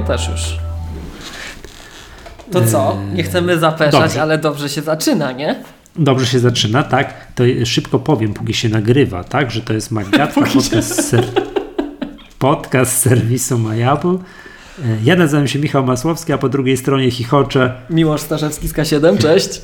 [0.00, 0.58] Moje też już.
[2.52, 2.98] To co?
[3.14, 4.22] Nie chcemy zapeszać, Dobrze.
[4.22, 5.62] ale dobrze się zaczyna, nie?
[5.96, 7.14] Dobrze się zaczyna, tak?
[7.34, 9.50] To szybko powiem, póki się nagrywa, tak?
[9.50, 11.24] Że to jest Magatka, podcast, ser...
[12.38, 14.14] podcast serwisu Majabu.
[14.84, 17.72] E, Ja nazywam się Michał Masłowski, a po drugiej stronie chichocze.
[17.90, 19.60] Miłosz Starzewski z K7, cześć.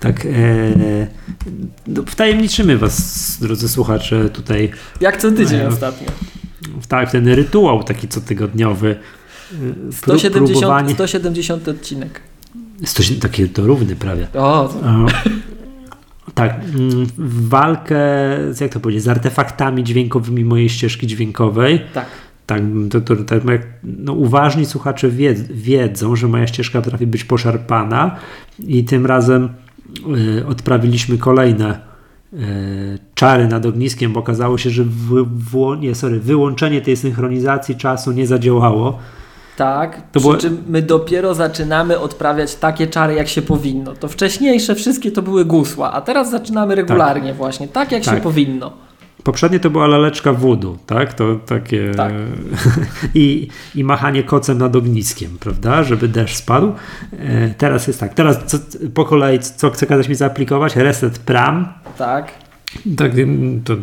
[0.00, 4.70] Tak, e, wtajemniczymy Was, drodzy słuchacze, tutaj
[5.00, 6.08] Jak co tydzień E, ostatnio.
[6.82, 8.96] w tak, ten rytuał taki cotygodniowy.
[9.52, 9.56] E,
[9.90, 12.20] pró- 170, próbowanie- 170 odcinek.
[12.84, 14.26] 100, taki to równy prawie.
[14.34, 15.06] O, to- E,
[16.34, 17.96] Tak, mm, w walkę
[18.50, 21.80] z, jak to powiedzieć, z artefaktami dźwiękowymi mojej ścieżki dźwiękowej.
[21.94, 22.06] tak.
[22.46, 27.24] Tak, to, to, tak jak, no, uważni słuchacze wied, wiedzą, że moja ścieżka potrafi być
[27.24, 28.16] poszarpana
[28.66, 29.48] i tym razem
[30.38, 31.80] y, odprawiliśmy kolejne
[32.32, 32.36] y,
[33.14, 38.12] czary nad ogniskiem, bo okazało się, że wy, wło- nie, sorry, wyłączenie tej synchronizacji czasu
[38.12, 38.98] nie zadziałało.
[39.56, 43.94] Tak, To przy było- czym my dopiero zaczynamy odprawiać takie czary, jak się powinno.
[43.94, 48.22] To wcześniejsze wszystkie to były gusła, a teraz zaczynamy regularnie właśnie, tak jak się Tak.
[48.22, 48.72] powinno.
[49.24, 51.14] Poprzednie to była laleczka wudu, tak?
[51.14, 51.90] To takie.
[51.96, 52.12] Tak.
[53.14, 55.84] I, I machanie kocem nad ogniskiem, prawda?
[55.84, 56.72] Żeby deszcz spadł.
[57.18, 58.14] E, teraz jest tak.
[58.14, 58.58] Teraz co,
[58.94, 60.76] po kolei, co chce kazać mi zaaplikować?
[60.76, 61.68] Reset pram.
[61.98, 62.32] Tak,
[62.96, 63.12] Tak,
[63.64, 63.74] to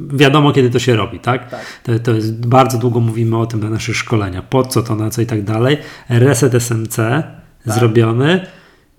[0.00, 1.50] wiadomo, kiedy to się robi, tak?
[1.50, 1.60] Tak.
[1.82, 4.44] To, to jest bardzo długo mówimy o tym na naszych szkoleniach.
[4.48, 5.78] Po co to, na co i tak dalej.
[6.08, 7.74] Reset SMC Tak.
[7.74, 8.46] zrobiony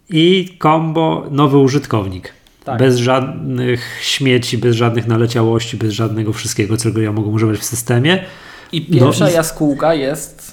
[0.10, 2.34] i combo nowy użytkownik.
[2.64, 2.80] Tak.
[2.80, 8.24] Bez żadnych śmieci, bez żadnych naleciałości, bez żadnego wszystkiego, czego ja mogę używać w systemie.
[8.72, 10.52] i pierwsza No jaskółka jest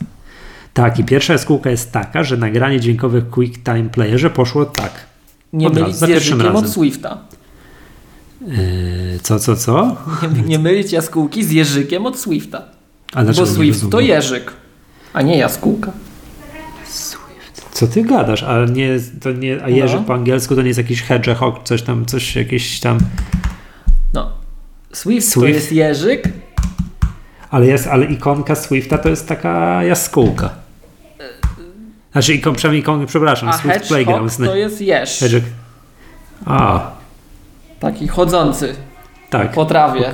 [0.74, 4.92] Tak, i pierwsza jaskółka jest taka, że nagranie dźwiękowe w Quick Time Playerze poszło tak.
[5.52, 6.68] nie mylić z jeżykiem od.
[6.68, 7.18] Swifta.
[8.46, 9.96] Yy, co, co, co?
[10.34, 12.62] Nie, nie mylić jaskółki z jeżykiem od Swifta.
[13.14, 14.52] A Bo Swift to jeżyk,
[15.12, 15.92] a nie jaskółka.
[17.73, 18.42] Co ty gadasz?
[18.42, 20.02] A nie, to nie, a Jerzy No.
[20.02, 22.98] po angielsku to nie jest jakiś hedgehog, coś tam, coś jakieś tam.
[24.14, 24.30] No.
[24.92, 25.55] Swift, to Swift.
[25.55, 26.29] jest jeżyk,
[27.51, 30.51] Ale jest, ale ikonka Swifta to jest taka jaskółka.
[32.12, 34.36] Znaczy ikon, przynajmniej ikon, przepraszam, a Swift hedgehog Playgrounds.
[34.36, 35.18] to jest jeż.
[35.18, 35.48] Hedgehog.
[36.46, 36.90] A,
[37.81, 38.75] Taki chodzący
[39.31, 39.53] tak.
[39.53, 40.11] po trawie.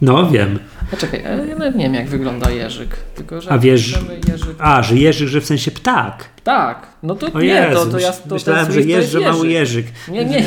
[0.00, 0.58] No wiem.
[0.92, 2.96] A czekaj, e, ja nawet nie wiem jak wygląda jeżyk.
[3.14, 3.98] Tylko, że A wiesz-
[4.28, 4.56] jeżyk.
[4.58, 6.24] A, że Jerzy, że w sensie ptak.
[6.44, 9.48] Tak, no to O nie, Jezu, to, to ja to myślałem, że Jerzy, jest mały
[9.48, 9.86] jeżyk.
[10.08, 10.38] Nie, nie.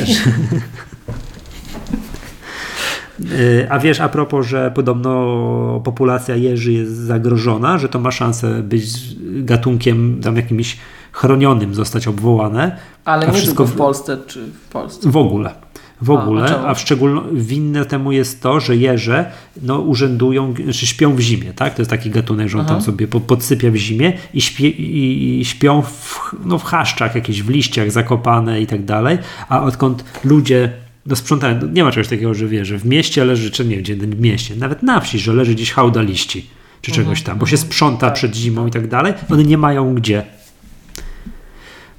[3.18, 8.62] Yy, A wiesz, a propos, że podobno populacja jeży jest zagrożona, że to ma szansę
[8.62, 8.84] być
[9.20, 10.76] gatunkiem tam jakimś
[11.12, 12.76] chronionym, zostać obwołane.
[13.04, 15.10] Ale nie wszystko tylko w- Polsce czy w Polsce.
[15.10, 15.54] W ogóle.
[16.02, 19.30] W ogóle, a a, w szczególności winne temu jest to, że jeże
[19.62, 21.74] no, urzędują, czy śpią w zimie, tak?
[21.74, 22.74] To jest taki gatunek, że on Aha.
[22.74, 27.14] tam sobie po, podsypia w zimie i, śpie, i, i śpią w, no, w chaszczach,
[27.14, 29.18] jakieś w liściach zakopane i tak dalej,
[29.48, 30.70] a odkąd ludzie
[31.06, 33.76] no, sprzątają, no, nie ma czegoś takiego, że wie, że w mieście leży, czy nie
[33.76, 36.46] gdzie w mieście, nawet na wsi, że leży gdzieś hałda liści,
[36.80, 40.22] czy czegoś tam, bo się sprząta przed zimą i tak dalej, one nie mają gdzie.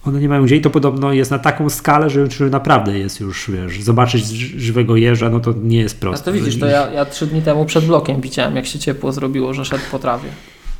[0.05, 3.19] One nie mają gdzie i to podobno jest na taką skalę, że, że naprawdę jest
[3.19, 6.25] już, wiesz, zobaczyć ży- żywego jeża, no to nie jest A proste.
[6.25, 9.53] to widzisz, to ja, ja trzy dni temu przed blokiem widziałem, jak się ciepło zrobiło,
[9.53, 10.29] że szedł po trawie.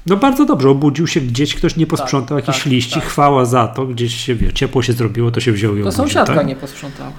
[0.05, 3.03] No bardzo dobrze, obudził się gdzieś, ktoś nie posprzątał Tak, jakichś tak, liści, tak.
[3.03, 6.35] chwała za to, gdzieś się, wie, ciepło się zrobiło, to się wziął i To sąsiadka
[6.35, 6.47] tak?
[6.47, 7.11] nie posprzątała.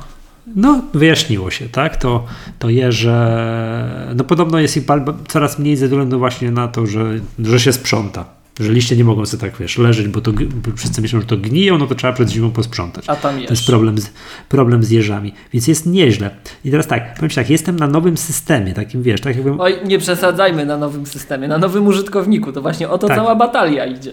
[0.56, 1.96] No, wyjaśniło się, tak?
[1.96, 2.24] To,
[2.58, 7.04] to jeże, no podobno jest ich ba- coraz mniej ze względu właśnie na to, że,
[7.44, 8.24] że się sprząta.
[8.60, 10.32] Że liście nie mogą sobie tak, wiesz, leżeć, bo to
[10.76, 13.04] wszyscy myślą, że to gniją, no to trzeba przed zimą posprzątać.
[13.08, 13.50] A tam To jest.
[13.50, 14.10] jest problem z,
[14.48, 15.34] problem z jeżami.
[15.52, 16.30] Więc jest nieźle.
[16.64, 19.60] I teraz tak, powiem Ci tak, jestem na nowym systemie, takim wiesz, tak jakbym.
[19.60, 22.52] Oj, nie przesadzajmy na nowym systemie, na nowym użytkowniku.
[22.52, 23.16] To właśnie o to Tak.
[23.16, 24.12] cała batalia idzie.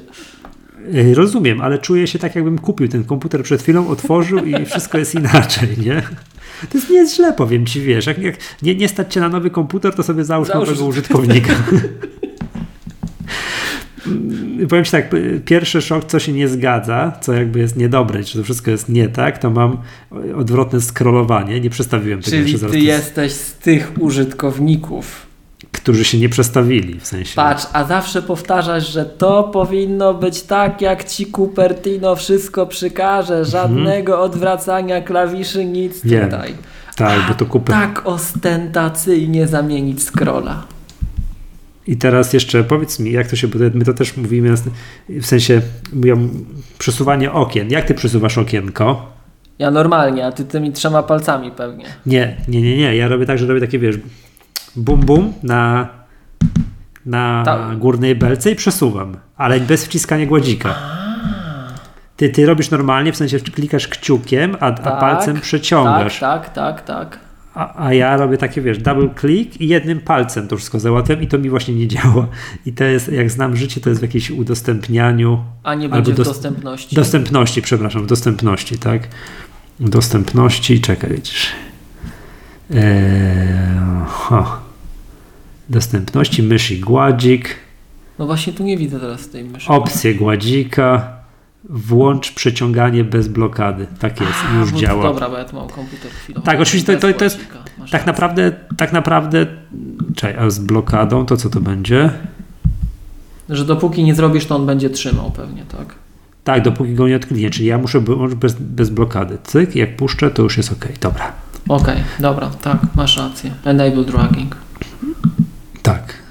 [0.96, 4.98] y, Rozumiem, ale czuję się tak, jakbym kupił ten komputer przed chwilą, otworzył i wszystko
[4.98, 6.02] jest inaczej, nie?
[6.72, 8.06] To jest nie jest źle, powiem Ci, wiesz.
[8.06, 11.54] Jak, jak nie, nie stać Cię na nowy komputer, to sobie załóż Załóż- nowego użytkownika.
[14.08, 18.24] Mm, Powiem Ci tak, p- pierwszy szok, co się nie zgadza, co jakby jest niedobre,
[18.24, 19.78] czy to wszystko jest nie tak, to mam
[20.38, 21.60] odwrotne scrollowanie.
[21.62, 25.26] Nie przestawiłem tego Czyli ty jesteś z tych użytkowników.
[25.72, 27.36] którzy się nie przestawili, w sensie.
[27.36, 33.46] Patrz, a zawsze powtarzasz, że to powinno być tak, jak ci Cupertino wszystko przykaże.
[33.46, 36.12] Żadnego odwracania klawiszy, nic Mhm.
[36.22, 36.30] Wiem.
[36.32, 36.54] tutaj.
[36.96, 37.72] Tak, A bo to kupę.
[37.74, 40.64] Tak ostentacyjnie zamienić scrolla.
[41.88, 44.54] I teraz jeszcze powiedz mi, jak to się, my to też mówimy,
[45.10, 45.62] w sensie
[45.94, 46.30] mówią
[46.78, 47.70] przesuwanie okien.
[47.70, 49.14] Jak ty przesuwasz okienko?
[49.60, 51.86] Ja normalnie, a ty tymi trzema palcami pewnie.
[52.06, 52.96] Nie, nie, nie, nie.
[52.96, 53.96] Ja robię tak, że robię takie, wiesz,
[54.76, 55.90] bum, bum na
[57.06, 60.76] na Ta- górnej belce i przesuwam, ale bez wciskania gładzika.
[62.18, 66.20] Ty, ty robisz normalnie, w sensie klikasz kciukiem, a, a Tak, palcem przeciągasz.
[66.20, 67.20] Tak, tak, tak, tak.
[67.54, 71.28] A, a ja robię takie, wiesz, double click i jednym palcem to wszystko załatwiam i
[71.28, 72.28] to mi właśnie nie działa.
[72.66, 75.44] I to jest, jak znam życie, to jest w jakimś udostępnianiu.
[75.64, 76.96] A nie będzie w dos- dostępności.
[76.96, 79.08] Dostępności, przepraszam, w dostępności, tak?
[79.80, 81.48] Dostępności, czekaj, widzisz.
[82.72, 82.80] Eee,
[84.10, 84.60] ha.
[85.70, 87.56] Dostępności, mysz i gładzik,
[88.20, 89.68] No właśnie tu nie widzę teraz tej myszy.
[89.70, 91.14] opcje gładzika,
[91.70, 93.88] włącz przeciąganie bez blokady.
[94.00, 95.04] Tak jest, A, już bo- działa.
[95.04, 96.46] Dobra, bo ja tu mam komputer chwilowo.
[96.46, 97.40] Tak, oczywiście to- to- to jest-
[97.80, 99.46] masz Tak naprawdę, tak naprawdę,
[100.16, 102.10] czekaj, a z blokadą to co to będzie?
[103.50, 105.96] Że dopóki nie zrobisz, to on będzie trzymał pewnie, tak?
[106.44, 109.38] Tak, dopóki go nie odkliknie, czyli ja muszę być bez, bez blokady.
[109.44, 110.88] Cyk, jak puszczę, to już jest ok.
[111.02, 111.32] Dobra.
[111.70, 113.52] Okej, dobra, tak, masz rację.
[113.66, 114.56] Enable dragging.
[115.82, 116.23] Tak.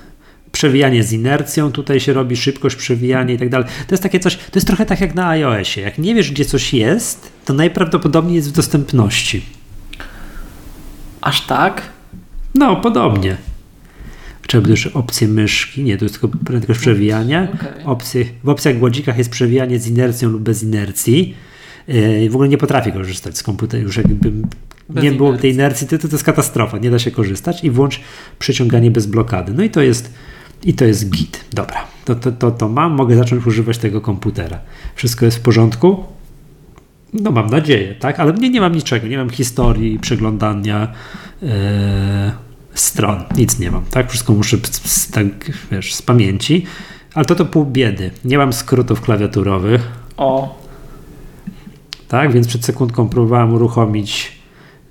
[0.63, 3.67] Przewijanie z inercją, tutaj się robi szybkość przewijania i tak dalej.
[3.87, 5.81] To jest takie coś, to jest trochę tak jak na iOSie.
[5.81, 9.43] Jak nie wiesz, gdzie coś jest, to najprawdopodobniej jest w dostępności.
[11.21, 11.83] Aż tak?
[12.55, 13.37] No, podobnie.
[14.47, 17.49] Trzeba już opcje myszki, nie, to jest tylko prędkość przewijania.
[17.55, 17.85] Okej.
[17.85, 21.35] Opcje, w opcjach głodzika jest przewijanie z inercją lub bez inercji.
[21.89, 24.33] Yy, w ogóle nie potrafię korzystać z komputera, już jakby
[24.89, 27.71] Bez nie było tej inercji, to, to, to jest katastrofa, nie da się korzystać i
[27.71, 28.01] włącz
[28.39, 29.55] przeciąganie bez blokady.
[29.55, 30.13] No i to jest,
[30.65, 31.45] i to jest git.
[31.53, 34.59] Dobra, to, to, to, to mam, mogę zacząć używać tego komputera.
[34.95, 36.05] Wszystko jest w porządku?
[37.13, 38.21] No mam nadzieję, tak?
[38.21, 40.93] Ale nie, nie mam niczego, nie mam historii przeglądania
[41.43, 42.33] e,
[42.75, 44.11] stron, nic nie mam, tak?
[44.11, 45.27] Wszystko muszę z, tak,
[45.71, 46.65] wiesz, z pamięci,
[47.15, 48.11] ale to to pół biedy.
[48.25, 50.63] Nie mam skrótów klawiaturowych, O,
[52.09, 52.33] tak?
[52.33, 54.33] Więc przed sekundką próbowałem uruchomić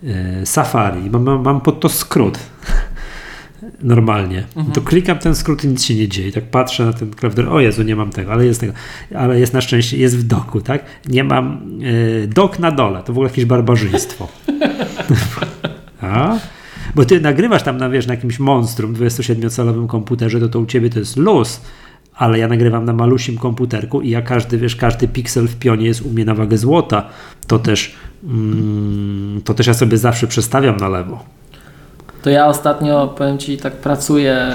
[0.03, 1.09] e, Safari.
[1.09, 2.39] Mam, mam, mam pod to skrót.
[3.81, 4.43] Normalnie.
[4.73, 6.31] To klikam ten skrót i nic się nie dzieje.
[6.31, 7.49] Tak patrzę na ten klawiatur.
[7.49, 8.73] O Jezu, nie mam tego, ale jest tego.
[9.15, 10.85] Ale jest na szczęście, jest w doku, tak?
[11.07, 11.61] Nie mam
[12.23, 12.99] e, dok na dole.
[12.99, 14.27] To w ogóle jakieś barbarzyństwo.
[16.01, 16.37] A?
[16.95, 20.89] Bo ty nagrywasz tam na, wiesz, na jakimś monstrum 27-calowym komputerze, to to u ciebie
[20.89, 21.61] to jest luz,
[22.15, 26.01] ale ja nagrywam na malusim komputerku i ja każdy, wiesz, każdy piksel w pionie jest
[26.01, 27.09] u mnie na wagę złota.
[27.47, 31.25] To też, mm, to też ja sobie zawsze przestawiam na lewo.
[32.21, 34.47] To ja ostatnio, powiem Ci, tak pracuję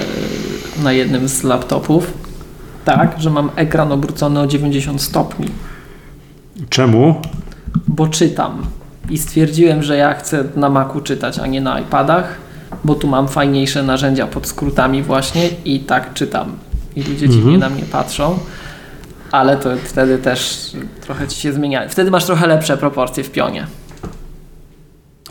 [0.79, 2.13] y, na jednym z laptopów.
[2.85, 5.47] Tak, że mam ekran obrócony o 90 stopni,
[6.69, 7.15] Czemu?
[7.89, 8.67] bo czytam.
[9.11, 12.37] I stwierdziłem, że ja chcę na Macu czytać, a nie na iPadach,
[12.85, 16.53] bo tu mam fajniejsze narzędzia pod skrótami właśnie i tak czytam.
[16.97, 17.61] I ludzie dziwnie Mhm.
[17.61, 18.39] na mnie patrzą.
[19.33, 20.71] Ale to wtedy też
[21.01, 21.89] trochę ci się zmienia.
[21.89, 23.67] Wtedy masz trochę lepsze proporcje w pionie.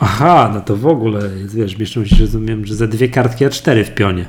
[0.00, 1.20] Aha, no to w ogóle,
[1.54, 4.24] wiesz, mieszczą się, rozumiem, że za dwie kartki A4 w pionie.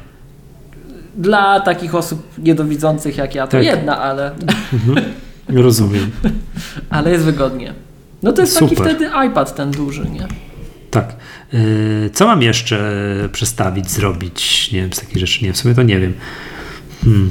[1.17, 3.63] Dla takich osób niedowidzących jak ja, to Tak.
[3.65, 4.31] jedna, ale,
[5.49, 6.11] Rozumiem.
[6.89, 7.73] ale jest wygodnie.
[8.23, 8.95] No to jest taki Super.
[8.95, 10.27] wtedy iPad ten duży, nie?
[10.91, 11.15] Tak.
[11.53, 12.93] Yy, co mam jeszcze
[13.31, 14.71] przestawić, zrobić?
[14.71, 16.13] Nie wiem, z takich rzeczy, nie, w sumie to nie wiem.
[17.03, 17.29] Hmm.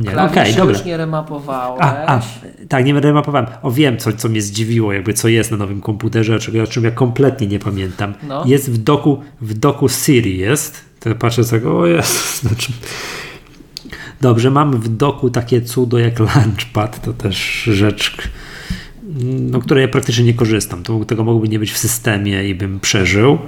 [0.00, 0.76] Nie, no okej, Klawiszy dobra.
[0.76, 1.82] już nie remapowałeś.
[1.82, 2.20] A, a,
[2.68, 3.46] tak, nie remapowałem.
[3.62, 6.84] O, wiem, co, co mnie zdziwiło, jakby co jest na nowym komputerze, czego, o czym
[6.84, 8.14] ja kompletnie nie pamiętam.
[8.28, 8.44] No.
[8.46, 10.84] Jest w doku, w doku Siri jest.
[11.00, 12.40] To patrzę tak, o jest.
[12.40, 12.72] Znaczy...
[14.20, 18.16] Dobrze, mam w doku takie cudo jak Launchpad, to też rzecz,
[19.24, 20.82] no, której ja praktycznie nie korzystam.
[20.82, 23.38] To, tego mogłoby nie być w systemie i bym przeżył.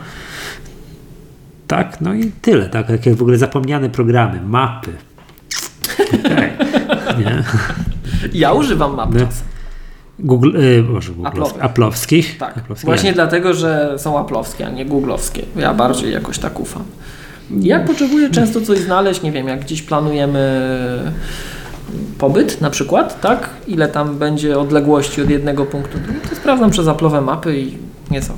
[1.66, 2.68] Tak, no i tyle.
[2.68, 4.92] Tak, takie w ogóle zapomniane programy, mapy.
[7.18, 7.42] Nie.
[8.32, 9.46] Ja używam map czasem.
[10.18, 11.60] Google, y, może Apple'owych.
[11.60, 12.38] Aplowskich.
[12.38, 12.58] Tak.
[12.58, 13.14] Aplowskich, Właśnie ja.
[13.14, 15.42] dlatego, że są aplowskie, a nie googlowskie.
[15.56, 16.82] Ja bardziej jakoś tak ufam.
[17.60, 20.60] Jak potrzebuję często coś znaleźć, nie wiem, jak gdzieś planujemy
[22.18, 23.48] pobyt na przykład, tak?
[23.68, 27.78] Ile tam będzie odległości od jednego punktu, do drugiego, to sprawdzam przez aplowe mapy i
[28.10, 28.34] nie są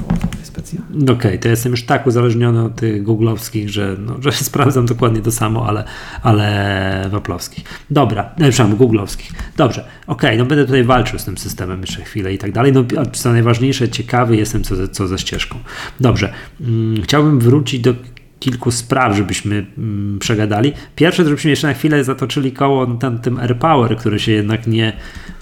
[0.74, 1.06] specjalnie.
[1.06, 5.20] No Okej, to jestem już tak uzależniony od tych googlowskich, że, no, że sprawdzam dokładnie
[5.20, 5.84] to samo, ale,
[6.22, 7.64] ale w aplowskich.
[7.90, 9.32] Dobra, e, przepraszam, googlowskich.
[9.56, 12.72] Dobrze, okej, no będę tutaj walczył z tym systemem jeszcze chwilę i tak dalej.
[12.72, 15.58] No, co najważniejsze, ciekawy jestem, co, co ze ścieżką.
[16.00, 17.94] Dobrze, mm, chciałbym wrócić do
[18.44, 20.72] kilku spraw, żebyśmy mm, przegadali.
[20.96, 24.92] Pierwsze, żebyśmy jeszcze na chwilę zatoczyli koło tam, tym AirPower, który się jednak nie,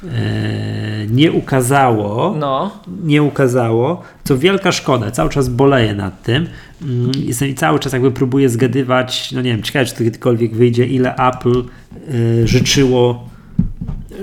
[0.05, 6.47] e, nie ukazało No, nie ukazało, co wielka szkoda, cały czas boleję nad tym
[6.83, 10.55] Mm, Jestem i cały czas jakby próbuję zgadywać, no nie wiem, ciekawe czy to kiedykolwiek
[10.55, 11.63] wyjdzie, ile Apple
[12.15, 13.29] y, życzyło,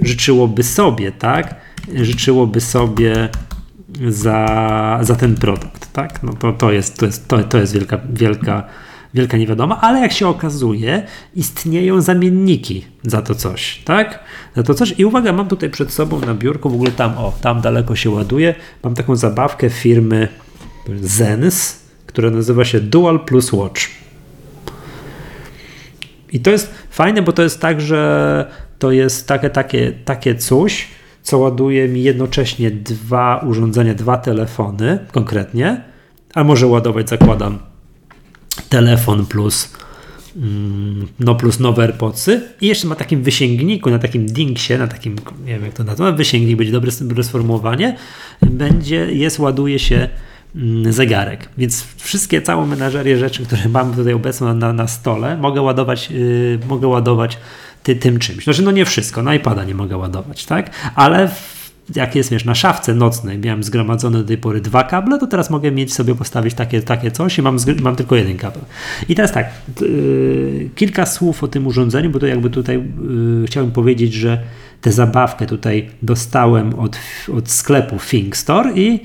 [0.02, 1.56] życzyłoby sobie, tak?
[1.96, 3.30] Życzyłoby sobie
[4.10, 6.24] za, za ten produkt, tak?
[6.24, 8.64] No to, to jest, to jest, to, to jest wielka, wielka,
[9.14, 11.04] wielka niewiadoma, ale jak się okazuje,
[11.36, 14.20] istnieją zamienniki za to coś, tak?
[14.56, 15.00] Za to coś.
[15.00, 18.10] I uwaga, mam tutaj przed sobą na biurku, w ogóle tam, o, tam daleko się
[18.10, 20.28] ładuje, mam taką zabawkę firmy
[21.02, 23.82] Zens, która nazywa się Dual Plus Watch.
[26.32, 30.88] I to jest fajne, bo to jest tak, że to jest takie, takie, takie coś,
[31.24, 35.82] co ładuje mi jednocześnie dwa urządzenia, dwa telefony konkretnie,
[36.34, 37.60] a może ładować, zakładam,
[38.70, 39.74] telefon plus
[40.36, 45.16] mm, no plus nowe AirPodsy i jeszcze ma takim wysięgniku, na takim dingsie, na takim,
[45.46, 47.96] nie wiem jak to nazwać, wysięgnik będzie dobre, dobre sformułowanie,
[48.42, 50.10] będzie, jest, ładuje się
[50.56, 51.50] mm, zegarek.
[51.58, 56.60] Więc wszystkie, całą menażerię rzeczy, które mamy tutaj obecną na, na stole, mogę ładować, yy,
[56.68, 57.38] mogę ładować
[57.84, 58.44] ty, tym czymś.
[58.44, 60.70] Znaczy, no nie wszystko, na iPada nie mogę ładować, tak?
[60.96, 61.60] Ale w,
[61.96, 65.50] jak jest wiesz, na szafce nocnej miałem zgromadzone do tej pory dwa kable, to teraz
[65.50, 68.62] mogę mieć sobie postawić takie, takie coś i mam, mam tylko jeden kabel.
[69.10, 69.50] I teraz tak,
[69.82, 74.44] yy, kilka słów o tym urządzeniu, bo to jakby tutaj yy, chciałem powiedzieć, że
[74.82, 76.98] tę zabawkę tutaj dostałem od,
[77.34, 79.00] od sklepu Think Store i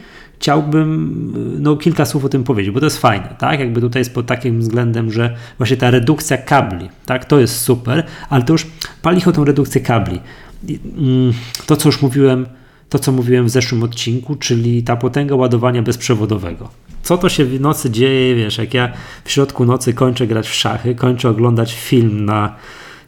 [0.44, 3.60] chciałbym no, kilka słów o tym powiedzieć, bo to jest fajne, tak?
[3.60, 7.24] Jakby tutaj jest pod takim względem, że właśnie ta redukcja kabli, tak?
[7.24, 8.66] To jest super, ale to już
[9.02, 10.20] pali o tą redukcję kabli.
[10.68, 11.32] Mm,
[11.66, 12.46] to, co już mówiłem,
[12.88, 16.68] to, co mówiłem w zeszłym odcinku, czyli ta potęga ładowania bezprzewodowego.
[17.02, 18.92] Co to się w nocy dzieje, wiesz, jak ja
[19.24, 22.54] w środku nocy kończę grać w szachy, kończę oglądać film na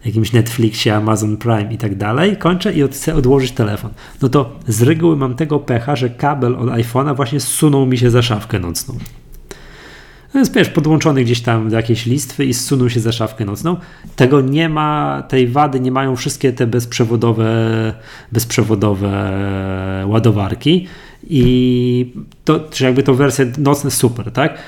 [0.06, 3.90] jakimś Netflixie, Amazon Prime i tak dalej, kończę i chcę odłożyć telefon.
[4.22, 8.10] No to z reguły mam tego pecha, że kabel od iPhone'a właśnie zsunął mi się
[8.10, 8.98] za szafkę nocną.
[10.34, 13.76] No jest wiesz, podłączony gdzieś tam do jakiejś listwy i zsunął się za szafkę nocną.
[14.16, 17.94] Tego nie ma, tej wady nie mają wszystkie te bezprzewodowe,
[18.32, 19.12] bezprzewodowe
[20.06, 20.86] ładowarki
[21.28, 22.12] i
[22.44, 24.58] to, czy jakby to wersja nocna super, tak?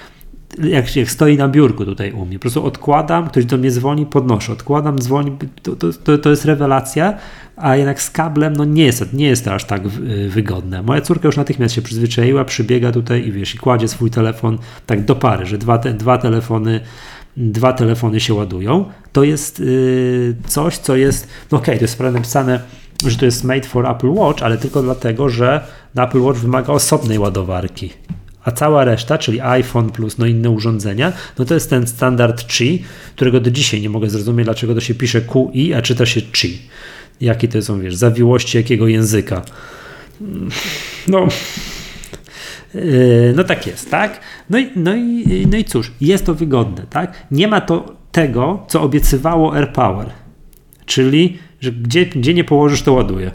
[0.65, 2.39] Jak, jak stoi na biurku tutaj u mnie.
[2.39, 7.15] Po prostu odkładam, ktoś do mnie dzwoni, podnoszę, odkładam, dzwoni, to, to, to jest rewelacja,
[7.57, 9.89] a jednak z kablem no nie jest, nie jest to aż tak
[10.29, 10.83] wygodne.
[10.83, 15.05] Moja córka już natychmiast się przyzwyczaiła, przybiega tutaj i wiesz, i kładzie swój telefon tak
[15.05, 16.81] do pary, że dwa, te, dwa telefony
[17.39, 18.85] dwa telefony się ładują.
[19.13, 22.61] To jest yy, coś, co jest, no okej, okay, to jest prawda napisane,
[23.07, 25.61] że to jest made for Apple Watch, ale tylko dlatego, że
[25.97, 27.91] Apple Watch wymaga osobnej ładowarki
[28.45, 32.85] a cała reszta, czyli iPhone plus no inne urządzenia, no to jest ten standard Qi,
[33.17, 36.59] którego do dzisiaj nie mogę zrozumieć, dlaczego to się pisze QI, a czyta się Qi.
[37.21, 39.43] Jakie to są, wiesz, zawiłości jakiego języka.
[41.09, 41.29] No,
[42.75, 44.21] yy, no tak jest, tak?
[44.51, 47.27] No i, no, i, no i cóż, jest to wygodne, tak?
[47.31, 50.11] Nie ma to tego, co obiecywało AirPower,
[50.87, 53.31] czyli, że gdzie, gdzie nie położysz, to ładuje.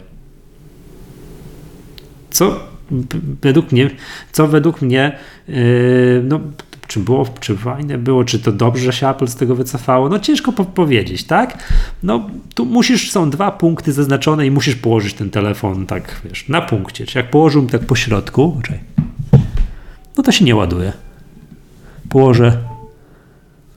[2.30, 2.73] Co
[3.42, 3.90] według mnie,
[4.32, 6.40] co według mnie, yy, no,
[6.86, 10.18] czy było, czy fajne było, czy to dobrze, że się Apple z tego wycofało, no
[10.18, 11.72] ciężko po powiedzieć, tak?
[12.02, 16.62] No tu musisz, są dwa punkty zaznaczone i musisz położyć ten telefon tak, wiesz, na
[16.62, 18.60] punkcie, czy jak położyłbym tak po środku,
[20.16, 20.92] no to się nie ładuje.
[22.08, 22.58] Położę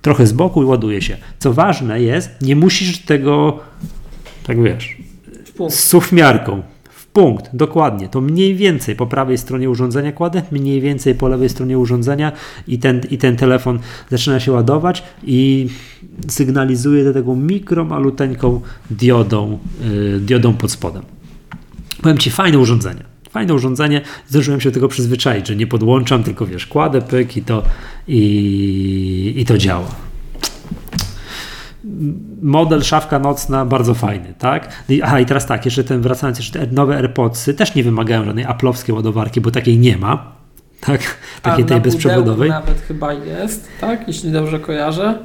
[0.02, 1.18] trochę z boku i ładuje się.
[1.40, 3.60] Co ważne jest, nie musisz tego,
[4.44, 4.98] tak wiesz,
[5.70, 5.96] z
[7.14, 8.10] punkt, dokładnie.
[8.10, 12.32] To mniej więcej po prawej stronie urządzenia kładę, mniej więcej po lewej stronie urządzenia
[12.68, 13.80] i ten, i ten telefon
[14.12, 15.68] zaczyna się ładować i
[16.28, 18.62] sygnalizuje do tego mikro, maluteńką
[18.92, 21.04] diodą, yy, diodą pod spodem.
[22.02, 23.04] Powiem Ci, fajne urządzenie.
[23.30, 27.42] Fajne urządzenie, zdążyłem się do tego przyzwyczaić, że nie podłączam, tylko wiesz, kładę pyk i
[27.42, 27.64] to,
[28.08, 30.07] i, i to działa
[32.42, 34.84] model szafka nocna bardzo fajny, tak?
[34.90, 38.26] No aha, i teraz tak, jeszcze ten wracając, jeszcze te nowe AirPodsy też nie wymagają
[38.26, 40.32] żadnej aplowskiej ładowarki, bo takiej nie ma,
[40.80, 41.18] tak?
[41.42, 42.50] Takiej tej bezprzewodowej.
[42.50, 44.08] nawet chyba jest, tak?
[44.08, 45.20] Jeśli dobrze kojarzę.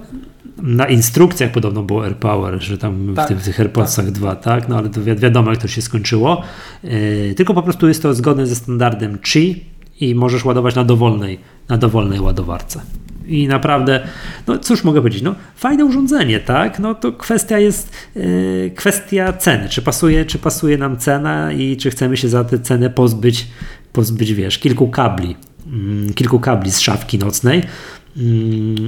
[0.62, 4.14] Na instrukcjach podobno było AirPower, że tam tak, w, tym, w tych AirPodsach tak.
[4.14, 4.69] dwa, tak?
[4.69, 6.43] No ale to wi wiadomo, jak to się skończyło.
[6.85, 9.64] Yy, tylko po prostu jest to zgodne ze standardem Qi
[10.00, 11.38] i możesz ładować na dowolnej,
[11.69, 12.81] na dowolnej ładowarce
[13.26, 14.07] i naprawdę,
[14.47, 16.79] no cóż mogę powiedzieć, no fajne urządzenie, tak?
[16.79, 21.91] No to kwestia jest yy, kwestia ceny, czy pasuje, czy pasuje nam cena i czy
[21.91, 23.47] chcemy się za tę cenę pozbyć,
[23.93, 25.37] pozbyć, wiesz, kilku kabli,
[26.07, 27.62] yy, kilku kabli z szafki nocnej.
[28.17, 28.25] Yy,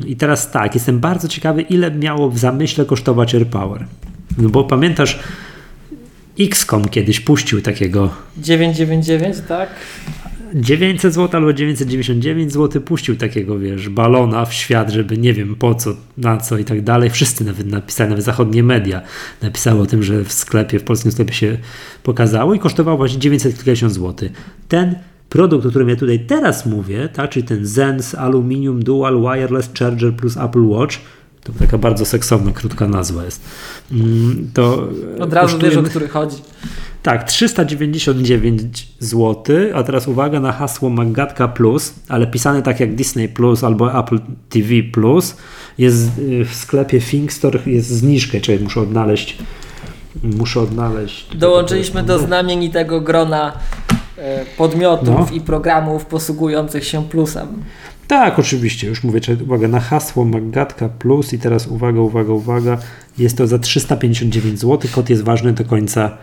[0.06, 3.86] I teraz tak, jestem bardzo ciekawy, ile miało w zamyśle kosztować AirPower.
[4.38, 5.18] No bo pamiętasz,
[6.40, 8.10] XCOM kiedyś puścił takiego.
[8.36, 9.68] 999, tak?
[10.54, 15.74] 900 zł albo 999 zł puścił takiego, wiesz, balona w świat, żeby nie wiem po
[15.74, 17.10] co, na co i tak dalej.
[17.10, 19.02] Wszyscy nawet napisali, nawet zachodnie media
[19.42, 21.58] napisały o tym, że w sklepie, w polskim sklepie się
[22.02, 23.54] pokazało i kosztował właśnie 900
[23.92, 24.28] zł.
[24.68, 24.94] Ten
[25.28, 30.14] produkt, o którym ja tutaj teraz mówię, tak, czyli ten Zen's Aluminium Dual Wireless Charger
[30.16, 30.96] plus Apple Watch,
[31.44, 33.44] to taka bardzo seksowna, krótka nazwa jest.
[33.92, 34.88] Mm, to
[35.20, 36.36] Od razu kosztuje, wiesz, o który chodzi.
[37.04, 43.28] Tak, 399 zł, a teraz uwaga na hasło Magatka Plus, ale pisane tak jak Disney
[43.28, 44.18] Plus albo Apple
[44.48, 45.36] TV Plus.
[45.78, 49.38] Jest y, w sklepie Thingstore, jest zniżka, czyli muszę odnaleźć
[50.22, 51.36] muszę odnaleźć.
[51.36, 53.52] Dołączyliśmy do znamienitego grona
[54.18, 55.36] e, podmiotów no.
[55.36, 57.48] i programów posługujących się plusem.
[58.08, 62.78] Tak, oczywiście, już mówię, uwaga, na hasło Magatka Plus i teraz uwaga, uwaga, uwaga,
[63.18, 66.16] jest to za 359 zł, kod jest ważny do końca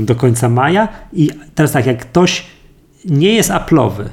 [0.00, 0.88] do końca maja.
[1.12, 2.46] I teraz tak, jak ktoś
[3.04, 4.04] nie jest Apple'owy,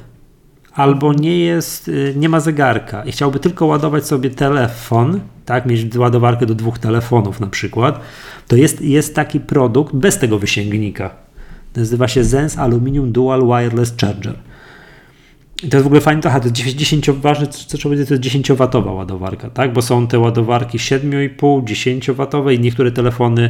[0.73, 5.95] albo nie jest, y, nie ma zegarka i chciałby tylko ładować sobie telefon, tak, mieć
[5.95, 7.99] ładowarkę do dwóch telefonów na przykład,
[8.47, 11.09] to jest, jest taki produkt bez tego wysięgnika.
[11.75, 14.35] Nazywa się Zen's Aluminium Dual Wireless Charger.
[15.63, 18.23] I to jest w ogóle fajne, to jest 10, ważne, co trzeba powiedzieć, to jest
[18.23, 19.73] 10-watowa ładowarka, tak?
[19.73, 23.49] Bo są te ładowarki 7,5, 10-watowe i niektóre telefony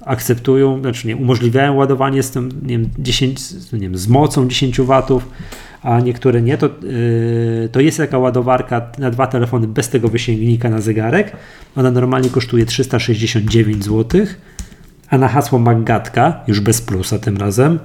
[0.00, 3.40] akceptują, znaczy nie, umożliwiają ładowanie z tym, nie wiem, 10,
[3.72, 5.28] nie wiem, z mocą 10 watów,
[5.82, 10.70] a niektóre nie, to, yy, to jest taka ładowarka na dwa telefony bez tego wysięgnika
[10.70, 11.32] na zegarek.
[11.76, 14.26] Ona normalnie kosztuje 369 zł,
[15.10, 17.78] a na hasło Magatka, już bez plusa tym razem,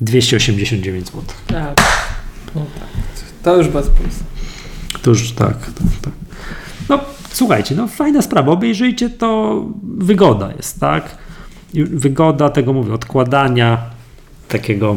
[0.00, 1.22] 289 zł.
[1.46, 1.76] Tak.
[2.54, 3.13] No tak.
[3.44, 4.24] To już bez plusa.
[5.02, 6.12] To już tak, tak, tak.
[6.88, 11.18] No słuchajcie, no fajna sprawa, obejrzyjcie to, wygoda jest, tak?
[11.74, 13.78] wygoda tego, mówię, odkładania,
[14.48, 14.96] takiego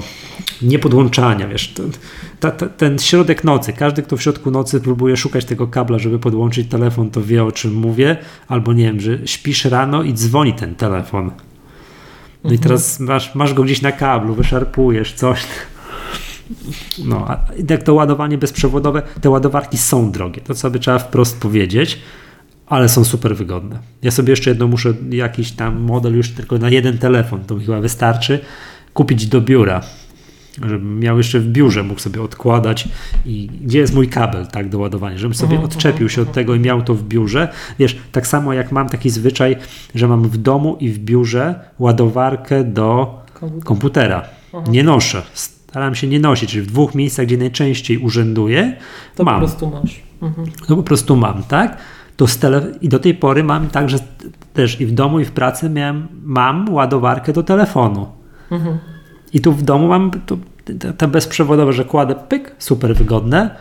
[0.62, 1.92] niepodłączania, wiesz, ten,
[2.40, 6.20] ta, ta, ten środek nocy, każdy, kto w środku nocy próbuje szukać tego kabla, żeby
[6.20, 10.54] podłączyć telefon, to wie o czym mówię, albo nie wiem, że śpisz rano i dzwoni
[10.54, 11.26] ten telefon.
[11.26, 11.32] No
[12.44, 12.56] mhm.
[12.56, 15.46] i teraz masz, masz go gdzieś na kablu, wyszarpujesz coś.
[17.06, 22.00] No, a jak to ładowanie bezprzewodowe, te ładowarki są drogie, to sobie trzeba wprost powiedzieć
[22.68, 23.80] ale są super wygodne.
[24.02, 27.66] Ja sobie jeszcze jedno muszę, jakiś tam model już tylko na jeden telefon, to mi
[27.66, 28.40] chyba wystarczy,
[28.94, 29.82] kupić do biura,
[30.62, 32.88] żebym miał jeszcze w biurze, mógł sobie odkładać
[33.26, 36.36] i gdzie jest mój kabel, tak, do ładowania, żebym sobie mhm, odczepił się od mhm.
[36.36, 37.48] tego i miał to w biurze.
[37.80, 39.56] Wiesz, tak samo jak mam taki zwyczaj,
[39.96, 43.22] że mam w domu i w biurze ładowarkę do
[43.64, 44.24] komputera.
[44.54, 44.74] Mhm.
[44.74, 45.22] Nie noszę.
[45.78, 48.76] Staram się nie nosić, czyli w dwóch miejscach, gdzie najczęściej urzęduję,
[49.16, 49.36] to mam.
[49.36, 50.02] po prostu masz.
[50.68, 51.78] To po prostu mam, tak?
[52.16, 52.26] to
[52.82, 54.00] I do tej pory mam tak, że
[54.54, 58.08] też i w domu, i w pracy miałem, mam ładowarkę do telefonu.
[58.52, 58.78] Mhm.
[59.34, 60.38] I tu w domu mam to,
[60.98, 63.56] te bezprzewodowe, że kładę pyk, super wygodne.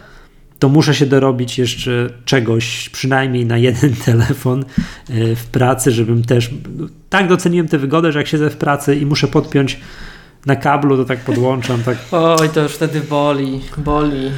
[0.58, 4.64] To muszę się dorobić jeszcze czegoś, przynajmniej na jeden telefon
[5.10, 6.50] e, w pracy, żebym też.
[7.10, 9.80] Tak doceniłem tę wygodę, że jak siedzę w pracy i muszę podpiąć
[10.46, 11.82] na kablu, to tak podłączam.
[11.82, 11.98] Tak.
[12.40, 14.30] Oj, to już wtedy boli, boli.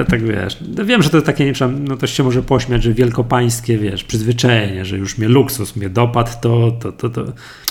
[0.00, 2.82] E, tak wiesz, no wiem, że to takie, nie wiem, no to się może pośmiać,
[2.82, 7.24] że wielkopańskie, wiesz, przyzwyczajenie, że już mnie luksus mnie dopadł, to, to, to, to.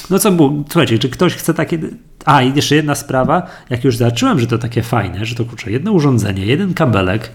[0.10, 1.80] No co było, słuchajcie, czy ktoś chce takie...
[2.26, 5.72] A, i jeszcze jedna sprawa, jak już zacząłem, że to takie fajne, że to kurczę,
[5.72, 7.32] jedno urządzenie, jeden kabelek,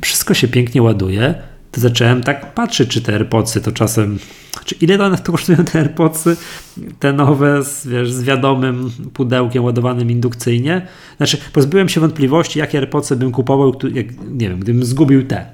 [0.00, 1.34] wszystko się pięknie ładuje,
[1.72, 4.18] to zacząłem tak patrzeć, czy te AirPodsy to czasem,
[4.64, 6.36] czy ile one to kosztują te AirPodsy,
[6.98, 10.86] te nowe z, wiesz, z wiadomym pudełkiem ładowanym indukcyjnie.
[11.16, 15.46] Znaczy, pozbyłem się wątpliwości, jakie AirPodsy bym kupował, jak, nie wiem, gdybym zgubił te.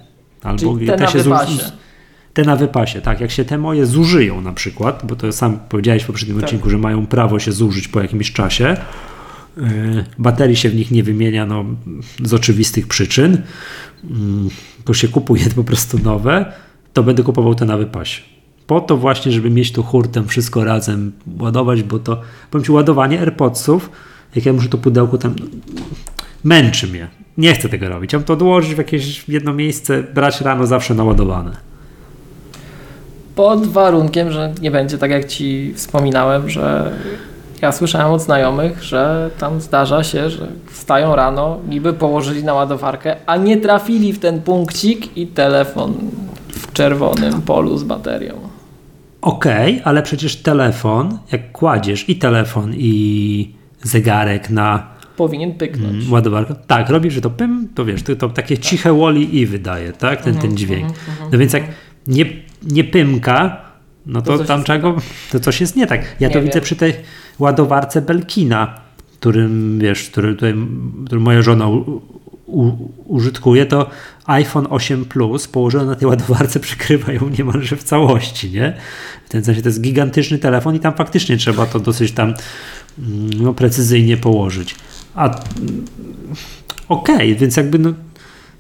[0.43, 1.71] Albo Czyli te, te na się wypasie.
[2.35, 3.21] te na wypasie, tak.
[3.21, 6.45] Jak się te moje zużyją na przykład, bo to sam powiedziałeś w poprzednim tak.
[6.45, 8.77] odcinku, że mają prawo się zużyć po jakimś czasie,
[9.57, 9.65] yy,
[10.19, 11.65] baterii się w nich nie wymienia no,
[12.25, 13.43] z oczywistych przyczyn.
[14.11, 16.53] Mm, tylko się kupuje po prostu nowe,
[16.93, 18.23] to będę kupował te na wypasie.
[18.71, 23.21] Po to właśnie, żeby mieć tu hurtem wszystko razem ładować, bo to, powiem Ci, ładowanie
[23.21, 23.91] AirPodsów,
[24.35, 25.35] jak ja muszę to pudełko tam,
[26.45, 27.09] męczy mnie.
[27.39, 28.13] Nie chcę tego robić.
[28.13, 31.51] Mam to odłożyć w jakieś jedno miejsce, brać rano zawsze naładowane.
[33.35, 36.93] Pod warunkiem, że nie będzie tak jak Ci wspominałem, że
[37.63, 43.17] ja słyszałem od znajomych, że tam zdarza się, że wstają rano, niby położyli na ładowarkę,
[43.27, 45.95] a nie trafili w ten punkcik i telefon
[46.49, 48.50] w czerwonym polu z baterią.
[49.23, 54.87] Okej, okay, ale przecież telefon, jak kładziesz i telefon, i zegarek na.
[55.17, 55.95] Powinien pyknąć.
[55.95, 56.55] Mm, ładowarkę.
[56.67, 58.65] Tak, robisz, że to pym, to wiesz, to, to takie tak.
[58.65, 60.23] ciche woli i wydaje, tak?
[60.23, 60.85] Ten, ten mhm, dźwięk.
[60.85, 61.63] Mhm, mhm, no więc jak
[62.07, 62.25] nie,
[62.63, 63.57] nie pymka,
[64.07, 64.97] no to, to tam czego,
[65.33, 66.17] to coś jest nie tak.
[66.21, 66.49] Ja nie to wiem.
[66.49, 66.95] widzę przy tej
[67.39, 68.75] ładowarce Belkina,
[69.19, 70.55] którym, wiesz, który tutaj,
[71.07, 71.67] który moja żona
[72.51, 73.91] u, u, użytkuje, to
[74.27, 78.77] iPhone 8 Plus położony na tej ładowarce przykrywa ją niemalże w całości, nie?
[79.27, 82.35] W tym sensie to jest gigantyczny telefon i tam faktycznie trzeba to dosyć tam
[82.99, 84.75] mm, no, precyzyjnie położyć.
[85.15, 85.85] A mm,
[86.89, 87.93] okej, okay, więc jakby no,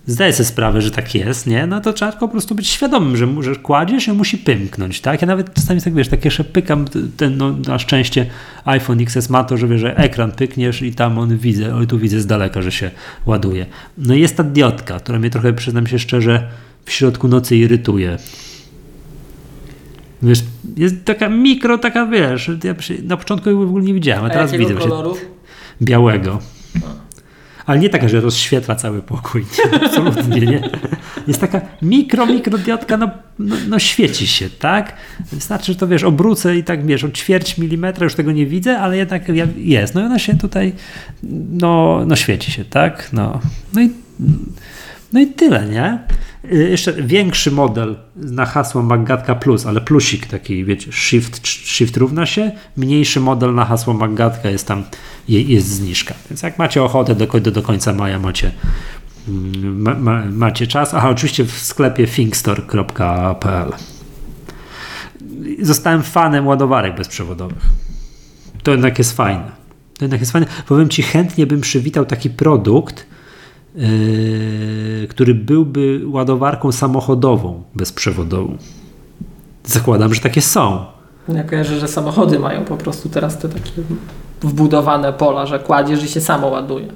[0.06, 1.66] zdaję sobie sprawę, że tak jest, nie?
[1.66, 5.20] No to trzeba po prostu być świadomym, że, że kładziesz i musi pymknąć, tak?
[5.20, 6.84] Ja nawet czasami tak, wiesz, tak jeszcze pykam,
[7.16, 8.26] ten, no, na szczęście
[8.64, 11.98] iPhone XS ma to, że wiesz, że ekran pykniesz i tam on widzę, oj tu
[11.98, 12.90] widzę z daleka, że się
[13.26, 13.66] ładuje.
[13.98, 16.48] No i jest ta diotka, która mnie trochę, przyznam się szczerze,
[16.84, 18.18] w środku nocy irytuje.
[20.22, 20.44] Wiesz,
[20.76, 24.52] jest taka mikro, taka wiesz, ja na początku w ogóle nie widziałem, a, a teraz
[24.52, 24.74] widzę.
[24.74, 25.16] Koloru?
[25.82, 26.38] Białego.
[27.70, 29.44] Ale nie taka, że rozświetla cały pokój.
[29.58, 30.70] Nie, absolutnie nie.
[31.26, 34.96] Jest taka mikro, mikro diotka, no, no, no, świeci się, tak?
[35.32, 38.78] Wystarczy, że to wiesz, obrócę i tak wiesz, o ćwierć milimetra już tego nie widzę,
[38.78, 39.22] ale jednak
[39.56, 39.94] jest.
[39.94, 40.72] No i ona się tutaj,
[41.52, 43.08] no, no świeci się, tak?
[43.12, 43.40] No,
[43.74, 43.90] no i,
[45.12, 45.98] no i tyle, nie?
[46.52, 52.26] Y, jeszcze większy model na hasło Magatka Plus, ale plusik taki, wiecie, shift, shift równa
[52.26, 54.84] się, mniejszy model na hasło Magatka jest tam,
[55.28, 56.14] jest zniżka.
[56.30, 58.52] Więc jak macie ochotę do, do, końca maja macie,
[59.28, 60.94] mm, ma, ma, macie czas.
[60.94, 63.72] Aha, oczywiście w sklepie thinkstore.pl
[65.60, 67.66] Zostałem fanem ładowarek bezprzewodowych.
[68.62, 69.50] To jednak jest fajne.
[69.98, 70.46] To jednak jest fajne.
[70.68, 73.06] Powiem Ci, chętnie bym przywitał taki produkt,
[75.08, 78.56] który byłby ładowarką samochodową bezprzewodową.
[79.64, 80.84] Zakładam, że takie są.
[81.28, 83.70] Ja kojarzę, że samochody mają po prostu teraz te takie
[84.42, 86.88] wbudowane pola, że kładziesz i się samo ładuje.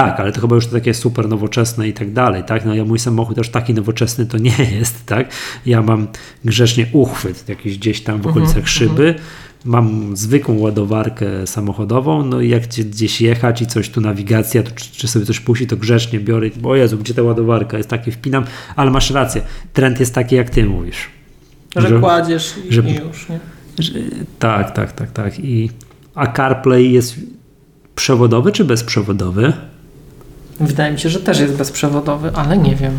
[0.00, 2.64] Tak, ale to chyba już takie super nowoczesne i tak dalej, tak?
[2.64, 5.32] No ja mój samochód też taki nowoczesny to nie jest, tak?
[5.66, 6.06] Ja mam
[6.44, 9.14] grzecznie uchwyt jakiś gdzieś tam w okolicach mm -hmm, szyby,
[9.64, 14.92] mam zwykłą ładowarkę samochodową, no i jak gdzieś jechać i coś tu nawigacja, to czy,
[14.92, 18.44] czy, sobie coś puści, to grzecznie biorę, bo Jezu, gdzie ta ładowarka jest takie, wpinam,
[18.76, 21.10] ale masz rację, trend jest taki, jak ty mówisz.
[21.76, 23.40] Że, że kładziesz i, że, i już, nie?
[23.78, 23.92] Że,
[24.38, 25.38] tak, tak, tak, tak.
[25.38, 25.70] I,
[26.14, 27.16] a CarPlay jest
[27.94, 29.52] przewodowy czy bezprzewodowy?
[30.60, 32.92] Wydaje mi się, że też jest bezprzewodowy, ale nie wiem.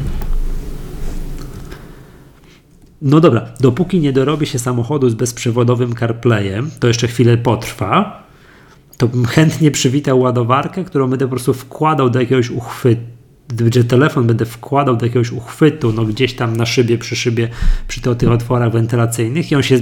[3.01, 8.23] No dobra, dopóki nie dorobię się samochodu z bezprzewodowym CarPlayem, to jeszcze chwilę potrwa,
[8.97, 13.17] to bym chętnie przywitał ładowarkę, którą będę po prostu wkładał do jakiegoś uchwytu
[13.47, 17.49] gdzie telefon będę wkładał do jakiegoś uchwytu, no gdzieś tam na szybie, przy szybie,
[17.87, 19.79] przy tych otworach wentylacyjnych i on się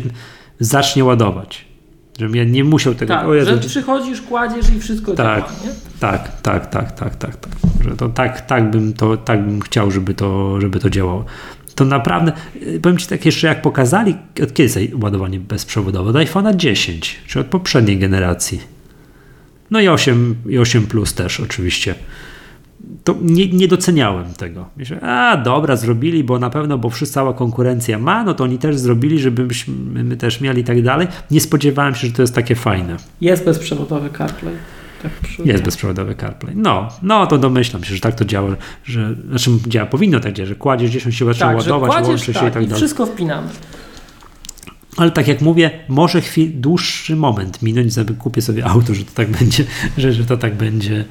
[0.59, 1.65] zacznie ładować.
[2.19, 3.13] Żebym ja nie musiał tego...
[3.13, 5.69] Tak, o Jezu, że przychodzisz, kładziesz i wszystko tak, działa, nie?
[5.99, 7.51] Tak, tak, tak, tak, tak, tak.
[7.83, 11.25] Że to tak, tak, bym to, tak bym chciał, żeby to, żeby to działało
[11.75, 16.09] to naprawdę, y, powiem Ci tak jeszcze, jak pokazali, od kiedy jest ładowanie bezprzewodowe?
[16.09, 18.61] Od iPhone'a 10, czy od poprzedniej generacji.
[19.71, 21.95] No i 8, i 8 Plus też oczywiście.
[23.03, 24.65] To nie, nie doceniałem tego.
[24.77, 28.57] Myślę, a dobra, zrobili, bo na pewno, bo wszyscy cała konkurencja ma, no to oni
[28.57, 31.07] też zrobili, żebyśmy my też mieli i tak dalej.
[31.31, 32.97] Nie spodziewałem się, że to jest takie fajne.
[33.21, 34.53] Jest bezprzewodowy CarPlay.
[35.03, 35.11] Tak
[35.45, 36.55] jest bezprzewodowy CarPlay.
[36.55, 40.49] No, no to domyślam się, że tak to działa, że znaczy działa, powinno tak działać,
[40.49, 42.77] że kładziesz gdzieś, on się zaczyna tak, ładować, kładziesz, łączy się tak, i tak dalej.
[42.77, 43.47] wszystko wpinamy.
[44.97, 49.11] Ale tak jak mówię, może chwil, dłuższy moment minąć, żeby kupię sobie auto, że to
[49.13, 49.63] tak będzie,
[49.97, 51.05] że, że to tak będzie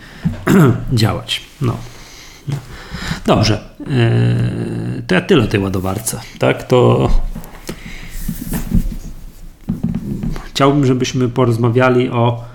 [0.93, 1.41] działać.
[1.61, 1.77] No.
[2.49, 2.57] no.
[3.27, 3.61] Dobrze.
[3.81, 6.21] Eee, to ja tyle o tej ładowarce.
[6.39, 7.11] Tak, to
[10.45, 12.55] chciałbym, żebyśmy porozmawiali o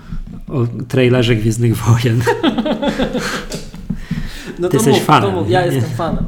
[0.50, 2.22] o trailerze Gwiezdnych Wojen.
[4.58, 5.30] No Ty to jesteś mów, fanem.
[5.30, 5.50] To mów.
[5.50, 6.24] Ja jestem fanem.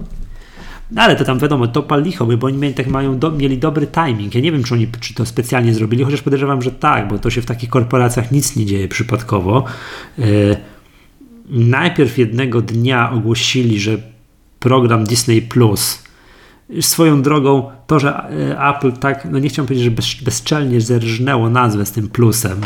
[0.95, 3.59] No ale to tam wiadomo, to pal licho, bo oni mieli, tak mają do, mieli
[3.59, 4.35] dobry timing.
[4.35, 7.31] Ja nie wiem, czy oni czy to specjalnie zrobili, chociaż podejrzewam, że tak, bo to
[7.31, 9.65] się w takich korporacjach nic nie dzieje przypadkowo.
[10.19, 10.57] Yy,
[11.49, 13.99] najpierw jednego dnia ogłosili, że
[14.59, 16.03] program Disney Plus
[16.81, 21.51] swoją drogą to, że e, Apple tak, no nie chciałem powiedzieć, że bez, bezczelnie zerżnęło
[21.51, 22.61] nazwę z tym plusem,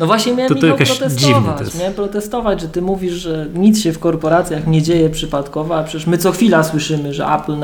[0.00, 1.74] no właśnie miałem to, to protestować.
[1.78, 6.06] Miałem protestować, że ty mówisz, że nic się w korporacjach nie dzieje przypadkowo, a przecież
[6.06, 7.56] my co chwila słyszymy, że Apple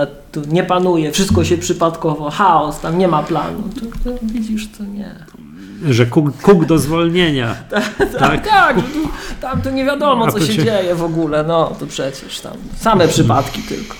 [0.49, 3.62] nie panuje, wszystko się przypadkowo, chaos, tam nie ma planu.
[3.75, 5.14] To, to widzisz, to nie.
[5.88, 7.55] Że kuk, kuk do zwolnienia.
[7.70, 9.09] tak, tak, tak tu,
[9.40, 11.44] tam to nie wiadomo, co się, się dzieje w ogóle.
[11.44, 13.96] No to przecież tam same przypadki tylko.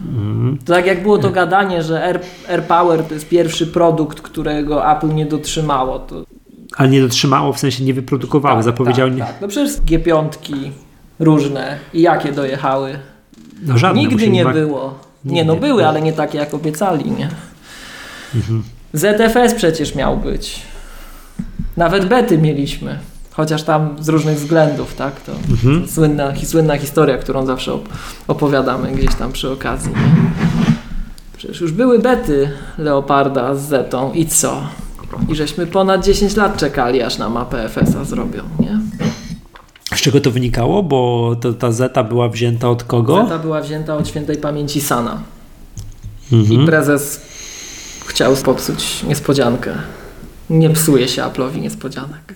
[0.00, 0.58] Mm.
[0.64, 4.92] To tak jak było to gadanie, że Air, Air Power to jest pierwszy produkt, którego
[4.92, 6.24] Apple nie dotrzymało, to
[6.76, 9.24] ale nie dotrzymało, w sensie nie wyprodukowało, tak, zapowiedział tak, nie.
[9.24, 9.34] Tak.
[9.40, 10.70] No przecież G5
[11.18, 12.98] różne i jakie dojechały.
[13.62, 14.00] No żadne.
[14.00, 14.98] Nigdy nie było.
[15.24, 17.28] Nie, no były, ale nie takie jak obiecali, nie?
[18.34, 18.62] Mhm.
[18.92, 20.62] ZFS przecież miał być.
[21.76, 22.98] Nawet bety mieliśmy.
[23.30, 25.20] Chociaż tam z różnych względów, tak?
[25.20, 25.88] To mhm.
[25.88, 27.78] słynna, słynna historia, którą zawsze
[28.28, 29.90] opowiadamy gdzieś tam przy okazji.
[29.90, 30.30] Nie?
[31.36, 34.62] Przecież już były bety Leoparda z Zetą i co?
[35.28, 38.80] I żeśmy ponad 10 lat czekali, aż nam APFS-a zrobią, nie?
[40.00, 40.82] z czego to wynikało?
[40.82, 43.22] Bo to, ta Zeta była wzięta od kogo?
[43.22, 45.22] Zeta była wzięta od świętej pamięci Sana.
[46.32, 46.62] Mhm.
[46.62, 47.20] I prezes
[48.06, 49.72] chciał popsuć niespodziankę.
[50.50, 52.34] Nie psuje się Apple'owi niespodzianek.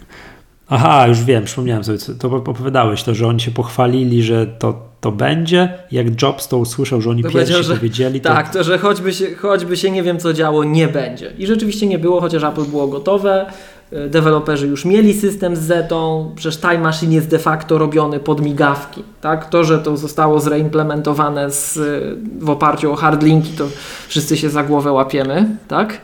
[0.69, 5.13] Aha, już wiem, przypomniałem sobie, to opowiadałeś to, że oni się pochwalili, że to, to
[5.13, 5.69] będzie.
[5.93, 9.13] Jak Jobs to usłyszał, że oni To pierwsi że- powiedzieli, to Tak, to że choćby
[9.13, 11.33] się, choćby się nie wiem co działo, nie będzie.
[11.39, 13.47] I rzeczywiście nie było, chociaż Apple było gotowe.
[13.93, 18.41] y, Deweloperzy już mieli system z Zetą, przecież Time Machine jest de facto robiony pod
[18.41, 19.03] migawki.
[19.21, 19.51] Tak?
[19.51, 23.65] To, że to zostało zreimplementowane z, y, w oparciu o hardlinki, to
[24.09, 26.01] wszyscy się za głowę łapiemy, tak?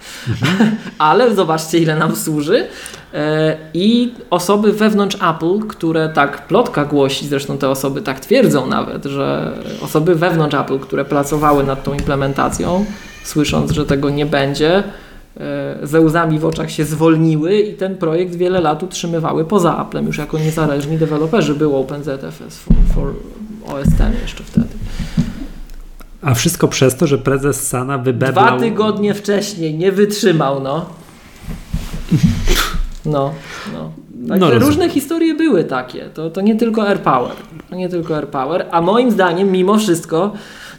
[0.98, 2.66] Ale zobaczcie, ile nam służy.
[3.14, 9.04] E, I osoby wewnątrz Apple, które tak plotka głosi, zresztą te osoby tak twierdzą nawet,
[9.04, 12.84] że osoby wewnątrz Apple, które pracowały nad tą implementacją,
[13.24, 14.82] słysząc, że tego nie będzie,
[15.36, 20.06] e, ze łzami w oczach się zwolniły i ten projekt wiele lat utrzymywały poza Applem,
[20.06, 21.54] już jako niezależni deweloperzy.
[21.54, 23.14] Był OpenZFS for, for
[23.74, 24.68] OS X jeszcze wtedy.
[26.22, 28.46] A wszystko przez to, że prezes Sana wybeblał...
[28.46, 30.86] Dwa tygodnie wcześniej nie wytrzymał, no.
[33.06, 33.32] No,
[33.72, 33.92] no.
[34.28, 34.62] Także rozumiem.
[34.62, 36.04] różne historie były takie.
[36.04, 37.36] To, to nie tylko AirPower.
[37.70, 38.66] To nie tylko AirPower.
[38.70, 40.32] A moim zdaniem, mimo wszystko,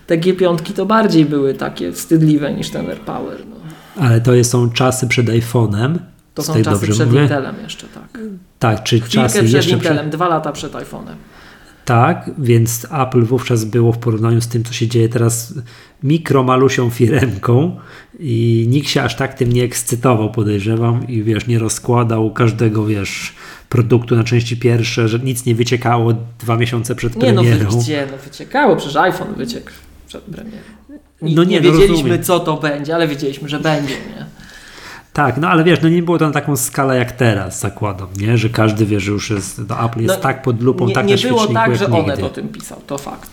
[0.08, 3.38] te G5 to bardziej były takie wstydliwe niż ten AirPower.
[3.50, 3.56] No.
[4.04, 5.98] Ale to są czasy przed iPhone'em.
[6.34, 7.22] To są czasy przed mówię?
[7.22, 8.22] Intelem jeszcze, tak.
[8.60, 11.16] Tak, czy Chwilkę czasy przed jeszcze Intelem, dwa lata przed iPhone'em.
[11.92, 15.54] Tak, więc Apple wówczas było w porównaniu z tym, co się dzieje teraz,
[16.04, 17.78] mikromalusią firemką
[18.20, 23.36] i nikt się aż tak tym nie ekscytował, podejrzewam, i wiesz, nie rozkładał każdego, wiesz,
[23.70, 27.70] produktu na części pierwsze, że nic nie wyciekało dwa miesiące przed Nie no, premierą.
[27.80, 29.72] gdzie, no wyciekało, przecież iPhone wyciekł
[30.08, 30.58] przed premierą.
[31.22, 32.24] Nikt No nie, nie, no wiedzieliśmy rozumiem.
[32.24, 34.26] co to będzie, ale wiedzieliśmy, że będzie, nie?
[35.14, 38.38] Tak, no ale wiesz, no nie było to na taką skalę jak teraz, zakładam, nie?
[38.38, 41.06] Że każdy wie, że już jest, no Apple jest No, tak pod lupą, nie, tak
[41.06, 41.86] nie na było świeczniku tak, że.
[41.86, 43.30] Onet o tym pisał, to fakt.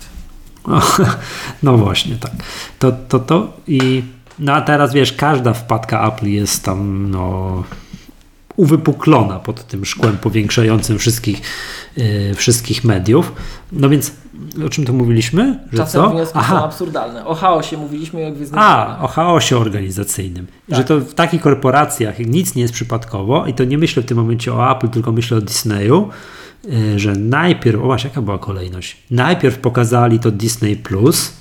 [0.67, 0.81] No,
[1.63, 2.31] no właśnie, tak.
[2.79, 4.03] To, to, to i
[4.39, 7.65] no a teraz wiesz, każda wpadka Apple jest tam no
[8.57, 11.41] uwypuklona pod tym szkłem powiększającym wszystkich,
[11.97, 13.33] yy, wszystkich mediów.
[13.73, 14.13] No więc
[14.67, 15.59] o czym tu mówiliśmy?
[15.73, 16.11] Że Czasem co?
[16.11, 17.27] wnioski są Aha, absurdalne.
[17.27, 20.47] O chaosie mówiliśmy jak Gwiezdnych a, o chaosie organizacyjnym.
[20.69, 20.77] Tak.
[20.79, 24.17] Że to w takich korporacjach nic nie jest przypadkowo i to nie myślę w tym
[24.17, 26.09] momencie o Apple, tylko myślę o Disneyu,
[26.67, 28.97] y, że najpierw, o właśnie, jaka była kolejność?
[29.11, 31.33] Najpierw pokazali to Disney Plus,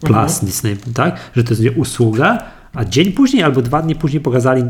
[0.00, 0.46] Plus Mhm.
[0.46, 1.16] Disney, tak?
[1.36, 2.38] Że to jest usługa,
[2.74, 4.64] a dzień później albo dwa dni później pokazali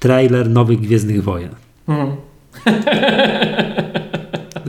[0.00, 1.50] trailer nowych Gwiezdnych Wojen.
[1.88, 2.16] Mhm.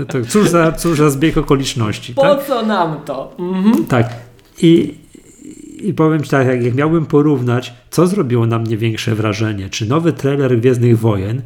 [0.07, 2.45] To cóż za, cóż za zbieg okoliczności, Po tak?
[2.47, 3.35] co nam to?
[3.39, 3.85] Mhm.
[3.85, 4.09] Tak.
[4.61, 4.95] I,
[5.81, 9.85] I powiem Ci tak, jak, jak miałbym porównać, co zrobiło na mnie większe wrażenie, czy
[9.85, 11.41] nowy trailer Gwiezdnych Wojen,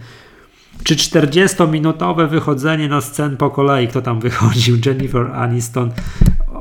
[0.84, 5.92] czy 40-minutowe wychodzenie na scen po kolei, kto tam wychodził, Jennifer Aniston,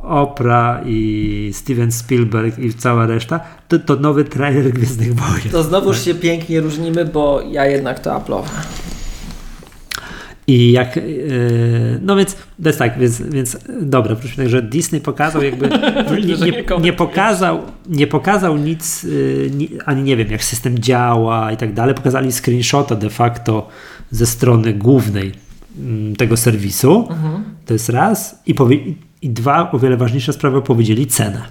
[0.02, 5.50] Oprah i Steven Spielberg i cała reszta, to, to nowy trailer Gwiezdnych Wojen.
[5.52, 8.44] To znowuż się pięknie różnimy, bo ja jednak to Apple'owe.
[10.48, 11.02] I jak, yy,
[12.02, 15.68] no więc to jest tak, więc, więc dobra, wróćmy tak, że Disney pokazał jakby,
[16.46, 21.56] nie, nie pokazał, nie pokazał nic, yy, ni, ani nie wiem, jak system działa i
[21.56, 23.68] tak dalej, pokazali screenshota de facto
[24.10, 25.32] ze strony głównej
[25.78, 27.44] mm, tego serwisu, Mhm.
[27.66, 28.78] to jest raz, i, powie,
[29.22, 31.42] i dwa, o wiele ważniejsza sprawa, powiedzieli cenę.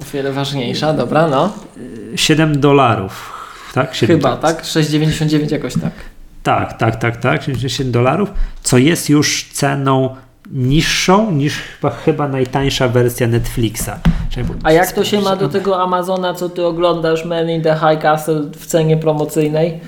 [0.00, 1.52] O wiele ważniejsza, dobra, no.
[2.16, 3.32] 7 dolarów,
[3.74, 3.94] tak?
[3.94, 4.62] 7 Chyba, tak?
[4.62, 5.92] 6,99 jakoś tak.
[6.44, 10.16] Tak, tak, tak, tak, 77 dolarów, co jest już ceną
[10.50, 13.90] niższą niż chyba, chyba najtańsza wersja Netflixa.
[14.62, 18.02] A jak to się ma do tego Amazona, co ty oglądasz, Man in the High
[18.02, 19.80] Castle w cenie promocyjnej?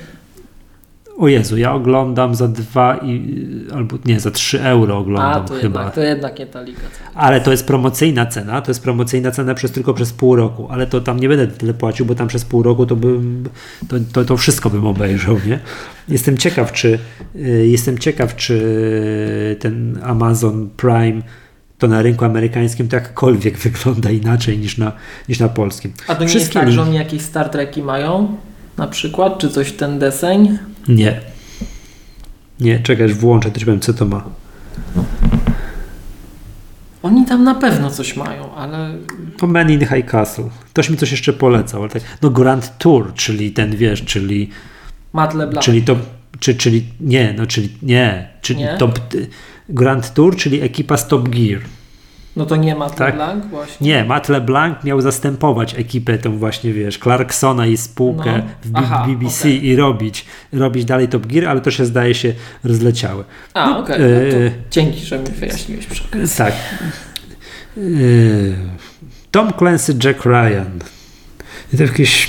[1.18, 3.40] O Jezu, ja oglądam za dwa i,
[3.74, 5.80] albo nie, za 3 euro A, oglądam to chyba.
[5.80, 6.80] jednak, to jednak nie ta liga.
[7.14, 10.86] Ale to jest promocyjna cena, to jest promocyjna cena przez tylko przez pół roku, ale
[10.86, 13.44] to tam nie będę tyle płacił, bo tam przez pół roku to bym,
[13.88, 15.58] to, to, to wszystko bym obejrzał, nie?
[16.08, 16.98] Jestem ciekaw, czy
[17.36, 21.22] y, jestem ciekaw, czy ten Amazon Prime
[21.78, 24.92] to na rynku amerykańskim to jakkolwiek wygląda inaczej niż na,
[25.28, 25.92] niż na polskim.
[26.08, 28.36] A to nie jest Wszystkie tak, że oni jakieś Star Treki mają?
[28.76, 29.38] Na przykład?
[29.38, 30.58] Czy coś w ten deseń?
[30.88, 31.20] Nie.
[32.60, 34.24] Nie, czekaj, włączę, ci powiem, co to ma.
[37.02, 38.94] Oni tam na pewno coś mają, ale
[39.38, 40.48] To Man in High Castle.
[40.64, 44.50] Ktoś mi coś jeszcze polecał, ale tak, no Grand Tour, czyli ten, wiesz, czyli
[45.12, 45.64] Matt LeBlanc.
[45.64, 45.96] Czyli to,
[46.40, 48.76] czy, czyli nie, no czyli nie, czyli Nie?
[48.78, 49.00] top,
[49.68, 51.60] Grand Tour, czyli ekipa z Top Gear.
[52.36, 53.08] No to nie Matt tak?
[53.08, 53.86] LeBlanc właśnie?
[53.86, 58.42] Nie, Matt LeBlanc miał zastępować ekipę tą właśnie, wiesz, Clarksona i spółkę no.
[58.62, 59.52] w Aha, BBC okay.
[59.52, 62.32] i robić, robić dalej Top Gear, ale to się zdaje się
[62.64, 63.24] rozleciały.
[63.54, 63.96] A, no, okej.
[63.96, 64.08] Okay.
[64.32, 66.36] No e, dzięki, że mi wyjaśniłeś przy okazji.
[66.36, 66.52] Tak.
[67.76, 67.80] E,
[69.30, 70.78] Tom Clancy, Jack Ryan.
[71.72, 72.28] I to jakieś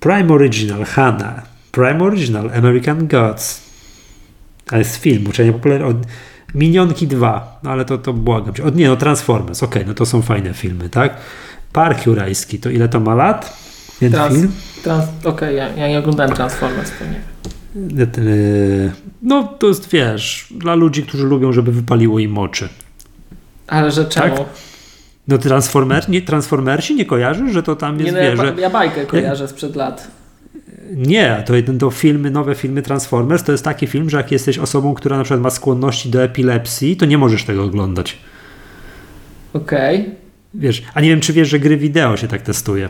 [0.00, 1.42] Prime Original, Hanna.
[1.72, 3.60] Prime Original, American Gods.
[4.66, 5.94] To jest film, uczenie popularny.
[6.56, 8.62] Minionki 2, no ale to, to błagam cię.
[8.74, 11.16] Nie, no Transformers, okej, okay, no to są fajne filmy, tak?
[11.72, 13.56] Park Jurajski, to ile to ma lat?
[14.00, 14.52] Ten trans, film?
[14.82, 17.20] Trans, okej, okay, ja, ja nie oglądałem Transformers, to nie
[19.22, 22.68] No to jest, wiesz, dla ludzi, którzy lubią, żeby wypaliło im oczy.
[23.66, 24.36] Ale że czemu?
[24.36, 24.46] Tak?
[25.28, 29.06] No Transformer, nie, Transformersi nie kojarzysz, że to tam jest, nie, no, ja, ja bajkę
[29.06, 30.10] kojarzę sprzed lat.
[30.96, 34.94] Nie, to, to filmy, nowe filmy Transformers to jest taki film, że jak jesteś osobą,
[34.94, 38.18] która na przykład ma skłonności do epilepsji, to nie możesz tego oglądać.
[39.52, 40.00] Okej.
[40.00, 40.14] Okay.
[40.54, 42.88] Wiesz, a nie wiem, czy wiesz, że gry wideo się tak testuje.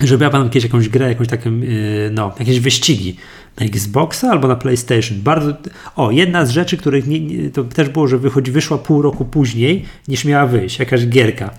[0.00, 3.16] Żeby ja pan kiedyś jakąś grę, jakąś taką, yy, no, jakieś wyścigi
[3.60, 5.20] na Xboxa albo na PlayStation.
[5.20, 5.54] Bardzo.
[5.96, 9.24] O, jedna z rzeczy, których nie, nie, to też było, że wychodzi, wyszła pół roku
[9.24, 11.50] później niż miała wyjść, jakaś gierka.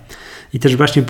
[0.54, 1.02] I też właśnie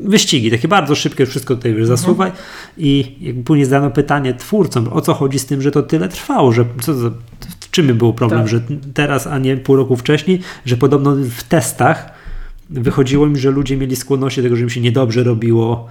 [0.00, 2.30] wyścigi, takie bardzo szybkie, wszystko tutaj już zasuwaj.
[2.30, 2.46] Mhm.
[2.78, 6.52] I jak później zadano pytanie twórcom, o co chodzi z tym, że to tyle trwało,
[6.52, 6.92] że co
[7.60, 8.48] w czym był problem, tak.
[8.48, 8.60] że
[8.94, 12.12] teraz, a nie pół roku wcześniej, że podobno w testach
[12.70, 15.88] wychodziło mi, że ludzie mieli skłonność do tego, że im się niedobrze robiło,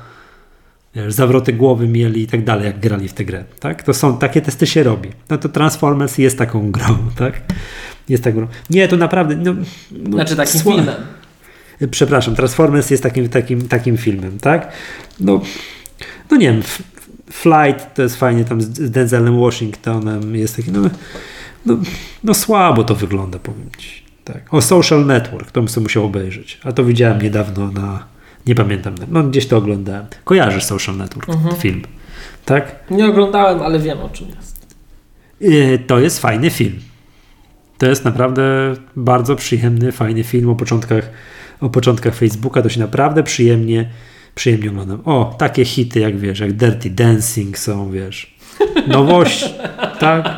[0.96, 3.44] wiesz, zawroty głowy mieli i tak dalej, jak grali w tę grę.
[3.60, 3.84] Tak?
[3.84, 5.10] To są, takie testy się robi.
[5.30, 7.42] No to Transformers jest taką grą, tak?
[8.10, 8.48] Jest taką grą.
[8.70, 9.36] Nie, to naprawdę...
[9.36, 9.56] No,
[9.92, 10.96] no, znaczy takim filmem.
[11.92, 14.72] Przepraszam, Transformers jest takim, takim, takim filmem, tak?
[15.20, 15.42] No,
[16.32, 16.62] no nie wiem,
[17.32, 20.82] Flight to jest fajnie tam z Denzelem Washingtonem, jest taki, no,
[21.66, 21.78] no,
[22.24, 24.04] no słabo to wygląda, powiem Ci.
[24.24, 24.54] Tak.
[24.54, 28.06] O Social Network, to bym sobie musiał obejrzeć, a to widziałem niedawno na,
[28.48, 30.06] nie pamiętam, no gdzieś to oglądałem.
[30.24, 31.56] Kojarzysz Social Network, mhm.
[31.56, 31.82] film,
[32.46, 32.76] tak?
[32.92, 34.76] Nie oglądałem, ale wiem o czym jest.
[35.42, 36.80] Y, to jest fajny film.
[37.78, 41.10] To jest naprawdę bardzo przyjemny, fajny film o początkach
[41.62, 43.90] o początkach Facebooka, to się naprawdę przyjemnie,
[44.36, 45.02] przyjemnie oglądam.
[45.06, 48.36] O, takie hity jak wiesz, jak Dirty Dancing są, wiesz.
[48.88, 49.54] Nowość,
[50.00, 50.30] tak?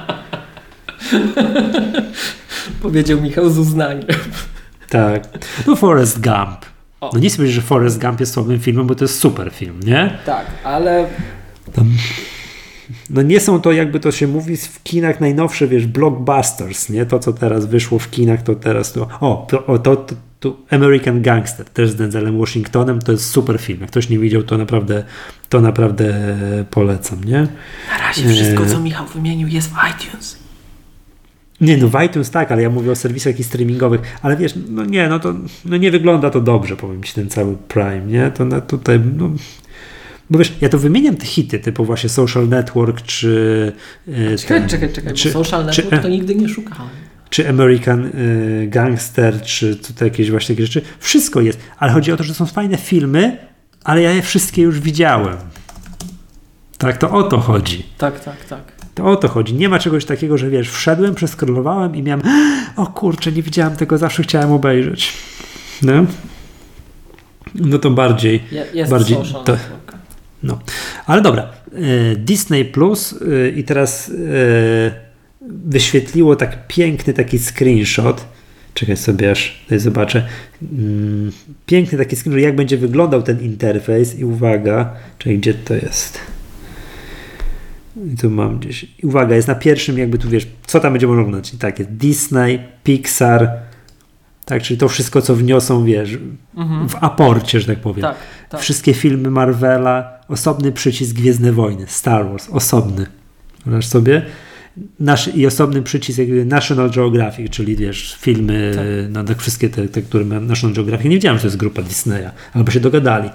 [2.82, 4.08] Powiedział Michał z uznaniem.
[4.90, 5.24] Tak.
[5.68, 6.66] No Forrest Gump.
[7.02, 7.10] O.
[7.14, 9.80] No nie chcę powiedzieć, że Forrest Gump jest słabym filmem, bo to jest super film,
[9.86, 10.18] nie?
[10.26, 11.08] Tak, ale...
[11.74, 11.92] Tam,
[13.10, 17.06] no nie są to, jakby to się mówi w kinach najnowsze, wiesz, blockbusters, nie?
[17.06, 19.08] To, co teraz wyszło w kinach, to teraz to...
[19.20, 23.82] O, to, to, to tu American Gangster, też z Denzelem Washingtonem, to jest super film.
[23.82, 25.04] Jak ktoś nie widział, to naprawdę,
[25.50, 26.38] to naprawdę
[26.70, 27.48] polecam, nie?
[27.92, 30.38] Na razie wszystko, co Michał wymienił, jest w iTunes.
[31.62, 34.86] Nie, no w iTunes tak, ale ja mówię o serwisach i streamingowych, ale wiesz, no
[34.86, 35.34] nie, no to
[35.66, 38.32] no nie wygląda to dobrze, powiem Ci, ten cały Prime, nie?
[38.32, 39.32] To na, tutaj, no,
[40.30, 43.72] bo wiesz, ja to wymieniam te hity, typu właśnie Social Network, czy...
[44.38, 48.68] Czekaj, ten, czekaj, czekaj, czy, Social Network czy, to nigdy nie szukałem czy American y,
[48.70, 50.82] Gangster, czy tutaj jakieś właśnie takie rzeczy.
[51.00, 53.38] Wszystko jest, ale chodzi o to, że są fajne filmy,
[53.84, 55.38] ale ja je wszystkie już widziałem.
[56.78, 57.86] Tak, to o to chodzi.
[57.98, 58.62] Tak, tak, tak.
[58.96, 59.54] To o to chodzi.
[59.54, 62.22] Nie ma czegoś takiego, że wiesz, wszedłem, przeskrolowałem i miałem
[62.76, 65.14] o kurczę, nie widziałem tego, zawsze chciałem obejrzeć.
[65.82, 65.94] No,
[67.56, 68.44] no to bardziej...
[68.74, 69.58] Jest bardziej to,
[70.44, 70.60] no.
[71.06, 71.50] Ale dobra.
[71.74, 74.12] Y, Disney Plus y, i teraz
[75.42, 78.26] wyświetliło tak piękny taki screenshot.
[78.74, 80.28] Czekaj sobie aż tutaj zobaczę.
[80.62, 81.32] Mm,
[81.66, 86.20] piękny taki screenshot, jak będzie wyglądał ten interfejs i uwaga, czyli gdzie to jest.
[88.14, 88.86] I tu mam gdzieś.
[89.04, 91.54] Uwaga, jest na pierwszym, jakby tu wiesz, co tam będzie można oglądać.
[91.54, 93.50] I tak jest Disney, Pixar,
[94.46, 96.18] tak, czyli to wszystko, co wniosą, wiesz,
[96.58, 96.90] mhm.
[96.90, 98.02] w aporcie, że tak powiem.
[98.02, 98.16] Tak,
[98.50, 98.62] tak.
[98.62, 103.06] Wszystkie filmy Marvela, osobny przycisk Gwiezdne Wojny, Star Wars, osobny.
[103.66, 104.26] Wyobraź sobie
[105.00, 108.86] nasz, i osobny przycisk National Geographic, czyli wiesz, filmy, tak.
[109.10, 111.04] no, tak wszystkie te, te, które mam National Geographic.
[111.10, 113.30] Nie wiedziałem, że to jest grupa Disneya, albo się dogadali.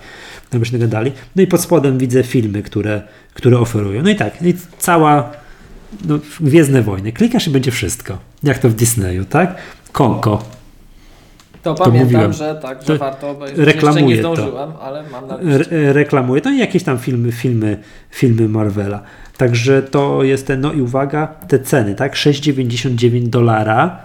[0.52, 1.12] Albo się dogadali.
[1.36, 3.02] No i pod spodem widzę filmy, które,
[3.34, 4.02] które oferują.
[4.02, 5.32] No i tak, i cała
[6.04, 7.12] no, Gwiezdne Wojny.
[7.12, 8.18] Klikasz i będzie wszystko.
[8.42, 9.56] Jak to w Disneyu, tak?
[9.92, 10.56] Konko.
[11.62, 12.32] To, to pamiętam, mówiłem.
[12.32, 13.58] że tak, że to warto obejrzeć.
[13.58, 14.80] Reklamuję Jeszcze nie zdążyłem, to.
[14.80, 17.78] ale mam na Re Reklamuję to i jakieś tam filmy, filmy,
[18.10, 19.02] filmy Marvela.
[19.36, 22.14] Także to jest ten, no i uwaga, te ceny, tak?
[22.14, 23.98] 6,99 dolara.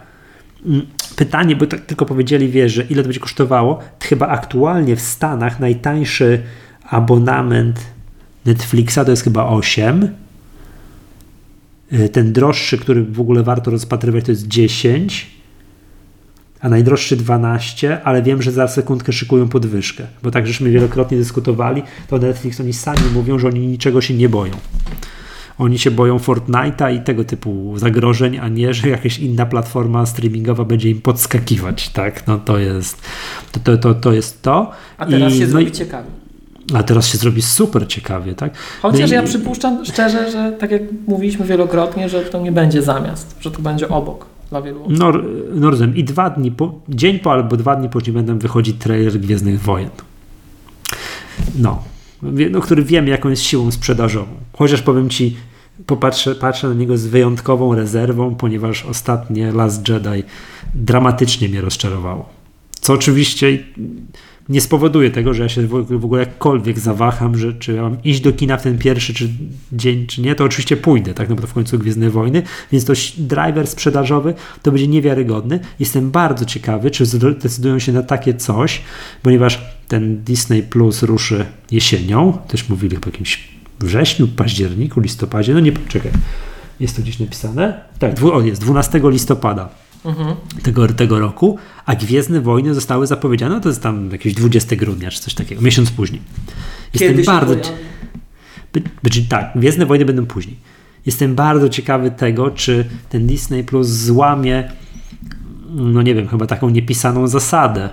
[0.65, 3.79] Mm, pytanie, bo tak tylko powiedzieli, wiesz, że ile to będzie kosztowało.
[4.03, 6.41] Chyba aktualnie w Stanach najtańszy
[6.89, 7.79] abonament
[8.45, 10.09] Netflixa to jest chyba 8.
[11.93, 15.41] Y, ten droższy, który w ogóle warto rozpatrywać, to jest 10.
[16.61, 21.83] a najdroższy 12, ale wiem, że za sekundkę szykują podwyżkę, bo tak żeśmy wielokrotnie dyskutowali,
[22.07, 24.53] to Netflix oni sami mówią, że oni niczego się nie boją.
[25.61, 30.65] Oni się boją Fortnite'a i tego typu zagrożeń, a nie, że jakaś inna platforma streamingowa
[30.65, 32.27] będzie im podskakiwać, tak?
[32.27, 33.01] No to jest
[33.51, 34.71] to, to, to, to jest to.
[34.97, 36.07] A teraz I, się no zrobi i, ciekawie.
[36.73, 38.53] A teraz się zrobi super ciekawie, tak?
[38.81, 42.81] Chociaż No i- ja przypuszczam szczerze, że tak jak mówiliśmy wielokrotnie, że to nie będzie
[42.81, 44.97] zamiast, że to będzie obok dla wielu osób.
[44.99, 45.11] No,
[45.53, 45.95] no rozumiem.
[45.95, 49.89] I dwa dni, po, dzień po albo dwa dni później będą wychodzić trailer Gwiezdnych Wojen.
[51.59, 51.83] No.
[52.51, 54.31] No, który wiem, jaką jest siłą sprzedażową.
[54.53, 55.35] Chociaż powiem Ci,
[55.85, 60.23] popatrzę patrzę na niego z wyjątkową rezerwą, ponieważ ostatnie Last Jedi
[60.75, 62.29] dramatycznie mnie rozczarowało.
[62.81, 63.59] Co oczywiście
[64.49, 68.33] nie spowoduje tego, że ja się w ogóle- jakkolwiek zawaham, że czy mam iść do
[68.33, 69.29] kina w ten pierwszy czy
[69.73, 72.85] dzień, czy nie, to oczywiście pójdę, tak, no bo to w końcu Gwiezdne Wojny, więc
[72.85, 75.59] to driver sprzedażowy to będzie niewiarygodny.
[75.79, 78.81] Jestem bardzo ciekawy, czy zdecydują się na takie coś,
[79.21, 85.71] ponieważ ten Disney Plus ruszy jesienią, też mówili po jakimś wrześniu, październiku, listopadzie, no nie,
[85.87, 86.11] czekaj,
[86.79, 87.83] jest to gdzieś napisane?
[87.99, 89.69] Tak, dwu, o jest, 12 listopada
[90.05, 90.35] Mhm.
[90.63, 95.11] tego, tego roku, a Gwiezdne Wojny zostały zapowiedziane, no to jest tam jakieś 20 grudnia,
[95.11, 96.21] czy coś takiego, miesiąc później.
[96.93, 97.55] Jestem Kiedy się bardzo...
[98.73, 100.55] By, by, tak, Gwiezdne Wojny będą później.
[101.05, 104.71] Jestem bardzo ciekawy tego, czy ten Disney Plus złamie,
[105.69, 107.89] no nie wiem, chyba taką niepisaną zasadę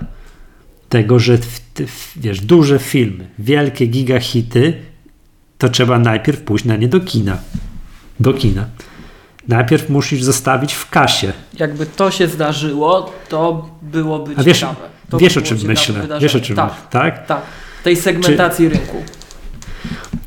[0.89, 4.73] tego, że w, w, wiesz, duże filmy, wielkie gigahity,
[5.59, 7.37] to trzeba najpierw pójść na nie do kina.
[8.19, 8.65] Do kina.
[9.47, 11.33] Najpierw musisz zostawić w kasie.
[11.59, 14.89] Jakby to się zdarzyło, to byłoby A wiesz, ciekawe.
[15.09, 15.93] To wiesz by o czym myślę?
[15.93, 16.21] wydarzenie.
[16.21, 17.25] Wiesz o czym Tak, tak?
[17.25, 17.41] tak.
[17.83, 19.03] Tej segmentacji rynku.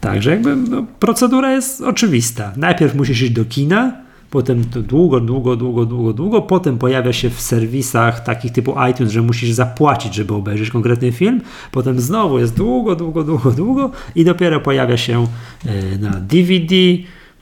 [0.01, 2.53] Także jakby no, procedura jest oczywista.
[2.57, 3.93] Najpierw musisz iść do kina,
[4.33, 9.12] potem to długo, długo, długo, długo, długo, potem pojawia się w serwisach takich typu iTunes,
[9.12, 11.41] że musisz zapłacić, żeby obejrzeć konkretny film,
[11.72, 15.26] potem znowu jest długo, długo, długo, długo i dopiero pojawia się
[15.66, 16.74] e, na DVD,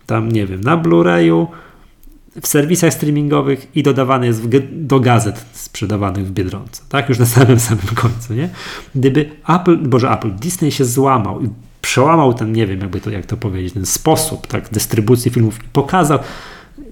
[0.07, 1.47] tam nie wiem, na Blu-rayu,
[2.43, 7.09] w serwisach streamingowych i dodawany jest do gazet sprzedawanych w Biedronce, tak?
[7.09, 8.49] Już na samym samym końcu, nie?
[8.95, 11.49] Gdyby Apple, boże Apple, Disney się złamał i
[11.81, 15.69] przełamał ten, nie wiem jakby to, jak to powiedzieć, ten sposób, tak, dystrybucji filmów i
[15.73, 16.19] pokazał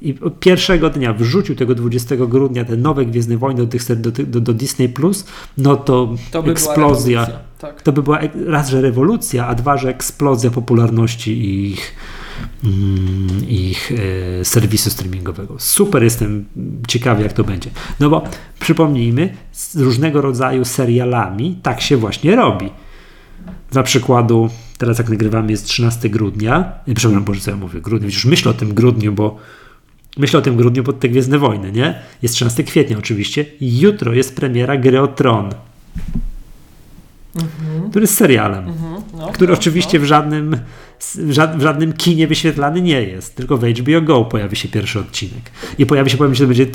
[0.01, 4.41] i pierwszego dnia wrzucił tego 20 grudnia te nowe Gwiezdne Wojny do, tych, do, do,
[4.41, 5.25] do Disney+, Plus,
[5.59, 7.27] no to, To by eksplozja.
[7.59, 7.83] Tak.
[7.83, 11.95] To by była raz, że rewolucja, a dwa, że eksplozja popularności ich,
[12.65, 13.93] mm, ich
[14.41, 15.55] e, serwisu streamingowego.
[15.59, 16.45] Super jestem
[16.89, 17.71] ciekawy, jak to będzie.
[18.01, 18.25] No bo
[18.61, 22.71] przypomnijmy, z różnego rodzaju serialami tak się właśnie robi.
[23.71, 28.07] Dla przykładu, teraz jak nagrywamy jest 13 grudnia, e, przepraszam, Boże, co ja mówię, grudnia,
[28.07, 29.37] już myślę o tym grudniu, bo
[30.19, 31.99] myślę o tym grudniu pod te Gwiezdne Wojny, nie?
[32.23, 33.45] Jest 13 kwietnia oczywiście.
[33.61, 35.51] Jutro jest premiera gry o Tron,
[37.91, 39.03] który jest serialem Mhm.
[39.19, 40.57] No, który no, oczywiście w żadnym,
[41.01, 44.99] w ża- w żadnym kinie wyświetlany nie jest, tylko w HBO Go pojawi się pierwszy
[45.01, 45.51] odcinek.
[45.79, 46.67] I pojawi się, powiem Ci, to będzie,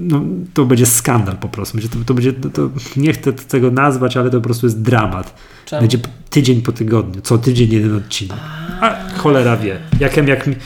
[0.00, 0.22] no,
[0.54, 1.76] to będzie skandal po prostu.
[1.78, 5.34] Będzie, to, to będzie, to, nie chcę tego nazwać, ale to po prostu jest dramat.
[5.64, 5.80] Czemu?
[5.82, 5.98] Będzie
[6.30, 8.36] tydzień po tygodniu, co tydzień jeden odcinek.
[8.80, 10.56] A cholera wie, jakem jak, mi-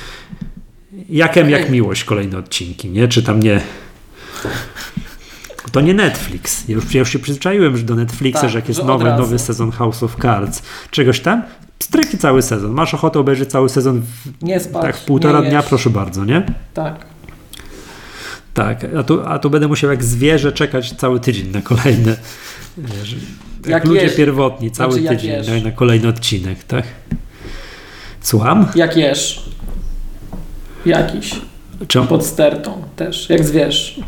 [1.11, 3.09] jakem jak miłość kolejne odcinki, nie?
[3.09, 3.61] Czy tam nie...
[5.73, 6.69] To nie Netflix.
[6.69, 9.39] Ja już, ja już się przyzwyczaiłem że do Netflixa, Tak, że jak jest nowy, nowy
[9.39, 11.43] sezon House of Cards, czegoś tam,
[11.83, 12.73] streki cały sezon.
[12.73, 15.69] Masz ochotę obejrzeć cały sezon w, Nie spać, tak w półtora dnia, jeść.
[15.69, 16.43] proszę bardzo, nie?
[16.75, 17.07] Tak.
[18.55, 22.17] Tak, a tu, a tu będę musiał jak zwierzę czekać cały tydzień na kolejne.
[22.79, 26.85] Wiesz, jak, Jak ludzie pierwotni, cały Znaczy, tydzień na, na kolejny odcinek, tak?
[28.21, 28.67] Słucham?
[28.75, 29.51] Jak jesz.
[30.87, 31.31] Jakiś.
[31.89, 34.01] Czy, Pod stertą też, jak zwierz.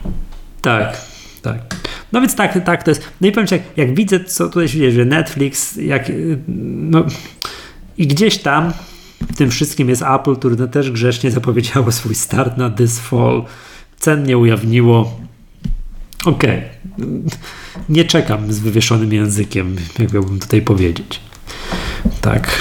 [0.60, 1.00] Tak,
[1.42, 1.76] tak.
[2.12, 3.02] No więc tak, tak to jest.
[3.20, 6.12] No i powiem ci, jak, jak widzę, co tutaj się dzieje, że Netflix, jak,
[6.48, 7.04] no
[7.98, 8.72] i gdzieś tam
[9.32, 13.44] w tym wszystkim jest Apple, które też grzecznie zapowiedziało swój start na This Fall.
[13.98, 15.20] Cen nie ujawniło.
[16.24, 16.62] Okej.
[17.88, 21.20] Nie czekam z wywieszonym językiem, jak miałbym tutaj powiedzieć.
[22.20, 22.60] Tak.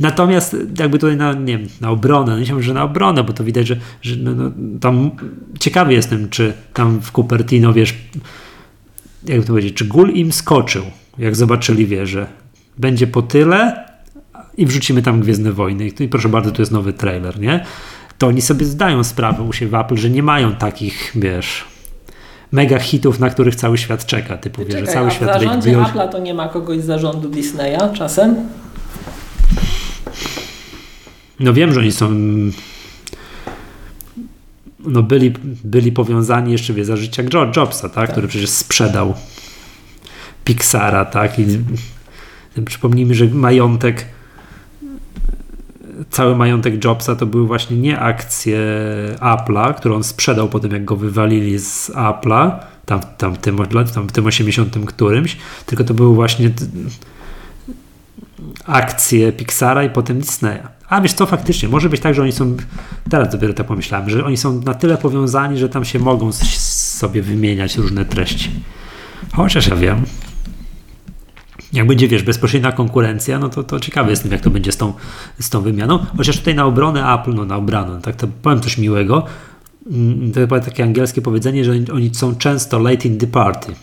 [0.00, 3.32] Natomiast jakby tutaj na, nie wiem, na obronę, no nie myślę, że na obronę, bo
[3.32, 5.10] to widać, że, że no, no, tam
[5.60, 7.94] ciekawy jestem, czy tam w Cupertino, wiesz,
[9.24, 10.82] jak to powiedzieć, czy gól im skoczył,
[11.18, 12.26] jak zobaczyli, wie, że
[12.78, 13.84] będzie po tyle
[14.56, 15.88] i wrzucimy tam Gwiezdne Wojny.
[15.88, 17.64] I proszę bardzo, tu jest nowy trailer, nie?
[18.18, 21.64] To oni sobie zdają sprawę u siebie w Apple, że nie mają takich, wiesz,
[22.52, 25.28] mega hitów, na których cały świat czeka, typu, wie, że Czekaj, cały a w świat
[25.28, 28.36] zarządzie wychodzi- Apple'a to nie ma kogoś z zarządu Disneya czasem?
[31.40, 32.10] No wiem, że oni są.
[34.78, 35.32] no byli,
[35.64, 37.22] byli powiązani jeszcze wie, za życia
[37.56, 37.94] Jobsa, tak?
[37.94, 38.10] tak.
[38.10, 39.14] który przecież sprzedał
[40.44, 41.38] Pixara, tak?
[41.38, 41.44] I
[42.64, 44.06] przypomnijmy, że majątek
[46.10, 48.58] cały majątek Jobsa to były właśnie nie akcje
[49.20, 52.50] Apple'a, które on sprzedał po tym, jak go wywalili z Apple'a,
[52.86, 53.58] tam, tam, w tym,
[53.94, 56.50] tam w tym 80 którymś, tylko to były właśnie
[58.66, 60.66] akcje Pixara i potem Disneya.
[60.92, 62.56] A wiesz co, faktycznie, może być tak, że oni są,
[63.10, 67.22] teraz dopiero tak pomyślałem, że oni są na tyle powiązani, że tam się mogą sobie
[67.22, 68.50] wymieniać różne treści.
[69.32, 70.02] Chociaż ja wiem,
[71.72, 74.92] jak będzie, wiesz, bezpośrednia konkurencja, no to, to ciekawy jestem, jak to będzie z tą,
[75.40, 75.98] z tą wymianą.
[76.16, 79.26] Chociaż tutaj na obronę Apple, no na obronę, tak to powiem coś miłego.
[79.90, 83.74] Mm, to chyba takie angielskie powiedzenie, że oni są często late in the party.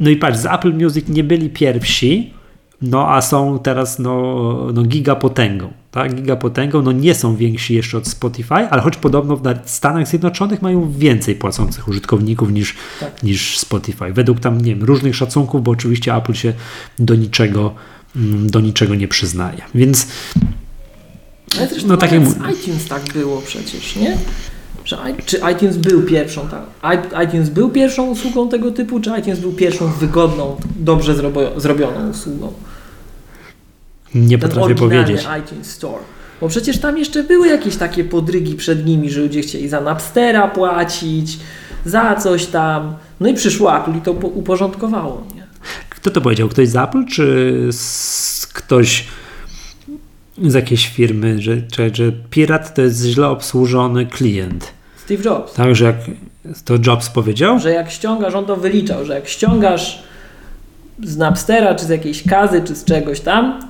[0.00, 2.34] No i patrz, z Apple Music nie byli pierwsi,
[2.82, 6.14] no a są teraz no, no gigapotęgą, tak?
[6.14, 10.92] Gigapotęgą, no nie są więksi jeszcze od Spotify, ale choć podobno w Stanach Zjednoczonych mają
[10.92, 13.22] więcej płacących użytkowników niż, tak.
[13.22, 14.12] niż Spotify.
[14.12, 16.52] Według tam, nie wiem, różnych szacunków, bo oczywiście Apple się
[16.98, 17.74] do niczego,
[18.16, 19.62] mm, do niczego nie przyznaje.
[19.74, 20.06] Więc
[21.58, 24.16] ale zresztą no, tak jak z iTunes tak było przecież, nie?
[24.84, 27.26] Że, czy iTunes był pierwszą, tak?
[27.26, 31.14] iTunes był pierwszą usługą tego typu, czy iTunes był pierwszą wygodną, dobrze
[31.56, 32.52] zrobioną usługą?
[34.14, 35.20] Nie potrafię powiedzieć.
[35.40, 36.02] iTunes Store.
[36.40, 40.48] Bo przecież tam jeszcze były jakieś takie podrygi przed nimi, że ludzie chcieli za Napstera
[40.48, 41.38] płacić,
[41.84, 42.94] za coś tam.
[43.20, 45.26] No i przyszło Apple i to uporządkowało.
[45.34, 45.46] Nie?
[45.90, 46.48] Kto to powiedział?
[46.48, 47.54] Ktoś z Apple, czy
[48.52, 49.06] ktoś
[50.38, 54.72] z jakiejś firmy, że, że, że pirat to jest źle obsłużony klient?
[55.04, 55.54] Steve Jobs.
[55.54, 55.96] Tak, że jak
[56.64, 57.58] to Jobs powiedział?
[57.58, 60.02] Że jak ściągasz, on to wyliczał, że jak ściągasz
[61.04, 63.69] z Napstera, czy z jakiejś kazy, czy z czegoś tam,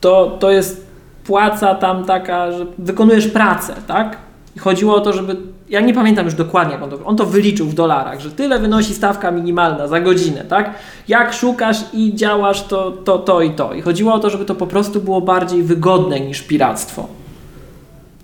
[0.00, 0.86] to, to jest
[1.24, 4.16] płaca tam taka, że wykonujesz pracę, tak?
[4.56, 5.36] I chodziło o to, żeby.
[5.68, 8.58] Ja nie pamiętam już dokładnie, jak on to, on to wyliczył w dolarach, że tyle
[8.58, 10.74] wynosi stawka minimalna za godzinę, tak?
[11.08, 13.74] Jak szukasz i działasz, to, to, to i to.
[13.74, 17.06] I chodziło o to, żeby to po prostu było bardziej wygodne niż piractwo.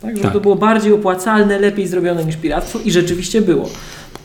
[0.03, 0.33] Tak, żeby tak.
[0.33, 3.69] to było bardziej opłacalne, lepiej zrobione niż piractwo i rzeczywiście było.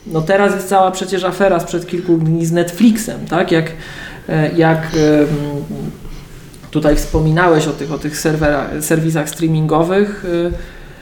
[0.07, 3.51] No teraz jest cała przecież afera sprzed kilku dni z Netflixem, tak?
[3.51, 3.71] Jak,
[4.29, 4.87] e, jak
[6.71, 8.17] Tutaj wspominałeś o tych, o tych
[8.79, 10.25] serwisach streamingowych.
[10.25, 10.51] Y,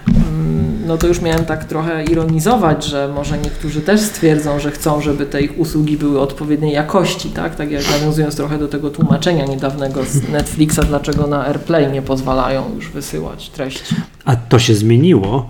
[0.08, 5.02] mm, no to już miałem tak trochę ironizować, że może niektórzy też stwierdzą, że chcą,
[5.02, 7.56] żeby te ich usługi były odpowiedniej jakości, tak?
[7.56, 12.64] Tak jak nawiązując trochę do tego tłumaczenia niedawnego z Netflixa, dlaczego na AirPlay nie pozwalają
[12.76, 13.96] już wysyłać treści.
[14.26, 15.50] A to się zmieniło?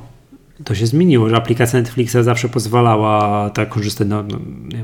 [0.63, 4.37] To się zmieniło, że aplikacja Netflixa zawsze pozwalała tak korzystać, no, no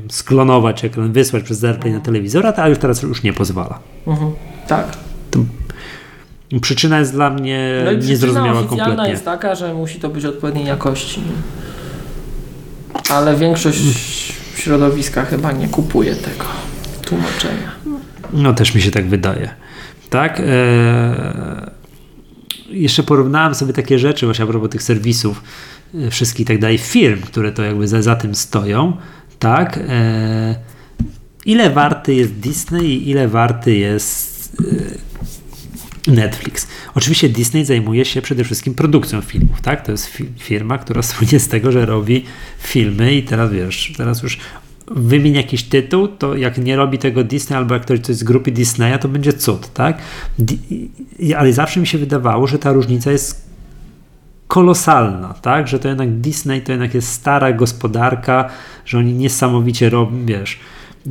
[0.08, 3.78] sklonować ekran, wysłać przez AirPlay na telewizor, a już teraz już nie pozwala.
[4.06, 4.32] Mhm,
[4.66, 4.86] tak.
[6.60, 9.10] Przyczyna jest dla mnie no niezrozumiała kompletnie.
[9.10, 11.20] jest taka, że musi to być odpowiedniej jakości.
[13.10, 13.80] Ale większość
[14.56, 16.44] środowiska chyba nie kupuje tego
[17.02, 17.72] tłumaczenia.
[18.32, 19.50] No też mi się tak wydaje.
[20.10, 20.40] Tak?
[20.40, 20.46] Eee,
[22.70, 25.42] jeszcze porównałem sobie takie rzeczy właśnie a propos tych serwisów
[25.94, 28.96] e, wszystkich i tak dalej, firm, które to jakby za, za tym stoją.
[29.38, 29.76] Tak?
[29.88, 30.54] Eee,
[31.46, 35.05] ile warty jest Disney i ile warty jest e,
[36.06, 36.68] Netflix.
[36.94, 39.86] Oczywiście Disney zajmuje się przede wszystkim produkcją filmów, tak?
[39.86, 42.24] To jest firma, która słynie z tego, że robi
[42.58, 44.38] filmy i teraz wiesz, teraz już
[44.90, 48.50] wymień jakiś tytuł, to jak nie robi tego Disney albo jak ktoś coś z grupy
[48.50, 49.98] Disneya, to będzie cud, tak?
[51.36, 53.46] Ale zawsze mi się wydawało, że ta różnica jest
[54.48, 55.68] kolosalna, tak?
[55.68, 58.48] Że to jednak Disney to jednak jest stara gospodarka,
[58.84, 60.60] że oni niesamowicie robią, wiesz,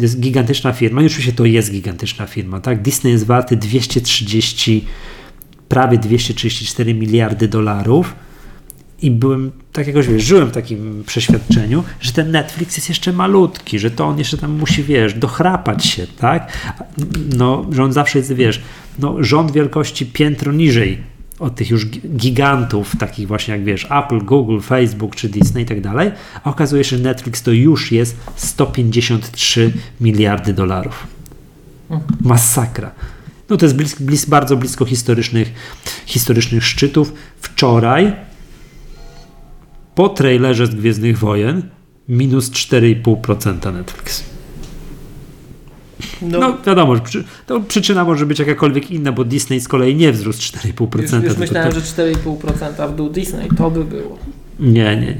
[0.01, 2.81] jest gigantyczna firma i oczywiście to jest gigantyczna firma, tak?
[2.81, 4.85] Disney jest warty 230,
[5.69, 8.15] prawie 234 miliardy dolarów
[9.01, 13.79] i byłem, tak jakoś wiesz, żyłem w takim przeświadczeniu, że ten Netflix jest jeszcze malutki,
[13.79, 16.71] że to on jeszcze tam musi, wiesz, dochrapać się, tak?
[17.37, 18.61] No, że on zawsze jest, wiesz,
[18.99, 21.85] no, rząd wielkości piętro niżej od tych już
[22.17, 26.11] gigantów, takich właśnie jak wiesz, Apple, Google, Facebook czy Disney i tak dalej,
[26.43, 31.07] a okazuje się, że Netflix to już jest 153 miliardy dolarów.
[32.21, 32.91] Masakra.
[33.49, 35.53] No to jest bardzo blisko historycznych,
[36.05, 37.13] historycznych szczytów.
[37.41, 38.15] Wczoraj
[39.95, 41.69] po trailerze z Gwiezdnych Wojen
[42.09, 44.34] minus 4,5% Netflix.
[46.21, 46.95] No, no wiadomo,
[47.45, 51.01] to przyczyna może być jakakolwiek inna, bo Disney z kolei nie wzrósł 4,5%.
[51.01, 51.79] Już, już myślałem, to...
[51.79, 54.19] że 4,5% w dół Disney, to by było.
[54.59, 55.17] Nie, nie.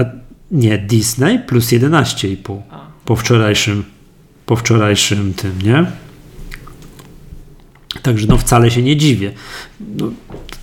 [0.00, 0.04] A,
[0.50, 2.60] nie, Disney plus 11,5
[3.04, 3.84] po wczorajszym,
[4.46, 5.86] po wczorajszym tym, nie?
[8.02, 9.32] Także no wcale się nie dziwię.
[9.96, 10.10] No,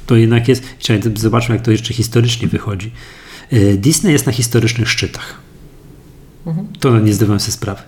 [0.05, 0.63] to jednak jest,
[1.15, 2.91] zobaczmy jak to jeszcze historycznie wychodzi.
[3.53, 5.39] Y, Disney jest na historycznych szczytach.
[6.79, 7.81] To nie zdawałem sobie sprawy.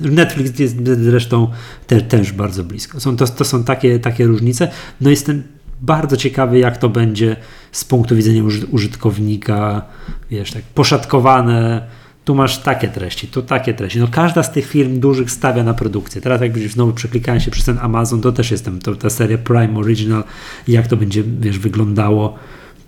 [0.00, 1.48] Netflix jest zresztą
[1.86, 3.00] te, też bardzo blisko.
[3.00, 4.70] Są, to, to są takie, takie różnice.
[5.00, 5.42] No jestem
[5.82, 7.36] bardzo ciekawy, jak to będzie
[7.72, 9.82] z punktu widzenia użytkownika,
[10.30, 11.86] wiesz, tak poszatkowane.
[12.24, 13.98] Tu masz takie treści, tu takie treści.
[13.98, 16.20] No każda z tych firm dużych stawia na produkcję.
[16.20, 19.78] Teraz jak znowu przeklikałem się przez ten Amazon, to też jestem, to ta seria Prime
[19.78, 20.24] Original,
[20.68, 22.38] jak to będzie, wiesz, wyglądało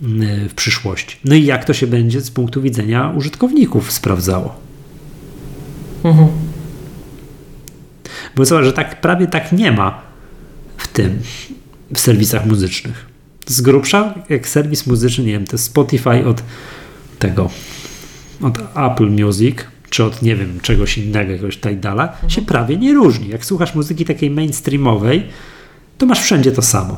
[0.03, 1.16] mm, w przyszłości.
[1.24, 4.66] No i jak to się będzie z punktu widzenia użytkowników sprawdzało.
[6.07, 6.29] Mhm.
[8.37, 10.03] Bo zobacz, że tak prawie tak nie ma
[10.77, 11.19] w tym,
[11.95, 13.07] w serwisach muzycznych.
[13.47, 16.43] Z grubsza, jak serwis muzyczny, nie wiem, to Spotify od
[17.19, 17.51] tego,
[18.43, 19.57] od Apple Music,
[19.91, 22.31] czy od, nie wiem, czegoś innego, jakiegoś tak dalej, mhm.
[22.31, 23.29] się prawie nie różni.
[23.29, 25.27] Jak słuchasz muzyki takiej mainstreamowej,
[25.99, 26.97] to masz wszędzie to samo.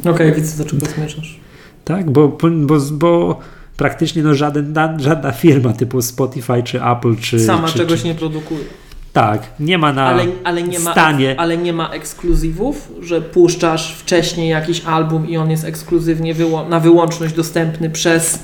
[0.00, 1.40] Okej, okay, widzę, do czego zmierzasz.
[1.84, 3.40] Tak, bo, bo, bo
[3.78, 7.40] praktycznie no żaden, żadna firma typu Spotify czy Apple czy...
[7.40, 8.64] Sama czy, czegoś czy, nie produkuje.
[9.12, 11.34] Tak, nie ma na ale, ale nie stanie.
[11.34, 16.68] Ma, ale nie ma ekskluzywów, że puszczasz wcześniej jakiś album i on jest ekskluzywnie wyło
[16.68, 18.38] na wyłączność dostępny przez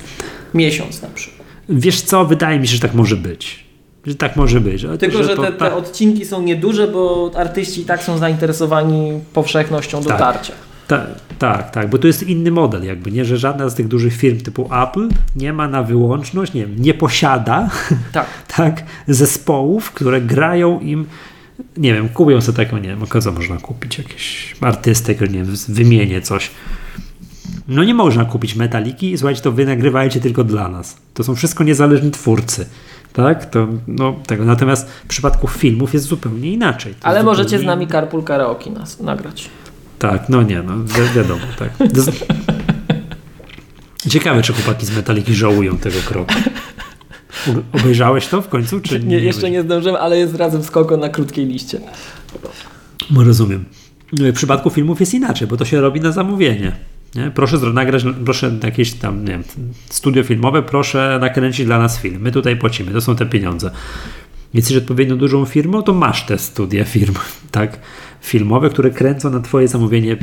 [0.55, 1.49] miesiąc na przykład.
[1.68, 3.64] Wiesz co, wydaje mi się, że tak może być.
[4.07, 4.87] Że tak może być.
[4.99, 9.99] Tylko, że, że te, te, odcinki są nieduże, bo artyści i tak są zainteresowani powszechnością
[9.99, 10.12] tak.
[10.12, 10.53] dotarcia.
[10.53, 10.73] Tak,
[11.39, 14.41] tak, tak, bo to jest inny model, jakby nie, że żadna z tych dużych firm
[14.41, 17.70] typu Apple nie ma na wyłączność, nie nie posiada
[18.12, 18.26] tak.
[18.57, 21.07] tak zespołów, które grają im,
[21.76, 26.20] nie wiem, kupią sobie taką, nie wiem, co można kupić, jakiś artystę, nie wiem, wymienię
[26.20, 26.51] coś.
[27.68, 30.97] No nie można kupić metaliki i słuchajcie, to wy nagrywajcie tylko dla nas.
[31.14, 32.66] To są wszystko niezależni twórcy.
[33.12, 33.51] Tak?
[33.51, 34.45] To, no, tego.
[34.45, 36.95] Natomiast w przypadku filmów jest zupełnie inaczej.
[36.95, 39.51] To Ale możecie z nami Carpool Karaoke nas nagrać.
[39.99, 41.70] Tak, no nie, no wi wiadomo, tak.
[44.09, 46.34] Ciekawe, czy chłopaki z Metaliki żałują tego kroku.
[47.72, 48.80] Obejrzałeś to w końcu?
[48.80, 51.80] Czy nie, nie jeszcze nie zdążyłem, ale jest razem z Koko na krótkiej liście.
[53.11, 53.64] No rozumiem.
[54.12, 56.72] W przypadku filmów jest inaczej, bo to się robi na zamówienie.
[57.14, 57.30] Nie?
[57.34, 59.45] Proszę nagrać, proszę jakieś tam, nie wiem,
[59.90, 62.22] studio filmowe, proszę nakręcić dla nas film.
[62.22, 63.70] My tutaj płacimy, to są te pieniądze.
[64.55, 67.14] Jeżeli odpowiednio dużą firmą, to masz te studia firm,
[67.51, 67.78] tak?
[68.24, 70.16] Filmowe, które kręcą na Twoje zamówienie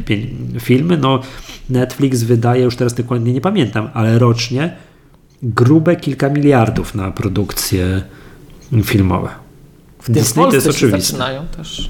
[0.60, 0.98] filmy.
[0.98, 1.22] No,
[1.70, 4.76] Netflix wydaje, już teraz dokładnie nie pamiętam, ale rocznie
[5.44, 8.02] grube kilka miliardów na produkcje
[8.84, 9.30] filmowe.
[10.00, 11.02] W Disney to jest oczywiste.
[11.02, 11.90] zaczynają też.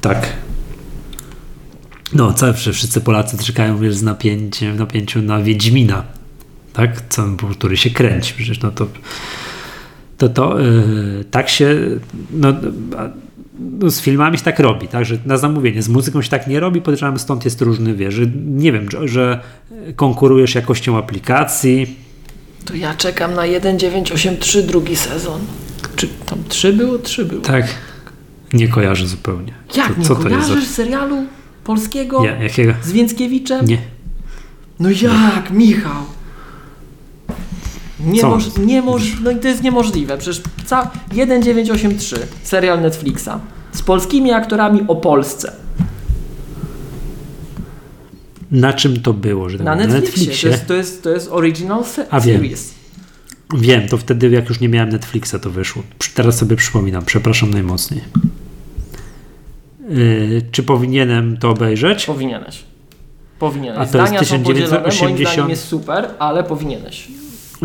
[0.00, 0.26] Tak.
[2.12, 6.04] No, zawsze wszyscy Polacy czekają wiesz, z napięciem, napięciu na Wiedźmina,
[6.72, 7.02] tak?
[7.08, 8.34] Co, który się kręci.
[8.34, 8.86] Przecież no to
[10.20, 11.76] to, to yy, tak się
[12.30, 12.54] no,
[13.60, 16.60] no, z filmami się tak robi, tak, że na zamówienie, z muzyką się tak nie
[16.60, 19.40] robi, podejrzewam stąd jest różny, wiesz, że nie wiem, że, że
[19.96, 21.96] konkurujesz jakością aplikacji.
[22.64, 25.40] To ja czekam na 1983 drugi sezon.
[25.96, 26.98] Czy tam trzy było?
[26.98, 27.42] Trzy było.
[27.42, 27.66] Tak.
[28.52, 29.52] Nie kojarzę zupełnie.
[29.76, 31.16] Jak co, nie co kojarzysz to jest serialu
[31.64, 32.22] polskiego?
[32.22, 32.74] Nie, jakiego?
[32.82, 33.66] Z Więckiewiczem?
[33.66, 33.78] Nie.
[34.80, 36.02] No jak, Michał?
[38.06, 40.18] Niemoż, niemoż, no i to jest niemożliwe.
[40.18, 43.30] Przecież ca 1983, serial Netflixa
[43.72, 45.52] z polskimi aktorami o Polsce.
[48.50, 49.48] Na czym to było?
[49.48, 50.00] Że na Netflixie.
[50.00, 50.50] Netflixie.
[50.50, 52.74] To, jest, to, jest, to jest original se A, series.
[53.52, 53.62] Wiem.
[53.62, 55.82] wiem, to wtedy jak już nie miałem Netflixa to wyszło.
[56.14, 58.00] Teraz sobie przypominam, przepraszam najmocniej.
[59.88, 62.06] Yy, czy powinienem to obejrzeć?
[62.06, 62.62] Powinieneś.
[63.38, 63.78] Powinieneś.
[63.78, 65.02] A to Zdania jest 1980...
[65.02, 67.08] moim zdaniem jest super, ale powinieneś.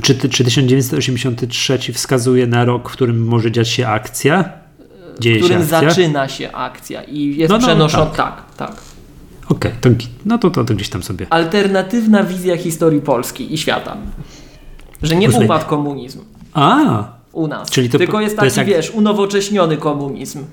[0.01, 4.49] Czy, czy 1983 wskazuje na rok, w którym może dziać się akcja?
[5.19, 5.89] Dzieje w którym się akcja?
[5.89, 8.05] zaczyna się akcja i jest no, no, przenoszona.
[8.05, 8.67] Tak, tak.
[8.69, 8.77] tak.
[9.49, 11.27] Okej, okay, to, no to, to, to, gdzieś tam sobie.
[11.29, 13.97] Alternatywna wizja historii Polski i świata.
[15.03, 15.47] Że nie Posłuchaj.
[15.47, 16.19] upadł komunizm.
[16.53, 17.03] A.
[17.31, 17.69] U nas.
[17.69, 18.67] Czyli to, Tylko jest taki, jest jak...
[18.67, 20.43] wiesz, unowocześniony komunizm.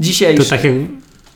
[0.00, 0.44] Dzisiejszy.
[0.44, 0.74] To tak jak,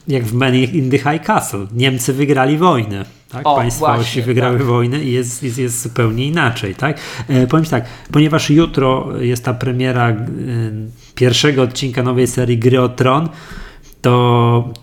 [0.09, 1.67] jak w Men in the High Castle.
[1.73, 3.05] Niemcy wygrali wojnę.
[3.29, 3.47] Tak?
[3.47, 4.67] O, Państwa właśnie, osi wygrały tak.
[4.67, 6.75] wojnę i jest, jest, jest zupełnie inaczej.
[6.75, 6.99] Tak?
[7.29, 10.17] E, powiem tak, ponieważ jutro jest ta premiera e,
[11.15, 13.29] pierwszego odcinka nowej serii Gry o Tron,
[14.01, 14.75] to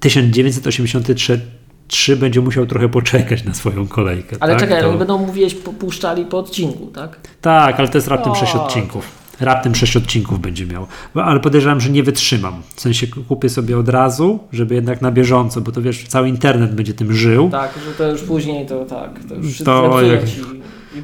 [0.00, 1.40] 1983
[1.88, 4.36] 3 będzie musiał trochę poczekać na swoją kolejkę.
[4.40, 4.60] Ale tak?
[4.60, 4.88] czekaj, to...
[4.88, 7.20] oni będą mówić, puszczali po odcinku, tak?
[7.40, 10.86] Tak, ale to jest raptem 6 odcinków raptem 6 odcinków będzie miał.
[11.14, 12.62] Ale podejrzewam, że nie wytrzymam.
[12.74, 16.74] W sensie kupię sobie od razu, żeby jednak na bieżąco, bo to wiesz, cały internet
[16.74, 17.50] będzie tym żył.
[17.50, 20.40] Tak, że to już później to tak, to już to jak, ci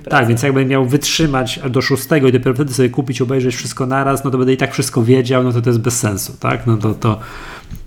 [0.08, 4.24] tak, więc jakbym miał wytrzymać do szóstego i dopiero wtedy sobie kupić, obejrzeć wszystko naraz,
[4.24, 6.66] no to będę i tak wszystko wiedział, no to to jest bez sensu, tak?
[6.66, 7.20] No to, to,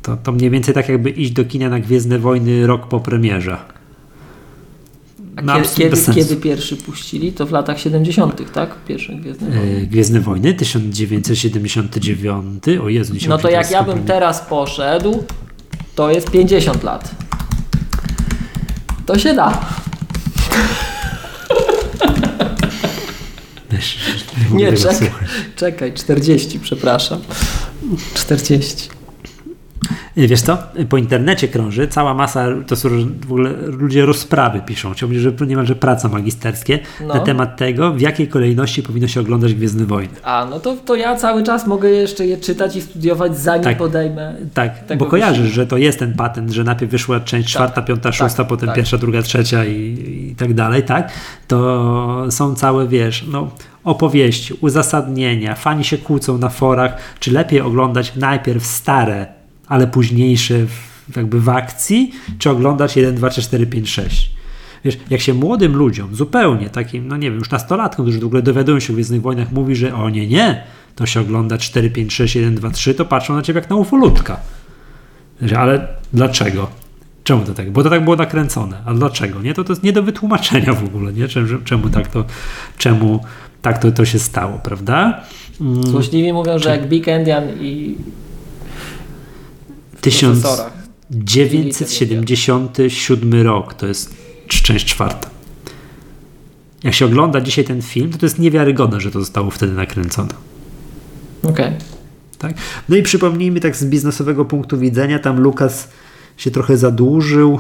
[0.02, 3.58] to, to mniej więcej tak jakby iść do kina na Gwiezdne Wojny rok po premierze.
[5.36, 7.34] A kiedy, kiedy, kiedy pierwszy puścili?
[7.34, 8.76] To w latach 70., tak?
[8.88, 9.78] Pierwszy Gwiezdny Wojny.
[9.78, 12.64] E, Gwiezdne Wojny 1979.
[12.84, 15.24] O Jezu, No to jak ja bym teraz poszedł,
[15.96, 17.16] to jest 50 lat.
[19.06, 19.66] To się da.
[24.52, 25.12] Nie, czekaj,
[25.56, 27.22] czekaj, 40, przepraszam.
[28.14, 28.90] 40.
[30.18, 30.58] Wiesz co?
[30.90, 32.90] Po internecie krąży cała masa, to są
[33.22, 37.14] w ogóle ludzie rozprawy piszą, chciałbym że niemalże prace magisterskie No.
[37.14, 40.14] na temat tego, w jakiej kolejności powinno się oglądać Gwiezdne Wojny.
[40.24, 43.78] A, no to, to ja cały czas mogę jeszcze je czytać i studiować, zanim Tak.
[43.78, 44.36] podejmę.
[44.54, 45.56] Tak, bo kojarzysz, wysiłku.
[45.56, 48.76] że to jest ten patent, że najpierw wyszła część czwarta, piąta, szósta, potem tak.
[48.76, 49.82] pierwsza, druga, trzecia i,
[50.32, 51.12] i tak dalej, tak?
[51.48, 53.50] To są całe, wiesz, no,
[53.84, 59.26] opowieści, uzasadnienia, fani się kłócą na forach, czy lepiej oglądać najpierw stare,
[59.72, 64.32] ale późniejsze w, jakby w akcji, czy oglądać 1, 2, 3, 4, 5, 6.
[64.86, 68.42] Wiesz, jak się młodym ludziom, zupełnie takim, no nie wiem, już nastolatkom, którzy w ogóle
[68.42, 70.64] dowiadują się o Gwiezdnych Wojnach, mówi, że o nie, nie,
[70.96, 73.76] to się ogląda 4, 5, 6, 1, 2, 3, to patrzą na ciebie jak na
[73.76, 74.40] ufolutka.
[75.42, 76.68] Że, ale dlaczego?
[77.24, 77.72] Czemu to tak?
[77.72, 78.78] Bo to tak było nakręcone.
[78.86, 79.42] A dlaczego?
[79.42, 81.28] Nie, to, to jest nie do wytłumaczenia w ogóle, nie?
[81.28, 82.26] Czemu, czemu tak to,
[82.78, 83.20] czemu
[83.62, 85.22] tak to, to się stało, prawda?
[85.62, 87.98] Mm, Złośliwi mówią, że jak Big Endian i
[90.02, 90.74] w Tysiąc- procesorach.
[91.12, 94.16] 977 rok to jest
[94.48, 95.30] część czwarta.
[96.84, 100.34] Jak się ogląda dzisiaj ten film, to to jest niewiarygodne, że to zostało wtedy nakręcone.
[101.44, 101.74] Okej.
[102.38, 102.54] Tak?
[102.90, 105.90] No i przypomnijmy tak z biznesowego punktu widzenia, tam Lukas
[106.38, 107.60] się trochę zadłużył,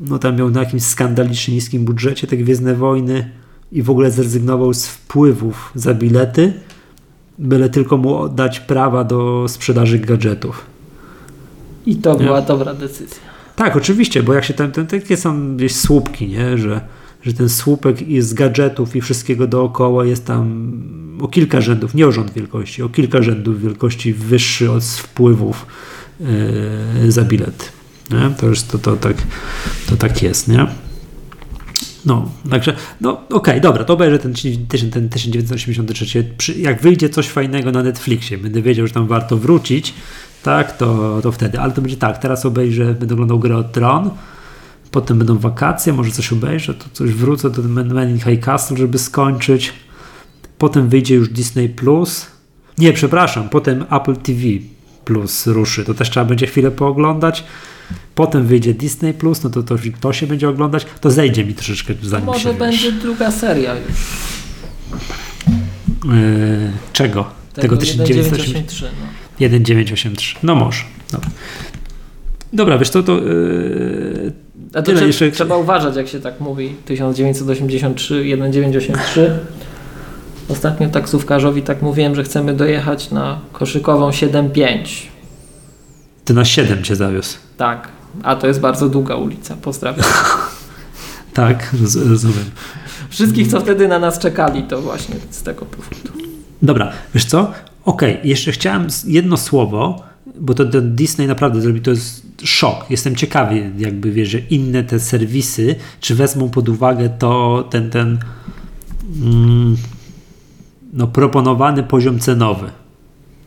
[0.00, 3.30] no tam miał na jakimś skandalicznie niskim budżecie te Gwiezdne Wojny
[3.72, 6.52] i w ogóle zrezygnował z wpływów za bilety,
[7.38, 10.71] byle tylko mu dać prawa do sprzedaży gadżetów.
[11.86, 12.24] I to Nie.
[12.24, 13.16] była dobra decyzja.
[13.56, 16.58] Tak, oczywiście, bo jak się tam, tam takie są gdzieś słupki, nie?
[16.58, 16.80] Że,
[17.22, 20.72] że ten słupek i z gadżetów i wszystkiego dookoła jest tam
[21.20, 25.66] o kilka rzędów, nie o rząd wielkości, o kilka rzędów wielkości wyższy od wpływów
[26.20, 27.72] yy, za bilet.
[28.10, 28.30] Nie?
[28.36, 29.16] To już to, to, tak,
[29.88, 30.66] to tak jest, nie?
[32.06, 34.34] No, także, no okej, dobra, to obejrzę ten,
[34.68, 36.24] ten, ten 1983.
[36.38, 39.94] Przy, jak wyjdzie coś fajnego na Netflixie, będę wiedział, że tam warto wrócić,
[40.42, 41.60] tak, to, to wtedy.
[41.60, 44.10] Ale to będzie tak, teraz obejrzę, będę oglądał grę o Tron,
[44.90, 48.98] potem będą wakacje, może coś obejrzę, to coś wrócę do Men in High Castle, żeby
[48.98, 49.72] skończyć.
[50.58, 52.26] Potem wyjdzie już Disney Plus.
[52.78, 54.40] Nie, przepraszam, potem Apple TV
[55.04, 57.44] Plus ruszy, to też trzeba będzie chwilę pooglądać.
[58.14, 61.94] Potem wyjdzie Disney Plus, no to, to, to się będzie oglądać, to zejdzie mi troszeczkę
[62.02, 63.96] zanim może się będzie druga seria już.
[66.04, 67.24] Yy, czego?
[67.54, 68.64] Tego, 1983.
[68.64, 68.84] 1983.
[69.00, 69.21] No.
[69.48, 70.36] 1983.
[70.42, 70.82] No może.
[71.12, 71.28] Dobra,
[72.52, 74.32] Dobra wiesz to, to yy,
[74.74, 76.74] A to trze- jeszcze- trzeba uważać, jak się tak mówi.
[76.84, 79.38] 1983, 1983.
[80.48, 85.06] Ostatnio taksówkarzowi tak mówiłem, że chcemy dojechać na koszykową 7.5.
[86.24, 87.36] ty na 7 cię zawiózł.
[87.56, 87.88] Tak,
[88.22, 89.56] a to jest bardzo długa ulica.
[89.62, 90.06] Pozdrawiam.
[91.34, 92.50] Tak, roz, rozumiem.
[93.10, 96.28] Wszystkich, co wtedy na nas czekali, to właśnie z tego powodu.
[96.62, 97.52] Dobra, wiesz co?
[97.84, 100.02] Okej, jeszcze chciałem jedno słowo,
[100.40, 102.86] bo to, to Disney naprawdę zrobi, to jest szok.
[102.90, 108.18] Jestem ciekawy, jakby wiesz, że inne te serwisy, czy wezmą pod uwagę to, ten, ten
[109.22, 109.76] mm,
[110.92, 112.70] no, proponowany poziom cenowy,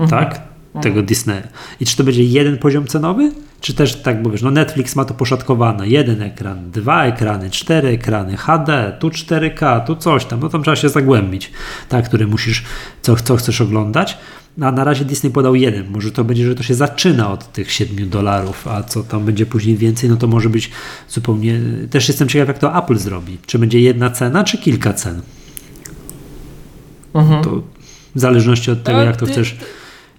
[0.09, 0.55] tak?
[0.82, 1.43] Tego Disneya.
[1.80, 3.32] I czy to będzie jeden poziom cenowy?
[3.61, 5.88] Czy też tak, bo wiesz, no Netflix ma to poszatkowane.
[5.88, 10.39] Jeden ekran, dwa ekrany, cztery ekrany, HD, tu 4K, tu coś tam.
[10.39, 11.51] No tam trzeba się zagłębić,
[11.89, 12.63] tak, który musisz,
[13.01, 14.17] co, co chcesz oglądać.
[14.61, 15.89] A na razie Disney podał jeden.
[15.89, 19.45] Może to będzie, że to się zaczyna od tych 7 dolarów, a co tam będzie
[19.45, 20.71] później więcej, no to może być
[21.09, 21.59] zupełnie.
[21.89, 23.38] Też jestem ciekaw, jak to Apple zrobi.
[23.45, 25.21] Czy będzie jedna cena, czy kilka cen?
[27.13, 27.43] Mhm.
[27.43, 27.61] To
[28.15, 29.55] w zależności od tego, A jak to ty- chcesz.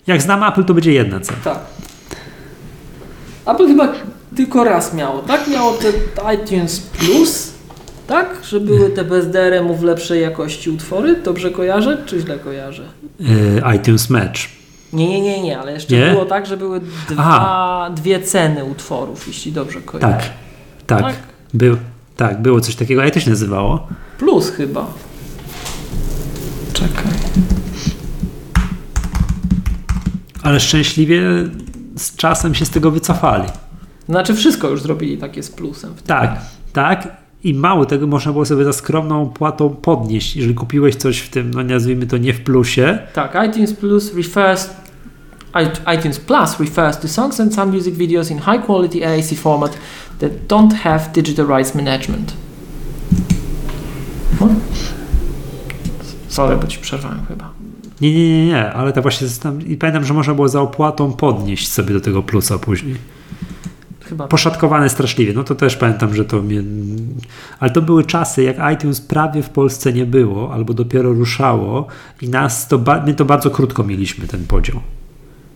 [0.06, 1.38] Jak znam Apple, to będzie jedna cena.
[1.44, 1.58] Tak.
[3.46, 3.92] Apple chyba
[4.36, 5.48] tylko raz miało, tak?
[5.48, 5.88] Miało te
[6.34, 7.52] iTunes Plus,
[8.06, 8.36] tak?
[8.44, 11.16] Że były te bez DRM-u w lepszej jakości utwory.
[11.24, 12.82] Dobrze kojarzę, czy źle kojarzę?
[13.20, 14.40] Yy, iTunes Match.
[14.92, 16.10] Nie, nie, nie, nie, ale jeszcze Nie?
[16.10, 20.18] było tak, że były dwa, dwie ceny utworów, jeśli dobrze kojarzę.
[20.18, 20.30] Tak,
[20.86, 21.02] tak.
[21.02, 21.14] Tak?
[21.54, 21.76] Był,
[22.16, 23.02] tak, było coś takiego.
[23.02, 23.86] A jak to się nazywało?
[24.18, 24.86] Plus chyba.
[26.72, 27.12] Czekaj.
[30.46, 31.22] Ale szczęśliwie
[31.96, 33.48] z czasem się z tego wycofali.
[34.08, 35.94] Znaczy wszystko już zrobili takie z plusem.
[36.06, 36.40] Tak,
[36.72, 37.16] tak.
[37.44, 40.36] I mało tego można było sobie za skromną opłatą podnieść.
[40.36, 44.70] Jeżeli kupiłeś coś w tym, no nazwijmy to nie w plusie, Tak, iTunes Plus refers
[45.98, 49.78] iTunes Plus refers to songs and some music videos in high quality AAC format
[50.18, 52.32] that don't have digital rights management.
[54.40, 54.48] No.
[56.28, 57.55] Sorry, bo ci przerwałem chyba.
[58.00, 61.12] Nie, nie, nie, nie, ale tak właśnie tam, i pamiętam, że można było za opłatą
[61.12, 62.96] podnieść sobie do tego plusa później.
[64.00, 66.62] Chyba Poszatkowane straszliwie, no to też pamiętam, że to mnie...
[67.60, 71.86] Ale to były czasy, jak iTunes prawie w Polsce nie było, albo dopiero ruszało
[72.22, 74.80] i nas to, my to bardzo krótko mieliśmy, ten podział.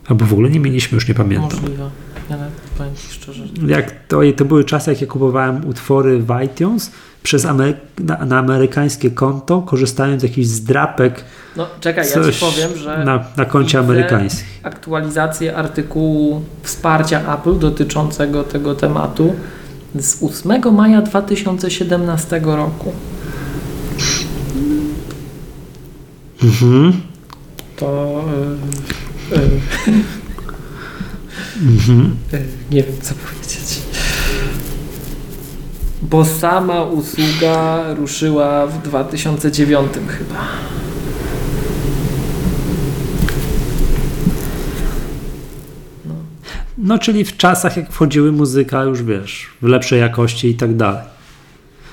[0.08, 1.60] Albo w ogóle nie mieliśmy, już nie pamiętam.
[1.60, 1.90] możliwe.
[2.30, 3.44] Ja nawet powiem szczerze.
[3.66, 8.38] Jak to, to były czasy, jak ja kupowałem utwory w iTunes przez Amery- na, na
[8.38, 11.24] amerykańskie konto, korzystając z jakichś zdrapek
[11.56, 14.46] No czekaj, ja ci powiem, że na, na koncie amerykańskim.
[14.62, 19.34] aktualizację artykułu wsparcia Apple dotyczącego tego tematu
[19.94, 22.92] z 8 maja 2017 roku.
[26.42, 26.92] Mhm.
[27.76, 28.20] To
[29.32, 29.40] y, y,
[31.62, 32.16] Mhm.
[32.34, 33.80] y, nie wiem co powiedzieć.
[36.02, 40.40] Bo sama usługa ruszyła w 2009 chyba.
[46.78, 51.02] No, czyli w czasach, jak wchodziły muzyka, już wiesz, w lepszej jakości i tak dalej.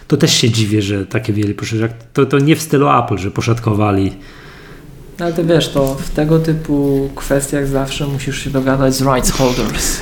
[0.08, 1.94] To też się dziwię, że takie wiele poszedł.
[2.14, 4.14] To, to nie w stylu Apple, że poszatkowali.
[5.20, 9.32] No Ale ty wiesz, to w tego typu kwestiach zawsze musisz się dogadać z rights
[9.32, 9.98] holders,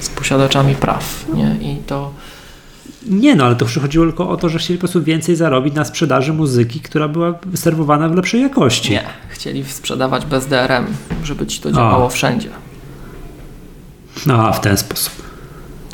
[0.00, 1.56] z posiadaczami praw, nie?
[1.60, 2.12] I to
[3.06, 5.84] Nie no, ale to chodziło tylko o to, że chcieli po prostu więcej zarobić na
[5.84, 8.90] sprzedaży muzyki, która była serwowana w lepszej jakości.
[8.92, 9.02] nie.
[9.28, 10.86] Chcieli sprzedawać bez DRM,
[11.24, 12.08] żeby ci to działało A.
[12.08, 12.48] wszędzie.
[14.26, 15.12] No, a w ten sposób.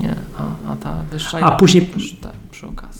[0.01, 2.17] Nie, a, a ta wyższa A później- przy.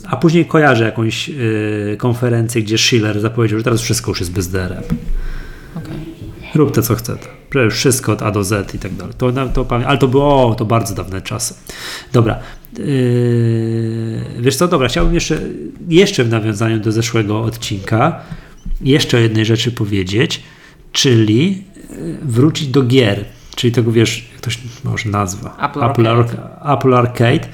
[0.09, 4.47] A później kojarzę jakąś yy, konferencję, gdzie Schiller zapowiedział, że teraz wszystko już jest bez
[4.49, 4.83] DRM.
[5.75, 5.97] Okej.
[6.55, 7.15] Rób to, co chce.
[7.15, 7.27] To.
[7.49, 9.13] Przecież Wszystko od A do Z i tak dalej.
[9.17, 9.31] To,
[9.65, 11.53] to, ale to było, o, to bardzo dawne czasy.
[12.13, 12.39] Dobra.
[12.79, 15.39] Yy, wiesz co, dobra, chciałbym jeszcze,
[15.89, 18.19] jeszcze w nawiązaniu do zeszłego odcinka
[18.81, 20.43] jeszcze o jednej rzeczy powiedzieć,
[20.91, 23.25] czyli yy, wrócić do gier.
[23.55, 25.57] Czyli tego, wiesz, jak to się może nazwa?
[25.69, 26.37] Apple Apple, Arcade.
[26.37, 27.47] Arca- Apple Arcade.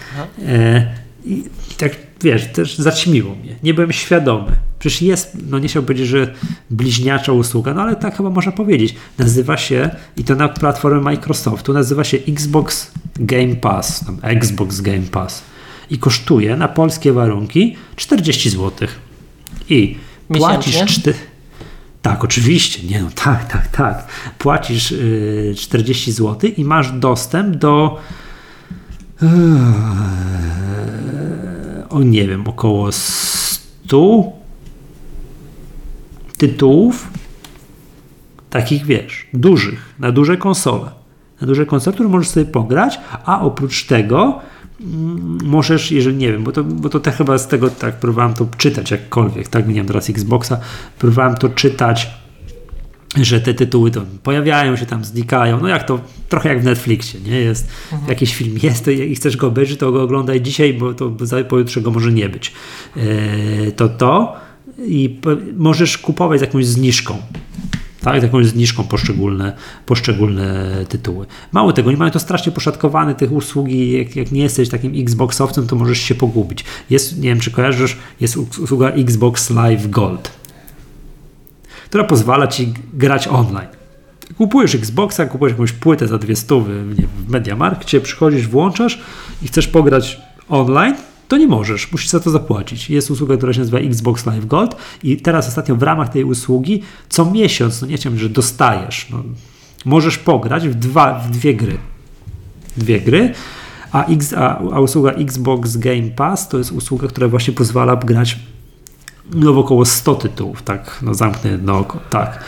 [0.45, 0.93] E,
[1.26, 1.43] I
[1.78, 1.91] tak,
[2.24, 3.55] wiesz, też zaćmiło mnie.
[3.63, 4.51] Nie byłem świadomy.
[4.80, 6.34] Przecież jest, no nie chciałbym powiedzieć, że
[6.69, 8.95] bliźniacza usługa, no ale tak chyba można powiedzieć.
[9.17, 15.07] Nazywa się, i to na platformie Microsoftu, nazywa się Xbox Game Pass, tam Xbox Game
[15.11, 15.43] Pass.
[15.89, 18.88] I kosztuje na polskie warunki 40 zł.
[19.69, 19.97] I
[20.28, 21.01] płacisz Miesięcznie?
[21.01, 21.13] czty...
[22.01, 24.07] Tak, oczywiście, nie no, tak, tak, tak.
[24.38, 27.99] Płacisz y, 40 zł i masz dostęp do
[31.89, 34.24] o nie wiem, około 100
[36.38, 37.07] tytułów
[38.49, 40.89] takich, wiesz, dużych, na duże konsole.
[41.41, 44.39] Na duże konsole, które możesz sobie pograć, a oprócz tego
[44.82, 48.34] mm, możesz, jeżeli nie wiem, bo to, bo to te chyba z tego tak próbowałem
[48.34, 50.59] to czytać jakkolwiek, tak, nie mam teraz Xboxa,
[50.99, 52.22] próbowałem to czytać
[53.22, 55.99] że te tytuły to pojawiają się tam, znikają, no jak to,
[56.30, 57.68] trochę jak w Netflixie, nie, jest
[58.07, 61.11] jakiś film jest i chcesz go obejrzeć, to go oglądaj dzisiaj, bo to
[61.49, 62.53] pojutrze go może nie być.
[62.97, 64.36] Eee, to to
[64.80, 65.20] i
[65.57, 67.18] możesz kupować z jakąś zniżką,
[68.01, 69.53] tak, z jakąś zniżką poszczególne,
[69.86, 71.26] poszczególne tytuły.
[71.51, 75.68] Mało tego, nie mają to strasznie poszatkowane tych usługi, jak, jak nie jesteś takim Xboxowcem,
[75.68, 76.66] to możesz się pogubić.
[76.89, 80.43] Jest, nie wiem czy kojarzysz, jest usługa Xbox Live Gold
[81.94, 83.68] która pozwala ci grać online.
[84.38, 86.84] Kupujesz Xboxa, kupujesz jakąś płytę za dwie stówy
[87.28, 89.02] w Mediamarkcie, przychodzisz, włączasz
[89.44, 90.96] i chcesz pograć online,
[91.28, 92.89] to nie możesz, musisz za to zapłacić.
[92.89, 96.82] Jest usługa, która się nazywa Xbox Live Gold i teraz ostatnio w ramach tej usługi
[97.10, 99.24] co miesiąc, no nie chciałbym, że dostajesz, no,
[99.86, 101.78] możesz pograć w, dwa, w dwie gry.
[102.78, 103.34] Dwie gry,
[103.91, 108.39] a, X, a, a usługa Xbox Game Pass to jest usługa, która właśnie pozwala grać
[109.32, 112.43] no około 100 tytułów, tak, no zamknę jedno oko, tak.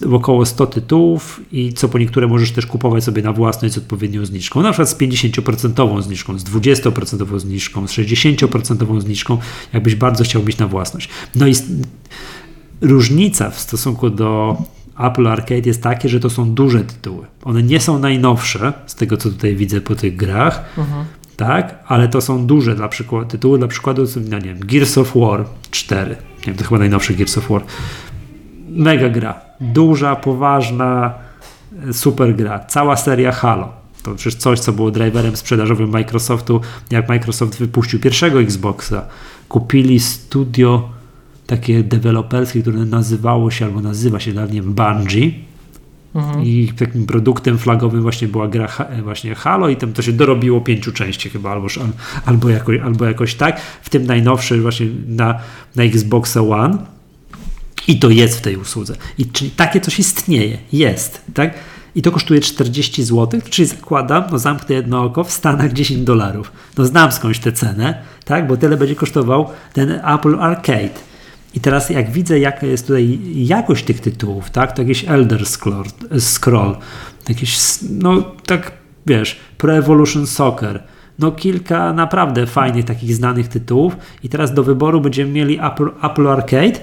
[0.00, 3.78] W około 100 tytułów i co po niektóre możesz też kupować sobie na własność z
[3.78, 9.38] odpowiednią zniżką, na przykład z 50% zniżką, z 20% zniżką, z 60% zniżką,
[9.72, 11.08] jakbyś bardzo chciał mieć na własność.
[11.34, 11.54] No i
[12.80, 14.56] różnica w stosunku do
[14.98, 17.26] Apple Arcade jest takie, że to są duże tytuły.
[17.44, 20.64] One nie są najnowsze, z tego co tutaj widzę po tych grach,
[21.36, 25.12] tak, ale to są duże dla przykładu, tytuły, dla przykładu, no nie wiem, Gears of
[25.16, 26.16] War 4, nie
[26.46, 27.62] wiem, to chyba najnowszy Gears of War.
[28.68, 31.14] Mega gra, duża, poważna,
[31.88, 33.82] e, super gra, cała seria Halo.
[34.02, 36.60] To przecież coś, co było driverem sprzedażowym Microsoftu,
[36.90, 39.04] jak Microsoft wypuścił pierwszego Xboxa.
[39.48, 40.88] Kupili studio
[41.46, 45.30] takie deweloperskie, które nazywało się, albo nazywa się dawniej Bungie.
[46.14, 46.44] Mhm.
[46.44, 48.68] I takim produktem flagowym właśnie była gra
[49.02, 51.66] właśnie Halo i tam to się dorobiło pięciu części chyba, albo,
[52.26, 53.60] albo, jakoś, albo jakoś tak.
[53.82, 55.38] W tym najnowszy właśnie na,
[55.76, 56.78] na Xbox One.
[57.88, 58.96] I to jest w tej usłudze.
[59.18, 61.54] I czyli takie coś istnieje, jest, tak?
[61.94, 66.52] I to kosztuje 40 zł, czyli zakładam, no zamknę jedno oko, w Stanach 10 dolarów.
[66.78, 68.46] No znam skądś tę cenę, tak?
[68.46, 71.11] Bo tyle będzie kosztował ten Apple Arcade.
[71.54, 75.84] I teraz jak widzę, jaka jest tutaj jakość tych tytułów, tak, to jakiś Elder Scroll,
[76.18, 76.76] scroll
[77.28, 77.58] jakiś,
[77.90, 78.72] no tak,
[79.06, 80.82] wiesz, Pro Evolution Soccer,
[81.18, 83.96] no kilka naprawdę fajnych takich znanych tytułów.
[84.22, 86.80] I teraz do wyboru będziemy mieli Apple, Apple Arcade,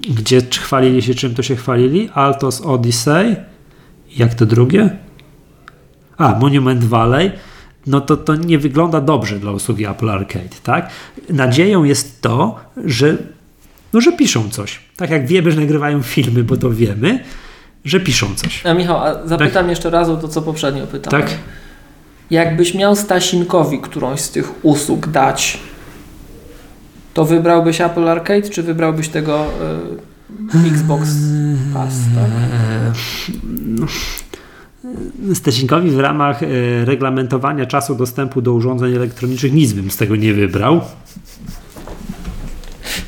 [0.00, 3.36] gdzie chwalili się, czym to się chwalili, Altos Odyssey,
[4.16, 4.96] jak to drugie?
[6.16, 7.32] A, Monument Valley,
[7.86, 10.90] no to to nie wygląda dobrze dla usługi Apple Arcade, tak?
[11.30, 13.16] Nadzieją jest to, że,
[13.92, 14.80] no, że piszą coś.
[14.96, 17.24] Tak jak wiemy, że nagrywają filmy, bo to wiemy,
[17.84, 18.66] że piszą coś.
[18.66, 19.70] A Michał, a zapytam tak?
[19.70, 21.26] jeszcze raz o to, co poprzednio pytałem.
[21.26, 21.38] Tak.
[22.30, 25.58] Jakbyś miał Stasinkowi którąś z tych usług dać,
[27.14, 29.44] to wybrałbyś Apple Arcade, czy wybrałbyś tego
[30.54, 31.08] y, Xbox
[31.74, 31.94] Pass?
[32.14, 32.30] Tak?
[35.34, 36.46] Stesinkowi w ramach e,
[36.84, 40.80] reglamentowania czasu dostępu do urządzeń elektronicznych nic bym z tego nie wybrał.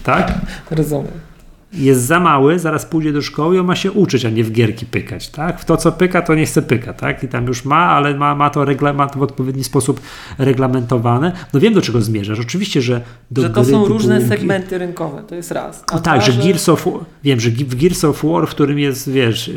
[0.04, 0.40] Tak?
[0.70, 1.27] Rozumiem
[1.72, 4.52] jest za mały, zaraz pójdzie do szkoły i on ma się uczyć, a nie w
[4.52, 5.60] gierki pykać, tak?
[5.60, 7.24] W to, co pyka, to nie chce pyka, tak?
[7.24, 10.00] I tam już ma, ale ma, ma, to, regla, ma to w odpowiedni sposób
[10.38, 11.32] reglamentowane.
[11.52, 12.40] No wiem, do czego zmierzasz.
[12.40, 13.00] Oczywiście, że
[13.30, 15.84] do Że to są różne segmenty rynkowe, to jest raz.
[15.92, 16.88] A tak, że Gears of
[17.24, 19.50] wiem, że w Gears of War, w którym jest, wiesz,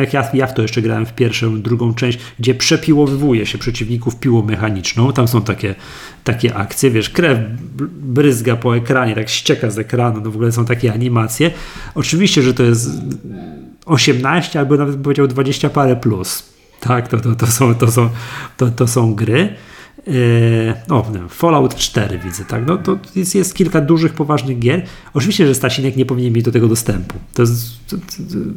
[0.00, 4.16] jak ja, ja w to jeszcze grałem w pierwszą, drugą część, gdzie przepiłowywuje się przeciwników
[4.16, 5.74] piłą mechaniczną, tam są takie,
[6.24, 7.38] takie akcje, wiesz, krew
[8.00, 11.45] bryzga po ekranie, tak ścieka z ekranu, no w ogóle są takie animacje,
[11.94, 12.90] Oczywiście, że to jest
[13.86, 16.42] 18 albo nawet powiedział 20 parę plus.
[16.80, 18.10] Tak, to, to, to, są, to, są,
[18.56, 19.54] to, to są gry.
[20.06, 22.66] Yy, o, Fallout 4 widzę, tak?
[22.66, 24.82] No, to jest, jest kilka dużych, poważnych gier.
[25.14, 27.14] Oczywiście, że Stasinek nie powinien mieć do tego dostępu.
[27.34, 28.02] To jest, to, to,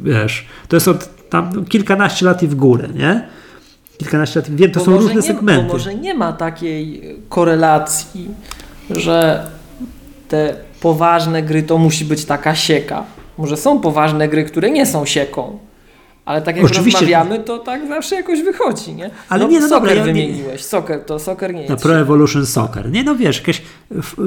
[0.02, 3.28] wiesz, to jest od tam no, kilkanaście lat i w górę, nie?
[3.98, 5.66] Kilkanaście lat, wiem, to bo są różne nie, segmenty.
[5.66, 8.28] Bo może nie ma takiej korelacji,
[8.90, 9.46] że
[10.28, 13.04] te poważne gry to musi być taka sieka.
[13.38, 15.58] Może są poważne gry, które nie są sieką.
[16.24, 17.00] Ale tak jak Oczywiście.
[17.00, 19.10] rozmawiamy, to tak zawsze jakoś wychodzi, nie?
[19.28, 20.64] Ale no, nie, no soccer dobra, wymieniłeś.
[20.64, 21.70] Soccer, to soccer nie jest.
[21.70, 22.90] Na Pro Evolution Soccer.
[22.90, 23.62] Nie no wiesz, jakieś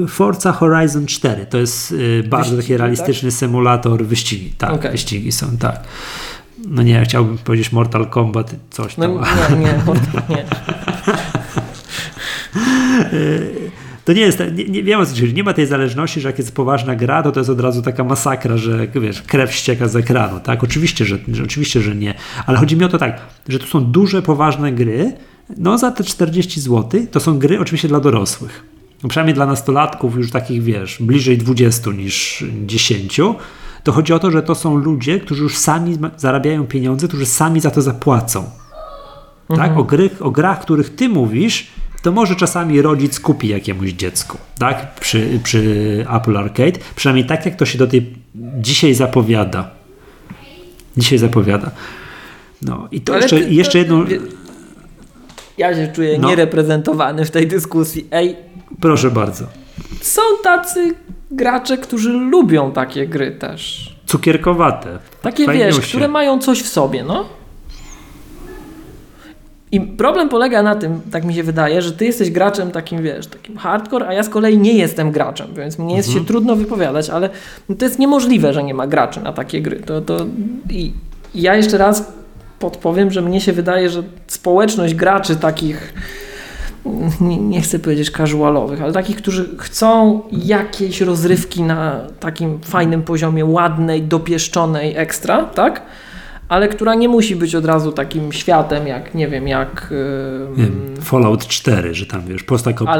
[0.08, 3.38] Forza Horizon 4 to jest y, bardzo wyścigi, taki realistyczny tak?
[3.38, 4.52] symulator wyścigi.
[4.58, 4.90] Tak, okay.
[4.90, 5.80] wyścigi są, tak.
[6.68, 9.14] No nie, chciałbym powiedzieć Mortal Kombat, coś tam.
[9.14, 9.20] No,
[9.56, 10.44] nie, nie, Mortal, nie.
[14.04, 16.38] To nie jest, nie, nie wiem o co chodzi, nie ma tej zależności, że jak
[16.38, 19.96] jest poważna gra, to to jest od razu taka masakra, że wiesz, krew ścieka z
[19.96, 20.64] ekranu, tak?
[20.64, 22.14] Oczywiście, że, że, oczywiście, że nie,
[22.46, 25.12] ale chodzi mi o to tak, że tu są duże, poważne gry,
[25.56, 28.64] no za te 40 zł to są gry oczywiście dla dorosłych.
[29.02, 33.20] No, przynajmniej dla nastolatków już takich, wiesz, bliżej 20 niż 10,
[33.84, 37.60] to chodzi o to, że to są ludzie, którzy już sami zarabiają pieniądze, którzy sami
[37.60, 38.44] za to zapłacą.
[38.44, 39.50] Tak?
[39.50, 39.68] Mhm.
[39.70, 39.78] Tak?
[39.78, 41.66] O, gry, o grach, których ty mówisz,
[42.04, 44.94] to może czasami rodzic kupi jakiemuś dziecku, tak?
[44.94, 46.78] Przy, przy Apple Arcade.
[46.96, 49.70] Przynajmniej tak, jak to się do tej dzisiaj zapowiada.
[50.96, 51.70] Dzisiaj zapowiada.
[52.62, 54.04] No i to jeszcze, ty, jeszcze jedno.
[55.58, 56.28] Ja się czuję no.
[56.28, 58.06] niereprezentowany w tej dyskusji.
[58.10, 58.36] Ej.
[58.80, 59.44] Proszę bardzo.
[60.00, 60.94] Są tacy
[61.30, 63.94] gracze, którzy lubią takie gry też.
[64.06, 64.98] Cukierkowate.
[65.22, 67.43] Takie wiesz, które mają coś w sobie, no.
[69.74, 73.26] I problem polega na tym, tak mi się wydaje, że ty jesteś graczem takim, wiesz,
[73.26, 76.24] takim hardcore, a ja z kolei nie jestem graczem, więc mnie jest mhm.
[76.24, 77.30] się trudno wypowiadać, ale
[77.78, 79.80] to jest niemożliwe, że nie ma graczy na takie gry.
[79.80, 80.26] To, to
[80.70, 80.92] i
[81.34, 82.12] ja jeszcze raz
[82.58, 85.94] podpowiem, że mnie się wydaje, że społeczność graczy takich
[87.20, 93.44] nie, nie, chcę powiedzieć casualowych, ale takich, którzy chcą jakiejś rozrywki na takim fajnym poziomie,
[93.44, 95.82] ładnej, dopieszczonej ekstra, tak?
[96.48, 99.94] Ale która nie musi być od razu takim światem, jak nie wiem, jak.
[100.56, 102.44] Yy, Fallout 4, że tam wiesz,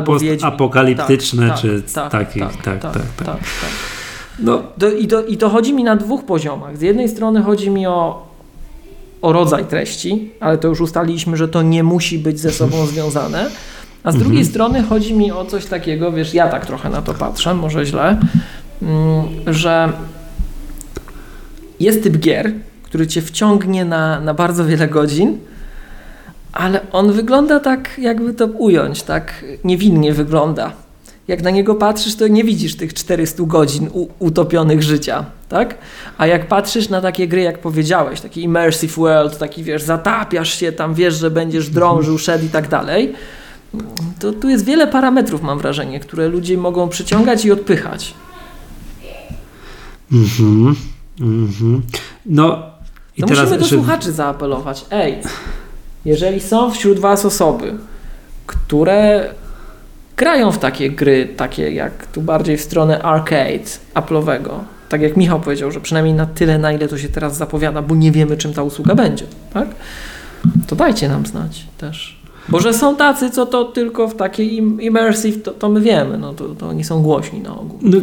[0.07, 2.41] postapokaliptyczne, tak, czy tak, taki.
[2.41, 2.93] Tak, tak, tak.
[2.93, 3.71] tak, tak, tak.
[4.39, 4.63] No.
[4.79, 6.77] Do, i, to, I to chodzi mi na dwóch poziomach.
[6.77, 8.27] Z jednej strony chodzi mi o,
[9.23, 13.51] o rodzaj treści, ale to już ustaliliśmy, że to nie musi być ze sobą związane.
[14.05, 14.47] A z drugiej mhm.
[14.47, 18.21] strony chodzi mi o coś takiego, wiesz, ja tak trochę na to patrzę, może źle,
[18.83, 19.93] mm, że
[21.81, 22.53] jest typ gier,
[22.95, 25.39] który cię wciągnie na, na bardzo wiele godzin,
[26.53, 30.73] ale on wygląda tak, jakby to ująć, tak niewinnie wygląda.
[31.29, 35.79] jak na niego patrzysz, to nie widzisz tych 400 godzin utopionych życia, tak?
[36.19, 40.73] A jak patrzysz na takie gry, jak powiedziałeś, taki immersive world, taki wiesz, zatapiasz się
[40.73, 43.13] tam, wiesz, że będziesz drążył, szedł i tak dalej,
[44.21, 48.15] to tu jest wiele parametrów, mam wrażenie, które ludzie mogą przyciągać i odpychać.
[50.13, 50.75] Mhm.
[51.21, 51.83] Mhm.
[52.27, 52.74] No
[53.17, 54.87] i to teraz musimy do słuchaczy zaapelować.
[54.91, 55.19] Ej,
[56.05, 57.75] jeżeli są wśród Was osoby,
[58.47, 59.31] które
[60.17, 64.51] grają w takie gry, takie jak tu bardziej w stronę arcade Apple'owego,
[64.89, 67.95] tak jak Michał powiedział, że przynajmniej na tyle, na ile to się teraz zapowiada, bo
[67.95, 69.69] nie wiemy, czym ta usługa będzie, tak?
[70.67, 72.25] To dajcie nam znać też.
[72.49, 76.35] Bo że są tacy, co to tylko w takiej immersive, to, to my wiemy, no
[76.35, 77.79] to, to oni są głośni na ogół.
[77.83, 77.99] No,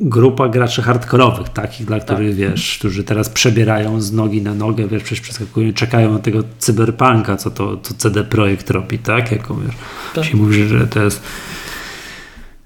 [0.00, 2.36] grupa graczy hardkorowych, takich, dla których tak.
[2.36, 7.36] wiesz, którzy teraz przebierają z nogi na nogę, wiesz, przecież przeskakują, czekają na tego cyberpunka,
[7.36, 9.32] co to co CD Projekt robi, tak?
[9.32, 9.74] Jako wiesz,
[10.14, 10.24] tak.
[10.24, 11.22] się mówi, że to jest.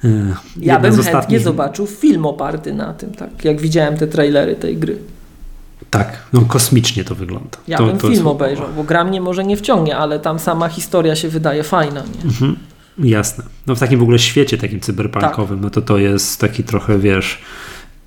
[0.02, 1.12] Yy, ja bym ostatnich...
[1.12, 3.44] chętnie zobaczył film oparty na tym, tak?
[3.44, 4.98] Jak widziałem te trailery tej gry.
[5.90, 7.58] Tak, no kosmicznie to wygląda.
[7.68, 8.26] Ja to, bym to film jest...
[8.26, 12.00] obejrzał, bo gra mnie może nie wciągnie, ale tam sama historia się wydaje fajna.
[12.00, 12.24] Nie?
[12.24, 12.56] Mhm.
[12.98, 13.44] Jasne.
[13.66, 15.62] No w takim w ogóle świecie takim cyberpunkowym, tak.
[15.62, 17.38] no to to jest taki trochę, wiesz,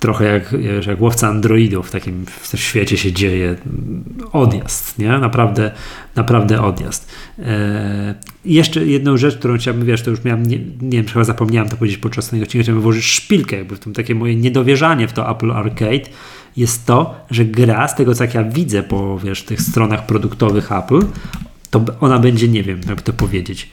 [0.02, 3.56] trochę jak, wiesz, jak łowca androidów w takim w świecie się dzieje
[4.32, 5.08] odjazd, nie?
[5.08, 5.70] Naprawdę,
[6.16, 7.12] naprawdę odjazd.
[7.38, 7.44] Eee,
[8.44, 11.76] jeszcze jedną rzecz, którą chciałbym, wiesz, to już miałem, nie, nie wiem, chyba zapomniałem to
[11.76, 15.30] powiedzieć podczas tego odcinka, chciałbym włożyć szpilkę, jakby w tym takie moje niedowierzanie w to
[15.30, 16.10] Apple Arcade
[16.56, 21.00] jest to, że gra, z tego co ja widzę po, wiesz, tych stronach produktowych Apple,
[21.70, 23.70] to ona będzie, nie wiem, jakby to powiedzieć,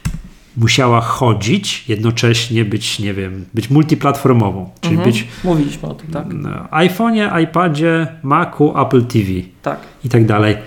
[0.60, 5.12] musiała chodzić, jednocześnie być, nie wiem, być multiplatformową, czyli mhm.
[5.12, 5.28] być.
[5.44, 6.34] Mówiliśmy o tym, tak.
[6.34, 9.26] Na iPhone'ie, iPadzie, Macu, Apple TV.
[9.62, 9.80] Tak.
[10.06, 10.58] I tak dalej.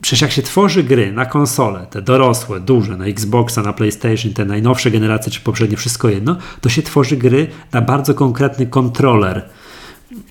[0.00, 4.44] Przecież jak się tworzy gry na konsole, te dorosłe, duże, na Xboxa, na PlayStation, te
[4.44, 9.48] najnowsze generacje, czy poprzednie, wszystko jedno, to się tworzy gry na bardzo konkretny kontroler.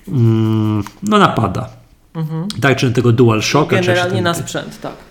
[0.08, 1.68] Mm, no napada.
[2.14, 2.48] Mhm.
[2.60, 3.76] Tak, czy tego DualShocka.
[3.76, 5.07] Generalnie czy na sprzęt, tak.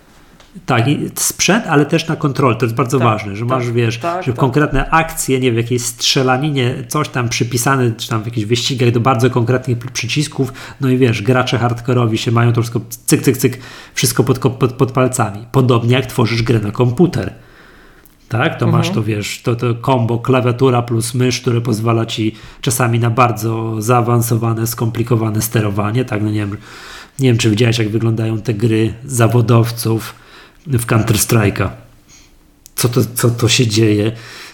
[0.66, 0.86] Tak,
[1.16, 2.56] sprzęt, ale też na kontrolę.
[2.56, 4.40] To jest bardzo tak, ważne, że tak, masz, wiesz, tak, że tak.
[4.40, 9.00] konkretne akcje, nie wiem, jakiejś strzelaninie, coś tam przypisane, czy tam w jakichś wyścigach do
[9.00, 13.60] bardzo konkretnych przycisków, no i wiesz, gracze hardkorowi się mają to wszystko cyk, cyk, cyk,
[13.94, 15.46] wszystko pod, pod, pod palcami.
[15.52, 17.34] Podobnie jak tworzysz grę na komputer.
[18.30, 18.72] Tak, to mhm.
[18.72, 23.82] masz to, wiesz, to, to kombo klawiatura plus mysz, które pozwala ci czasami na bardzo
[23.82, 26.06] zaawansowane, skomplikowane sterowanie.
[26.06, 26.58] Tak, no nie wiem,
[27.20, 30.16] nie wiem, czy widziałeś, jak wyglądają te gry zawodowców
[30.68, 31.70] w Counter-Strike'a.
[32.76, 34.12] Co to, co to się dzieje?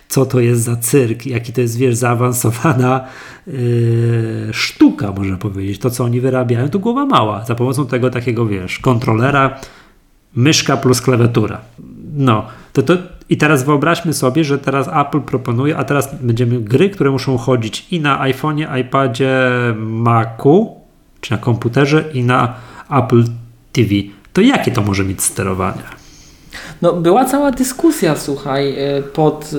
[0.08, 1.26] Co to jest za cyrk?
[1.26, 3.08] Jaki to jest, wiesz, zaawansowana
[3.48, 5.80] yy, sztuka, można powiedzieć.
[5.80, 7.46] To, co oni wyrabiają, to głowa mała.
[7.46, 9.60] Za pomocą tego takiego, wiesz, kontrolera,
[10.36, 11.62] myszka plus klawiatura.
[12.16, 12.98] No, to, to
[13.30, 17.88] i teraz wyobraźmy sobie, że teraz Apple proponuje, a teraz będziemy gry, które muszą chodzić
[17.92, 19.40] i na iPhone'ie, iPadzie,
[19.78, 20.76] Macu,
[21.22, 22.54] czy na komputerze i na
[22.90, 23.24] Apple
[23.72, 23.90] TV.
[24.34, 26.03] To jakie to może mieć sterowanie?
[26.82, 29.52] No, była cała dyskusja, słuchaj, y, pod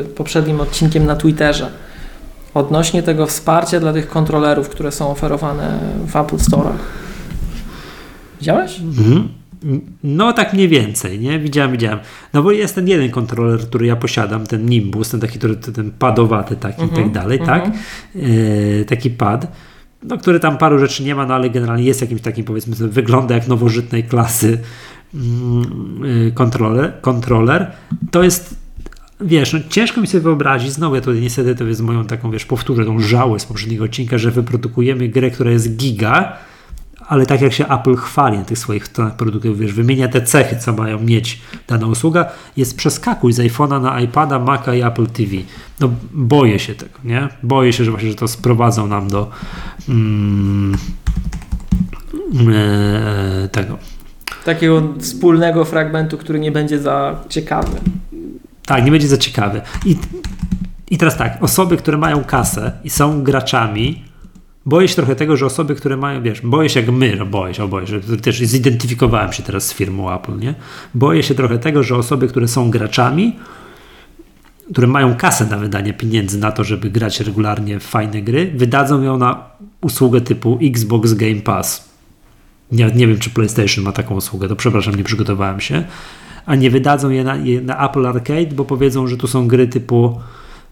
[0.00, 1.70] y, poprzednim odcinkiem na Twitterze
[2.54, 6.78] odnośnie tego wsparcia dla tych kontrolerów, które są oferowane w Apple Store'ach.
[8.40, 8.80] Widziałeś?
[8.80, 9.28] Mhm.
[10.04, 11.38] No tak mniej więcej, nie?
[11.38, 11.98] Widziałem, widziałem.
[12.32, 15.90] No bo jest ten jeden kontroler, który ja posiadam, ten Nimbus, ten taki, który, ten
[15.90, 17.64] padowaty taki i tak mhm, dalej, tak?
[17.66, 17.82] Mhm.
[18.80, 19.52] E, taki pad,
[20.02, 23.34] no, który tam paru rzeczy nie ma, no ale generalnie jest jakimś takim, powiedzmy wygląda
[23.34, 24.62] jak nowożytnej klasy mm, y,
[26.34, 27.70] kontroler, kontroler.
[28.10, 28.56] To jest
[29.20, 32.44] wiesz, no ciężko mi sobie wyobrazić, znowu ja tutaj niestety to jest moją taką, wiesz,
[32.44, 36.36] powtórzę tą żałę z poprzedniego odcinka, że wyprodukujemy grę, która jest giga,
[37.08, 38.88] ale tak jak się Apple chwali na tych swoich
[39.18, 44.00] produktów, wiesz, wymienia te cechy, co mają mieć dana usługa, jest przeskakuj z iPhone'a na
[44.00, 45.36] iPada, Maca i Apple TV.
[45.80, 47.28] No boję się tego, nie?
[47.42, 49.30] Boję się, że właśnie, że to sprowadzą nam do
[49.88, 50.76] mm,
[52.54, 53.78] e, tego.
[54.44, 57.76] Takiego wspólnego fragmentu, który nie będzie za ciekawy.
[58.66, 59.60] Tak, nie będzie za ciekawy.
[59.86, 59.96] I,
[60.90, 64.04] i teraz tak, osoby, które mają kasę i są graczami,
[64.66, 67.54] boję się trochę tego, że osoby, które mają, wiesz, boję się jak my, no boję
[67.54, 70.54] się, boję się, też zidentyfikowałem się teraz z firmą Apple, nie?
[70.94, 73.36] Boję się trochę tego, że osoby, które są graczami,
[74.72, 79.02] które mają kasę na wydanie pieniędzy na to, żeby grać regularnie w fajne gry, wydadzą
[79.02, 79.50] ją na
[79.80, 81.87] usługę typu Xbox Game Pass.
[82.72, 85.84] Nie, nie wiem, czy PlayStation ma taką usługę, to przepraszam, nie przygotowałem się.
[86.46, 89.68] A nie wydadzą je na, je na Apple Arcade, bo powiedzą, że tu są gry
[89.68, 90.20] typu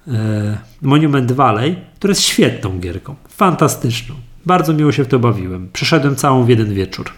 [0.08, 4.14] E, Monument Valley, która jest świetną gierką, fantastyczną.
[4.46, 5.68] Bardzo miło się w to bawiłem.
[5.72, 7.10] Przeszedłem całą w jeden wieczór.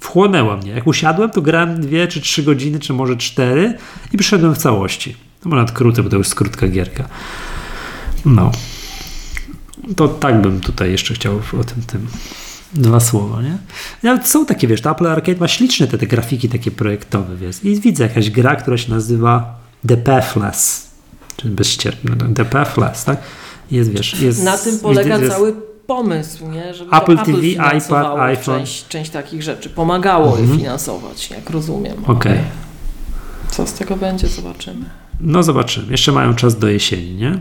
[0.00, 0.70] Wchłonęła mnie.
[0.70, 3.74] Jak usiadłem, to grałem dwie czy trzy godziny, czy może cztery
[4.12, 5.16] i przeszedłem w całości.
[5.44, 7.08] No krótko, bo to już skrótka gierka.
[8.24, 8.52] No.
[9.96, 12.06] To tak bym tutaj jeszcze chciał o tym tym
[12.74, 13.58] dwa słowa, nie?
[14.02, 17.80] Nawet są takie, wiesz, Apple Arcade ma śliczne te, te grafiki takie projektowe, wiesz, i
[17.80, 20.90] widzę jakaś gra, która się nazywa The Pathless,
[21.36, 23.18] czyli bezścierny, no, The Pathless, tak?
[23.70, 24.42] Jest, wiesz, jest...
[24.44, 25.54] Na tym polega cały
[25.86, 26.74] pomysł, nie?
[26.74, 28.58] Żeby Apple TV, Apple iPad, iPhone.
[28.60, 29.70] Część, część takich rzeczy.
[29.70, 30.50] Pomagało Mhm.
[30.50, 32.04] je finansować, jak rozumiem.
[32.06, 32.32] Okej.
[32.32, 32.40] Ale
[33.50, 34.84] Co z tego będzie, zobaczymy.
[35.20, 35.90] No zobaczymy.
[35.90, 37.38] Jeszcze mają czas do jesieni, nie?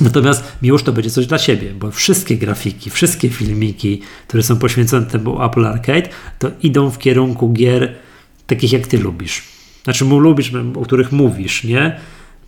[0.00, 5.06] Natomiast miłość to będzie coś dla siebie, bo wszystkie grafiki, wszystkie filmiki, które są poświęcone
[5.06, 6.08] temu Apple Arcade,
[6.38, 7.94] to idą w kierunku gier
[8.46, 9.42] takich jak ty lubisz.
[9.84, 12.00] Znaczy mu lubisz, o których mówisz, nie?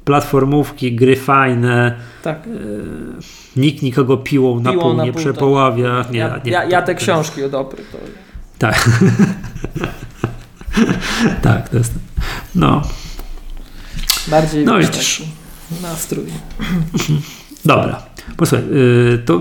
[0.04, 2.48] Platformówki, gry fajne, Tak.
[3.56, 6.04] nikt nikogo piłą na Piłą pół na nie pół, przepławia.
[6.10, 7.98] Nie, ja, nie, ja, ja te to- książki o dobry to.
[8.58, 8.90] Tak.
[11.42, 11.92] tak, to jest.
[12.54, 12.82] No,
[14.28, 15.22] Bardziej No widzisz.
[15.82, 16.24] nastrój.
[17.64, 18.02] Dobra,
[18.36, 19.40] posłuchaj, yy, to,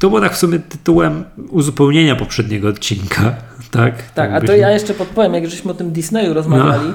[0.00, 3.34] to było tak w sumie tytułem uzupełnienia poprzedniego odcinka,
[3.70, 4.12] tak?
[4.14, 6.92] Tak, a to ja jeszcze podpowiem, jak żeśmy o tym Disneyu rozmawiali,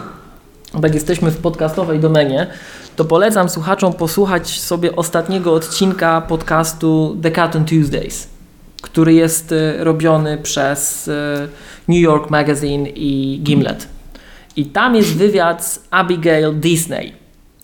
[0.81, 2.47] tak jesteśmy w podcastowej domenie,
[2.95, 8.27] to polecam słuchaczom posłuchać sobie ostatniego odcinka podcastu The Cartoon Tuesdays,
[8.81, 11.47] który jest e, robiony przez e,
[11.87, 13.87] New York Magazine i Gimlet.
[14.55, 17.13] I tam jest wywiad z Abigail Disney,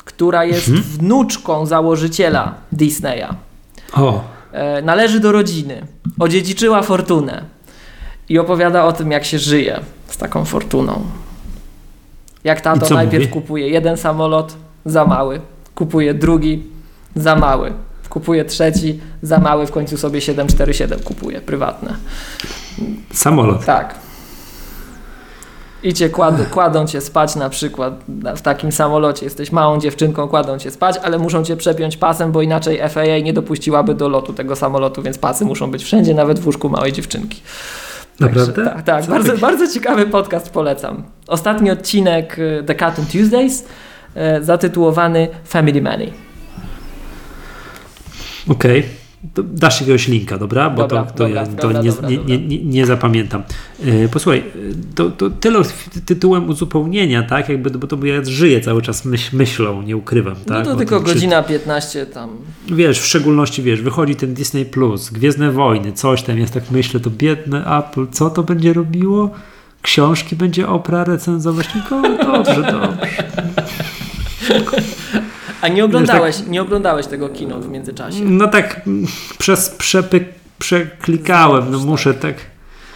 [0.05, 3.27] która jest wnuczką założyciela Disneya.
[3.93, 4.23] O,
[4.53, 5.88] E, należy do rodziny,
[6.19, 7.43] odziedziczyła fortunę
[8.30, 11.01] i opowiada o tym, jak się żyje z taką fortuną.
[12.43, 13.34] Jak tato najpierw mówi?
[13.34, 14.55] kupuje jeden samolot,
[14.85, 15.41] za mały,
[15.75, 16.63] kupuje drugi,
[17.15, 17.73] za mały,
[18.09, 21.95] kupuje trzeci, za mały, w końcu sobie 747 kupuje, prywatne.
[23.13, 23.65] samolot.
[23.65, 23.95] Tak.
[25.84, 27.93] I cię kład, kładą cię spać na przykład
[28.35, 29.26] w takim samolocie.
[29.26, 33.34] Jesteś małą dziewczynką, kładą cię spać, ale muszą cię przepiąć pasem, bo inaczej FAA nie
[33.34, 37.41] dopuściłaby do lotu tego samolotu, więc pasy muszą być wszędzie, nawet w łóżku małej dziewczynki.
[38.19, 38.53] Naprawdę?
[38.53, 39.05] Także, tak, tak.
[39.05, 41.03] Co Bardzo, taki- bardzo ciekawy podcast polecam.
[41.27, 43.61] Ostatni odcinek y, The Cartoon Tuesdays
[44.39, 46.14] y, zatytułowany Family Money.
[48.49, 48.84] Okej.
[48.84, 49.02] To
[49.53, 50.69] Dasz jakiegoś linka, dobra?
[50.69, 53.43] Bo Dobra, to, to, dobra, ja, to dobra, nie, nie, nie, nie, nie zapamiętam.
[53.85, 54.43] E, posłuchaj, e,
[54.95, 55.61] to, to tyle
[56.05, 57.49] tytułem uzupełnienia, tak?
[57.49, 60.65] Jakby, bo to ja żyję cały czas myśl, myślą, nie ukrywam, tak?
[60.65, 62.29] no to O tylko czy- godzina 15 tam.
[62.67, 66.99] Wiesz, w szczególności, wiesz, wychodzi ten Disney Plus, Gwiezdne Wojny, coś tam, jest tak myślę,
[66.99, 69.29] to biedne Apple, co to będzie robiło?
[69.81, 71.67] Książki będzie Opra recenzować?
[71.67, 72.01] Tylko
[72.31, 72.97] dobrze, dobrze.
[75.64, 78.19] A nie oglądałeś, nie oglądałeś tego kino w międzyczasie.
[78.26, 79.06] No tak mm,
[79.38, 80.23] przez przepyk,
[80.60, 82.35] przeklikałem, no muszę tak.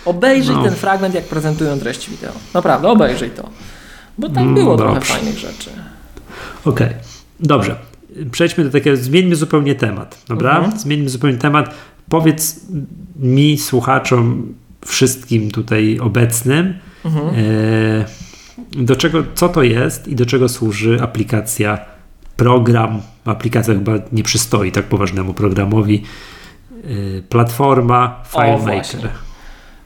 [0.06, 0.64] Obejrzyj No.
[0.64, 2.31] ten fragment, jak prezentują treść wideo.
[2.53, 3.49] Naprawdę, obejrzyj to.
[4.18, 5.69] Bo tam Mm, było trochę fajnych rzeczy.
[6.65, 6.89] Okej,
[7.39, 7.76] dobrze.
[8.31, 10.57] Przejdźmy do takiego, zmieńmy zupełnie temat, dobra?
[10.57, 10.80] Mhm.
[10.80, 11.73] Zmieńmy zupełnie temat.
[12.10, 12.60] Powiedz
[13.19, 14.53] mi, słuchaczom,
[14.85, 16.73] wszystkim tutaj obecnym,
[17.06, 17.27] Mhm.
[17.27, 21.77] e, do czego, co to jest i do czego służy aplikacja,
[22.38, 26.03] program, aplikacja chyba nie przystoi tak poważnemu programowi,
[26.84, 28.23] e, platforma.
[28.31, 29.09] FileMaker.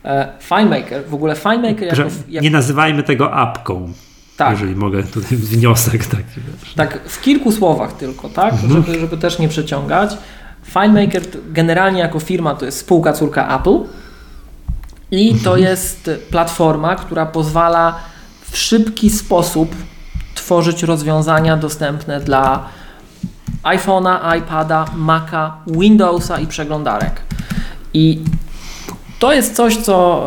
[0.06, 3.94] E, FileMaker, w ogóle FileMaker jako, Że jak, Nie nazywajmy tego apką,
[4.38, 6.24] tak, jeżeli mogę tutaj wniosek taki.
[6.62, 6.74] wiesz.
[6.74, 8.72] tak w kilku słowach tylko, tak, Mhm.
[8.84, 10.18] żeby, żeby też nie przeciągać.
[10.66, 11.22] FileMaker
[11.52, 13.78] generalnie jako firma to jest spółka córka Apple
[15.12, 15.60] i to Mhm.
[15.64, 18.00] jest platforma, która pozwala
[18.52, 19.76] w szybki sposób
[20.52, 22.66] tworzyć rozwiązania dostępne dla
[23.64, 27.22] iPhone'a, iPada, Maca, Windowsa i przeglądarek.
[27.94, 28.20] I
[29.20, 30.26] to jest coś, co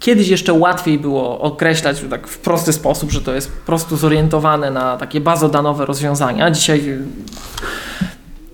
[0.00, 4.70] kiedyś jeszcze łatwiej było określać tak w prosty sposób, że to jest po prostu zorientowane
[4.70, 6.50] na takie bazodanowe rozwiązania.
[6.50, 6.98] Dzisiaj y,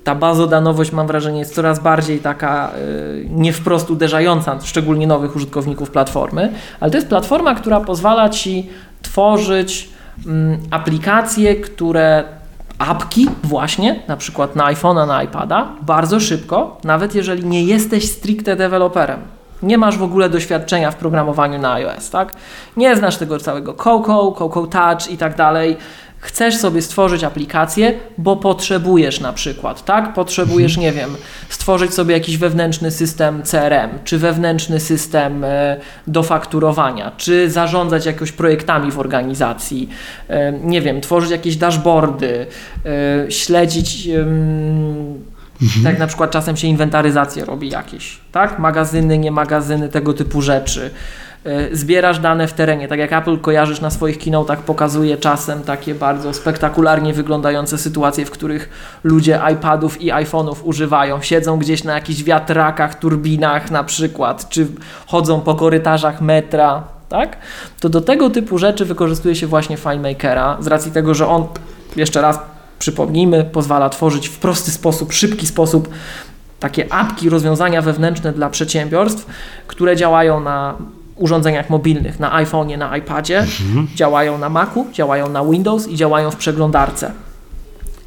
[0.05, 5.90] ta bazodanowość mam wrażenie jest coraz bardziej taka y, nie wprost uderzająca, szczególnie nowych użytkowników
[5.90, 8.69] platformy, ale to jest platforma, która pozwala Ci
[9.03, 9.89] tworzyć
[10.27, 12.24] mm, aplikacje, które
[12.79, 18.57] apki właśnie, na przykład na iPhone'a, na iPada, bardzo szybko, nawet jeżeli nie jesteś stricte
[18.57, 19.20] deweloperem.
[19.62, 22.35] Nie masz w ogóle doświadczenia w programowaniu na iOS, tak?
[22.77, 25.77] Nie znasz tego całego Coco, Coco Touch i tak dalej.
[26.23, 30.15] Chcesz sobie stworzyć aplikację, bo potrzebujesz na przykład, tak?
[30.15, 31.16] Potrzebujesz, nie wiem,
[31.49, 35.77] stworzyć sobie jakiś wewnętrzny system CRM, czy wewnętrzny system e,
[36.07, 39.89] do fakturowania, czy zarządzać jakoś projektami w organizacji,
[40.28, 42.47] e, nie wiem, tworzyć jakieś dashboardy,
[43.27, 45.24] e, śledzić em,
[45.85, 48.59] tak na przykład czasem się inwentaryzację robi jakieś, tak?
[48.59, 50.90] Magazyny, nie magazyny, tego typu rzeczy.
[51.44, 52.89] E, zbierasz dane w terenie.
[52.89, 58.31] Tak jak Apple kojarzysz na swoich keynote'ach, pokazuje czasem takie bardzo spektakularnie wyglądające sytuacje, w
[58.31, 58.69] których
[59.05, 61.23] ludzie iPadów i iPhone'ów używają.
[61.23, 64.66] Siedzą gdzieś na jakichś wiatrakach, turbinach na przykład, czy
[65.06, 67.36] chodzą po korytarzach metra, tak?
[67.81, 71.47] To do tego typu rzeczy wykorzystuje się właśnie FileMakera z racji tego, że on,
[71.97, 72.39] jeszcze raz
[72.78, 75.89] przypomnijmy, pozwala tworzyć w prosty sposób, szybki sposób
[76.60, 79.27] takie apki, rozwiązania wewnętrzne dla przedsiębiorstw,
[79.66, 80.74] które działają na
[81.16, 83.89] urządzeniach mobilnych, na iPhone'ie, na iPadzie, mhm.
[83.94, 87.12] działają na Macu, działają na Windows i działają w przeglądarce.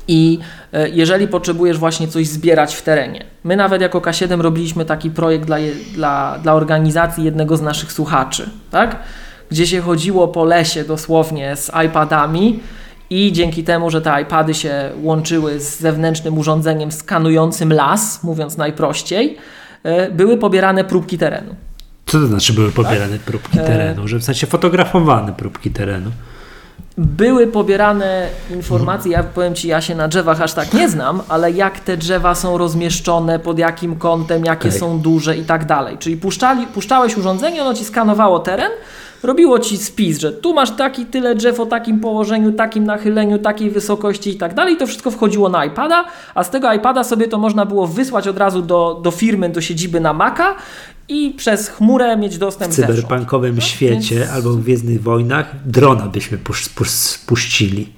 [0.07, 0.40] I
[0.73, 5.45] e, jeżeli potrzebujesz właśnie coś zbierać w terenie, my nawet jako K7 robiliśmy taki projekt
[5.45, 5.57] dla,
[5.94, 8.99] dla, dla organizacji jednego z naszych słuchaczy, tak?
[9.52, 12.60] gdzie się chodziło po lesie dosłownie z iPadami
[13.10, 19.38] i dzięki temu, że te iPady się łączyły z zewnętrznym urządzeniem skanującym las, mówiąc najprościej,
[19.84, 21.56] e, były pobierane próbki terenu.
[22.06, 23.22] Co to znaczy były pobierane tak?
[23.22, 24.07] próbki e, terenu?
[24.07, 26.11] Że w sensie fotografowane próbki terenu?
[26.98, 31.52] były pobierane informacje, ja powiem Ci, ja się na drzewach aż tak nie znam, ale
[31.52, 34.80] jak te drzewa są rozmieszczone, pod jakim kątem, jakie okay.
[34.80, 35.98] są duże i tak dalej.
[35.98, 38.72] Czyli puszczali, puszczałeś urządzenie, ono Ci skanowało teren,
[39.23, 43.69] robiło Ci spis, że tu masz taki tyle drzew o takim położeniu, takim nachyleniu, takiej
[43.69, 44.77] wysokości i tak dalej.
[44.77, 46.06] To wszystko wchodziło na iPada,
[46.36, 49.61] a z tego iPada sobie to można było wysłać od razu do, do firmy, do
[49.61, 50.56] siedziby na Maca
[51.10, 54.32] i przez chmurę mieć dostęp W cyberpunkowym świecie Więc...
[54.32, 56.38] albo w Gwiezdnych Wojnach drona byśmy
[57.26, 57.90] puścili.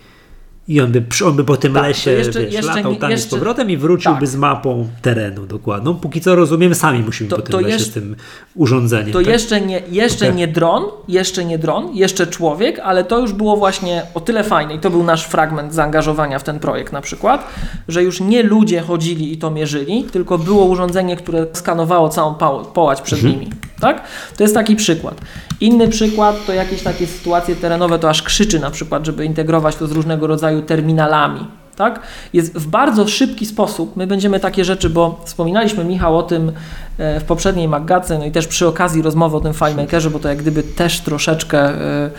[0.67, 3.27] I on by, on by po tym tak, lesie jeszcze, wiesz, jeszcze, latał tam jeszcze,
[3.27, 4.29] z powrotem i wróciłby tak.
[4.29, 5.95] z mapą terenu dokładną.
[5.95, 8.15] Póki co rozumiem, sami musimy to, po tym to lesie jeszcze, z tym
[8.55, 9.13] urządzeniem.
[9.13, 9.27] To tak?
[9.27, 10.37] jeszcze, nie, jeszcze okay.
[10.37, 14.75] nie dron, jeszcze nie dron, jeszcze człowiek, ale to już było właśnie o tyle fajne
[14.75, 17.47] i to był nasz fragment zaangażowania w ten projekt na przykład,
[17.87, 22.35] że już nie ludzie chodzili i to mierzyli, tylko było urządzenie, które skanowało całą
[22.73, 23.39] połać przed mhm.
[23.39, 23.51] nimi.
[23.79, 24.03] Tak?
[24.37, 25.21] To jest taki przykład.
[25.61, 29.87] Inny przykład to jakieś takie sytuacje terenowe, to aż krzyczy na przykład, żeby integrować to
[29.87, 31.47] z różnego rodzaju terminalami.
[31.75, 31.99] Tak?
[32.33, 33.95] Jest w bardzo szybki sposób.
[33.95, 36.51] My będziemy takie rzeczy, bo wspominaliśmy Michał o tym
[36.97, 40.29] e, w poprzedniej magazynie, no i też przy okazji rozmowy o tym FileMakerze, bo to
[40.29, 42.09] jak gdyby też troszeczkę e,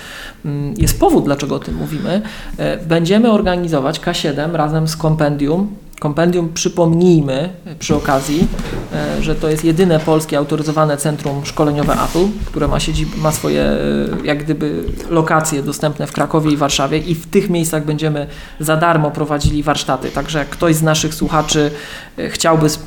[0.45, 2.23] mm, jest powód, dlaczego o tym mówimy.
[2.59, 7.49] E, będziemy organizować K7 razem z Compendium Kompendium przypomnijmy
[7.79, 8.49] przy okazji,
[8.93, 13.63] e, że to jest jedyne polskie autoryzowane centrum szkoleniowe Apple, które ma, siedzib, ma swoje
[13.63, 13.79] e,
[14.25, 18.27] jak gdyby lokacje dostępne w Krakowie i Warszawie i w tych miejscach będziemy
[18.61, 20.11] za darmo prowadzili warsztaty.
[20.11, 21.71] Także jak ktoś z naszych słuchaczy
[22.19, 22.79] e, chciałby z,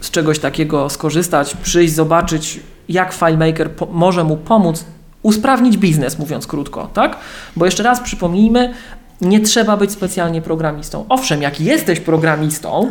[0.00, 4.84] z czegoś takiego skorzystać, przyjść, zobaczyć jak FileMaker po, może mu pomóc
[5.22, 7.16] usprawnić biznes, mówiąc krótko, tak?
[7.56, 8.74] Bo jeszcze raz przypomnijmy,
[9.20, 11.04] nie trzeba być specjalnie programistą.
[11.08, 12.90] Owszem, jak jesteś programistą,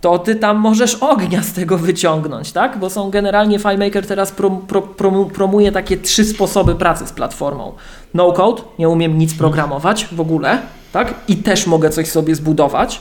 [0.00, 2.78] to ty tam możesz ognia z tego wyciągnąć, tak?
[2.78, 4.66] Bo są generalnie FileMaker teraz prom,
[4.96, 7.72] prom, promuje takie trzy sposoby pracy z platformą.
[8.14, 10.58] No code, nie umiem nic programować w ogóle,
[10.92, 11.14] tak?
[11.28, 13.00] I też mogę coś sobie zbudować.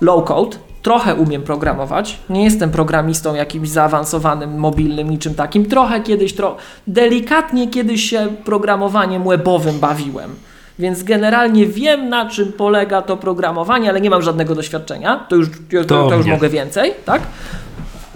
[0.00, 2.18] Low code, trochę umiem programować.
[2.30, 5.66] Nie jestem programistą jakimś zaawansowanym, mobilnym, niczym takim.
[5.66, 6.56] Trochę kiedyś, tro...
[6.86, 10.34] delikatnie kiedyś się programowaniem webowym bawiłem
[10.78, 15.26] więc generalnie wiem, na czym polega to programowanie, ale nie mam żadnego doświadczenia.
[15.28, 15.48] To już,
[15.86, 17.22] to, to już mogę więcej, tak?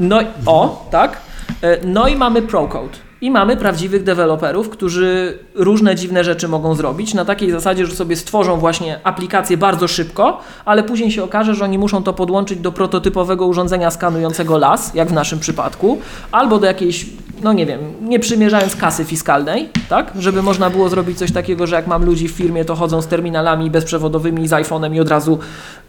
[0.00, 1.16] No o, tak.
[1.62, 3.07] E, no i mamy ProCode.
[3.20, 8.16] I mamy prawdziwych deweloperów, którzy różne dziwne rzeczy mogą zrobić na takiej zasadzie, że sobie
[8.16, 12.72] stworzą właśnie aplikację bardzo szybko, ale później się okaże, że oni muszą to podłączyć do
[12.72, 15.98] prototypowego urządzenia skanującego las, jak w naszym przypadku,
[16.32, 17.06] albo do jakiejś,
[17.42, 21.76] no nie wiem, nie przymierzając kasy fiskalnej, tak, żeby można było zrobić coś takiego, że
[21.76, 25.38] jak mam ludzi w firmie, to chodzą z terminalami bezprzewodowymi, z iPhone'em i od razu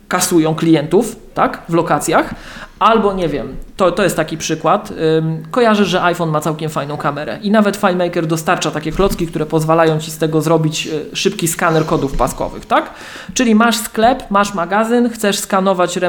[0.09, 2.35] kasują klientów, tak, w lokacjach,
[2.79, 6.97] albo nie wiem, to, to jest taki przykład, ym, kojarzysz, że iPhone ma całkiem fajną
[6.97, 11.47] kamerę i nawet FileMaker dostarcza takie klocki, które pozwalają Ci z tego zrobić y, szybki
[11.47, 12.89] skaner kodów paskowych, tak?
[13.33, 15.99] Czyli masz sklep, masz magazyn, chcesz skanować,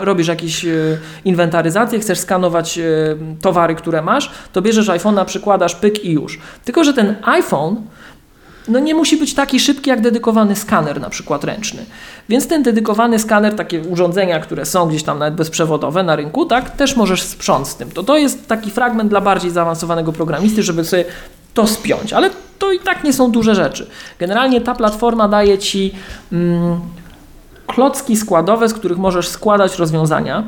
[0.00, 6.04] robisz jakieś y, inwentaryzację, chcesz skanować y, towary, które masz, to bierzesz iPhone'a, przykładasz pyk
[6.04, 6.40] i już.
[6.64, 7.76] Tylko, że ten iPhone
[8.68, 11.84] no nie musi być taki szybki jak dedykowany skaner, na przykład ręczny.
[12.28, 16.70] Więc ten dedykowany skaner, takie urządzenia, które są gdzieś tam nawet bezprzewodowe na rynku, tak,
[16.70, 17.90] też możesz sprząc z tym.
[17.90, 21.04] To, to jest taki fragment dla bardziej zaawansowanego programisty, żeby sobie
[21.54, 23.86] to spiąć, ale to i tak nie są duże rzeczy.
[24.18, 25.94] Generalnie ta platforma daje Ci
[26.32, 26.80] mm,
[27.66, 30.44] klocki składowe, z których możesz składać rozwiązania,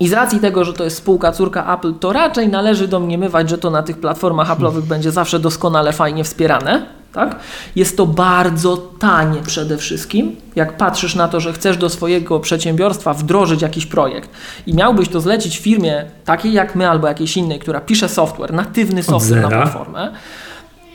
[0.00, 3.58] i z racji tego, że to jest spółka córka Apple, to raczej należy domniemywać, że
[3.58, 6.86] to na tych platformach Apple'owych będzie zawsze doskonale fajnie wspierane.
[7.14, 7.36] Tak?
[7.76, 10.36] Jest to bardzo tanie przede wszystkim.
[10.56, 14.30] Jak patrzysz na to, że chcesz do swojego przedsiębiorstwa wdrożyć jakiś projekt
[14.66, 19.02] i miałbyś to zlecić firmie takiej jak my albo jakiejś innej, która pisze software, natywny
[19.02, 20.12] software na platformę,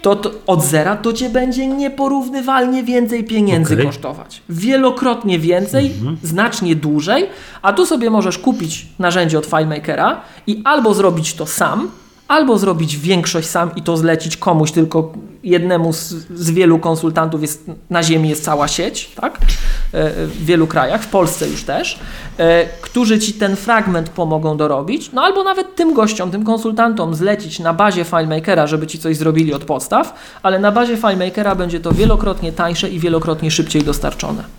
[0.02, 3.86] to, to od zera to cię będzie nieporównywalnie więcej pieniędzy Okej.
[3.86, 4.42] kosztować.
[4.50, 5.94] Wielokrotnie więcej,
[6.24, 7.30] znacznie dłużej,
[7.62, 11.92] a tu sobie możesz kupić narzędzie od FileMakera i albo zrobić to sam,
[12.30, 17.72] albo zrobić większość sam i to zlecić komuś, tylko jednemu z, z wielu konsultantów jest,
[17.90, 19.38] na ziemi jest cała sieć, tak?
[19.38, 22.00] E, w wielu krajach, w Polsce już też,
[22.38, 27.60] e, którzy ci ten fragment pomogą dorobić, no albo nawet tym gościom, tym konsultantom zlecić
[27.60, 31.92] na bazie FileMakera, żeby ci coś zrobili od podstaw, ale na bazie FileMakera będzie to
[31.92, 34.59] wielokrotnie tańsze i wielokrotnie szybciej dostarczone.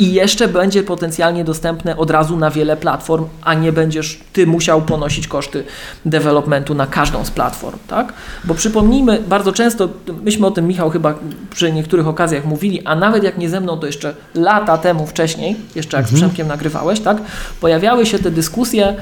[0.00, 4.82] I jeszcze będzie potencjalnie dostępne od razu na wiele platform, a nie będziesz ty musiał
[4.82, 5.64] ponosić koszty
[6.04, 8.12] developmentu na każdą z platform, tak?
[8.44, 9.88] Bo przypomnijmy, bardzo często,
[10.22, 11.14] myśmy o tym Michał chyba
[11.50, 15.56] przy niektórych okazjach mówili, a nawet jak nie ze mną, to jeszcze lata temu wcześniej,
[15.74, 17.16] jeszcze jak z Przemkiem nagrywałeś, tak?
[17.60, 18.96] Pojawiały się te dyskusje,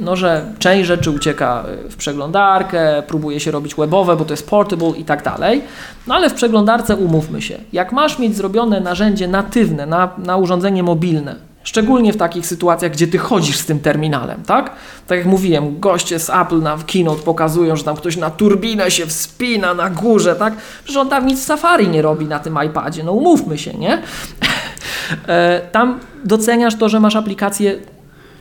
[0.00, 4.88] no, że część rzeczy ucieka w przeglądarkę, próbuje się robić webowe, bo to jest portable
[4.88, 5.62] i tak dalej.
[6.06, 10.82] No ale w przeglądarce umówmy się, jak masz mieć zrobione narzędzie natywne na, na urządzenie
[10.82, 14.70] mobilne, szczególnie w takich sytuacjach, gdzie ty chodzisz z tym terminalem, tak?
[15.06, 19.06] Tak jak mówiłem, goście z Apple na keynote pokazują, że tam ktoś na turbinę się
[19.06, 20.54] wspina na górze, tak?
[20.84, 24.02] Przecież on tam nic Safari nie robi na tym iPadzie, no umówmy się, nie?
[25.28, 27.78] E, tam doceniasz to, że masz aplikację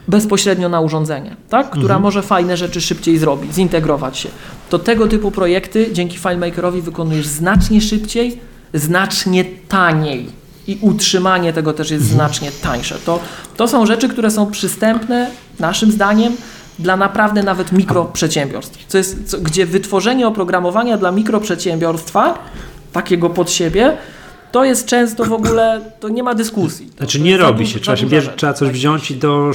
[0.10, 1.70] bezpośrednio na urządzenie, tak?
[1.70, 4.30] która może fajne rzeczy szybciej zrobić, zintegrować się.
[4.70, 8.40] To tego typu projekty dzięki FileMakerowi wykonujesz znacznie szybciej,
[8.74, 10.30] znacznie taniej
[10.68, 12.96] i utrzymanie tego też jest znacznie tańsze.
[13.06, 13.20] To,
[13.58, 16.36] to są rzeczy, które są przystępne naszym zdaniem
[16.80, 22.40] dla naprawdę nawet mikroprzedsiębiorstw, co jest, co, gdzie wytworzenie oprogramowania dla mikroprzedsiębiorstwa,
[22.94, 23.98] takiego pod siebie,
[24.52, 26.86] to jest często w ogóle, to nie ma dyskusji.
[26.88, 28.76] To, Znaczy to nie robi się, trzeba, się bierze, trzeba coś Tak.
[28.76, 29.52] wziąć i do,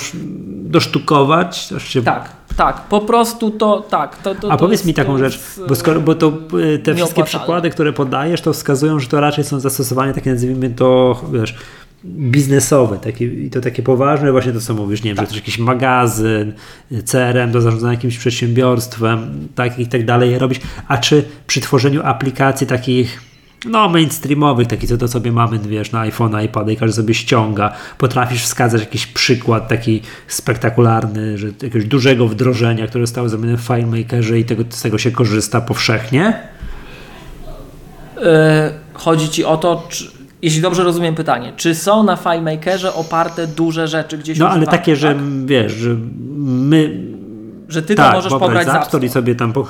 [0.65, 1.71] dosztukować.
[1.79, 4.17] się- Tak, tak, po prostu to tak.
[4.23, 6.33] To, to, A to powiedz jest- mi taką to rzecz, bo, skoro, bo to
[6.75, 10.71] y, te wszystkie przykłady, które podajesz, to wskazują, że to raczej są zastosowania takie nazwijmy
[10.71, 11.55] to, wiesz,
[12.05, 15.59] biznesowe, takie, i to takie poważne, właśnie to co mówisz, nie wiem, że też jakiś
[15.59, 16.53] magazyn,
[16.93, 22.01] y, CRM do zarządzania jakimś przedsiębiorstwem, tak i tak dalej robić, a czy przy tworzeniu
[22.05, 23.21] aplikacji takich
[23.65, 27.73] no mainstreamowych, takich co to sobie mamy, wiesz, na iPhone, iPad i każdy sobie ściąga,
[27.99, 34.39] potrafisz wskazać jakiś przykład taki spektakularny, że jakiegoś dużego wdrożenia, które zostało zrobione w FileMakerze
[34.39, 36.41] i tego, z tego się korzysta powszechnie?
[38.23, 40.05] E, chodzi ci o to, czy,
[40.43, 44.79] jeśli dobrze rozumiem pytanie, czy są na FileMakerze oparte duże rzeczy gdzieś No ale używane,
[44.79, 45.47] takie, że tak?
[45.47, 45.97] wiesz, że
[46.45, 47.15] my
[47.69, 49.67] że ty to tak, możesz pobrać z z App Store i sobie tam po...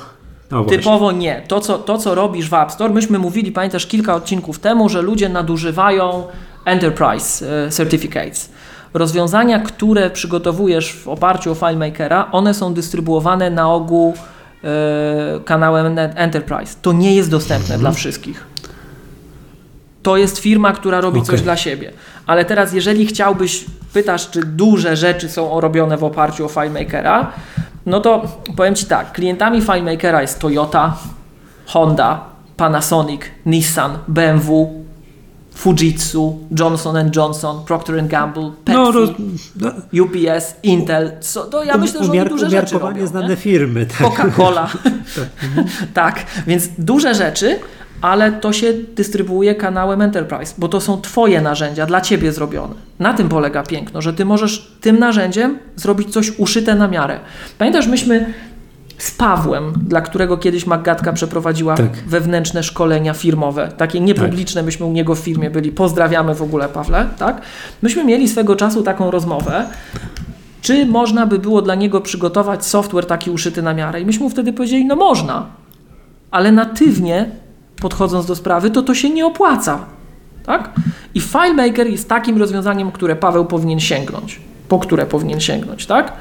[0.51, 0.63] no.
[0.63, 1.41] Typowo nie.
[1.47, 5.01] To co, to, co robisz w App Store, myśmy mówili, pamiętasz, kilka odcinków temu, że
[5.01, 6.23] ludzie nadużywają
[6.65, 8.49] Enterprise e, Certificates.
[8.93, 14.13] Rozwiązania, które przygotowujesz w oparciu o FileMakera, one są dystrybuowane na ogół
[14.63, 16.75] e, kanałem Enterprise.
[16.81, 18.47] To nie jest dostępne dla wszystkich.
[20.03, 21.43] To jest firma, która robi coś Okej.
[21.43, 21.91] dla siebie.
[22.27, 27.31] Ale teraz, jeżeli chciałbyś, pytasz, czy duże rzeczy są robione w oparciu o FileMakera,
[27.85, 28.21] no to
[28.55, 30.97] powiem Ci tak, klientami FileMakera jest Toyota,
[31.65, 32.25] Honda,
[32.57, 34.85] Panasonic, Nissan, BMW,
[35.55, 39.09] Fujitsu, Johnson Johnson, Procter Gamble, Pepsi, no, roz,
[39.55, 39.71] no,
[40.03, 41.11] UPS, Intel.
[41.21, 43.07] Co, to ja myślę, że umiar, duże rzeczy robią.
[43.07, 43.35] znane nie?
[43.35, 43.85] firmy.
[43.85, 43.97] Tak.
[43.97, 44.67] Coca-Cola.
[45.93, 47.59] tak, więc duże rzeczy,
[48.01, 52.73] ale to się dystrybuuje kanałem Enterprise, bo to są Twoje narzędzia, dla Ciebie zrobione.
[52.99, 57.19] Na tym polega piękno, że Ty możesz tym narzędziem zrobić coś uszyte na miarę.
[57.57, 58.33] Pamiętasz, myśmy
[58.97, 61.97] z Pawłem, dla którego kiedyś Maggatka przeprowadziła Tak.
[62.07, 67.09] wewnętrzne szkolenia firmowe, takie niepubliczne, myśmy u niego w firmie byli, pozdrawiamy w ogóle Pawle,
[67.17, 67.41] tak?
[67.81, 69.65] Myśmy mieli swego czasu taką rozmowę,
[70.61, 74.01] czy można by było dla niego przygotować software taki uszyty na miarę.
[74.01, 75.45] I myśmy mu wtedy powiedzieli, no można,
[76.31, 77.29] ale natywnie
[77.81, 79.85] podchodząc do sprawy, to to się nie opłaca.
[80.45, 80.71] Tak?
[81.13, 86.13] I FileMaker jest takim rozwiązaniem, które Paweł powinien sięgnąć, po które powinien sięgnąć, tak?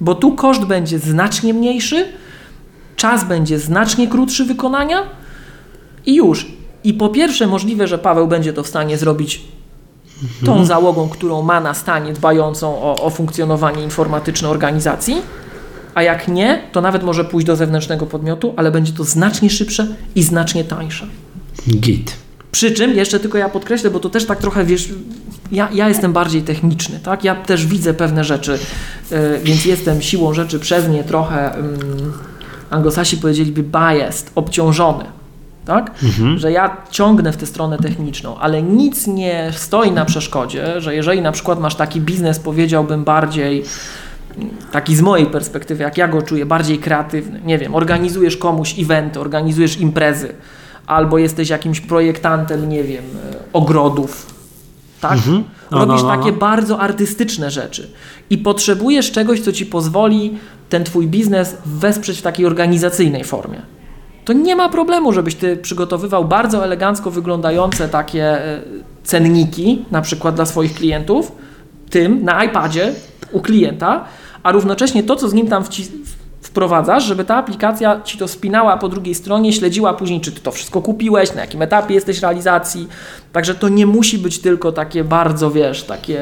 [0.00, 2.08] Bo tu koszt będzie znacznie mniejszy,
[2.96, 5.02] czas będzie znacznie krótszy wykonania
[6.06, 6.46] i już.
[6.84, 9.42] I po pierwsze możliwe, że Paweł będzie to w stanie zrobić
[10.44, 15.16] tą załogą, którą ma na stanie, dbającą o, o funkcjonowanie informatyczne organizacji,
[15.94, 19.86] a jak nie, to nawet może pójść do zewnętrznego podmiotu, ale będzie to znacznie szybsze
[20.14, 21.06] i znacznie tańsze.
[21.68, 22.16] Git.
[22.52, 24.88] Przy czym, jeszcze tylko ja podkreślę, bo to też tak trochę, wiesz,
[25.52, 27.24] ja, ja jestem bardziej techniczny, tak?
[27.24, 28.58] Ja też widzę pewne rzeczy,
[29.10, 32.12] yy, więc jestem siłą rzeczy przez nie trochę, ym,
[32.70, 35.04] anglosasi powiedzieliby biased, obciążony,
[35.64, 35.90] tak?
[36.36, 41.22] Że ja ciągnę w tę stronę techniczną, ale nic nie stoi na przeszkodzie, że jeżeli
[41.22, 43.64] na przykład masz taki biznes, powiedziałbym bardziej
[44.72, 47.40] taki z mojej perspektywy, jak ja go czuję, bardziej kreatywny.
[47.44, 50.34] Nie wiem, organizujesz komuś eventy, organizujesz imprezy,
[50.86, 54.26] albo jesteś jakimś projektantem, nie wiem, e, ogrodów,
[55.00, 55.12] tak?
[55.12, 55.44] Mhm.
[55.70, 56.22] No, Robisz no, no, no.
[56.22, 57.90] takie bardzo artystyczne rzeczy
[58.30, 60.38] i potrzebujesz czegoś, co ci pozwoli
[60.68, 63.62] ten twój biznes wesprzeć w takiej organizacyjnej formie.
[64.24, 68.60] To nie ma problemu, żebyś ty przygotowywał bardzo elegancko wyglądające takie e,
[69.04, 71.32] cenniki, na przykład dla swoich klientów,
[71.90, 72.92] tym na iPadzie
[73.32, 74.04] u klienta,
[74.42, 75.64] a równocześnie to, co z nim tam
[76.40, 80.52] wprowadzasz, żeby ta aplikacja ci to spinała po drugiej stronie, śledziła później, czy ty to
[80.52, 82.88] wszystko kupiłeś, na jakim etapie jesteś realizacji.
[83.32, 86.20] Także to nie musi być tylko takie bardzo, wiesz, takie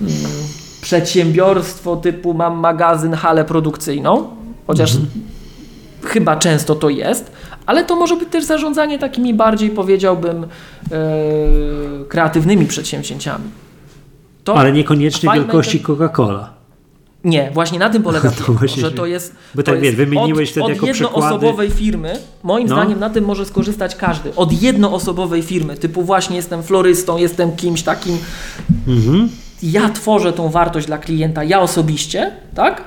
[0.00, 0.12] mm,
[0.82, 4.28] przedsiębiorstwo typu mam magazyn, halę produkcyjną,
[4.66, 4.92] chociaż
[6.04, 7.32] chyba często to jest,
[7.66, 10.48] ale to może być też zarządzanie takimi bardziej, powiedziałbym, e,
[12.08, 13.44] kreatywnymi przedsięwzięciami.
[14.44, 16.61] To Ale niekoniecznie wielkości Coca-Cola.
[17.24, 19.34] Nie, właśnie na tym polega To że to jest.
[19.54, 22.18] bo tak, wiesz, wymieniłeś od, wtedy od jednoosobowej firmy.
[22.42, 22.74] Moim No.
[22.74, 24.34] zdaniem na tym może skorzystać każdy.
[24.34, 28.18] Od jednoosobowej firmy, typu właśnie jestem florystą, jestem kimś takim.
[28.88, 29.28] Mhm.
[29.62, 32.84] Ja tworzę tą wartość dla klienta, ja osobiście, tak?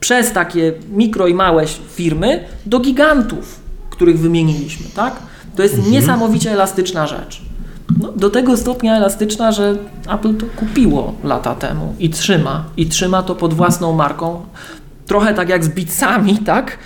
[0.00, 1.64] Przez takie mikro i małe
[1.94, 3.60] firmy do gigantów,
[3.90, 5.16] których wymieniliśmy, tak?
[5.56, 5.92] To jest Mhm.
[5.92, 7.42] niesamowicie elastyczna rzecz.
[7.98, 9.76] No, do tego stopnia elastyczna, że
[10.08, 12.64] Apple to kupiło lata temu i trzyma.
[12.76, 14.42] I trzyma to pod własną marką.
[15.06, 16.78] Trochę tak jak z Beatsami, tak?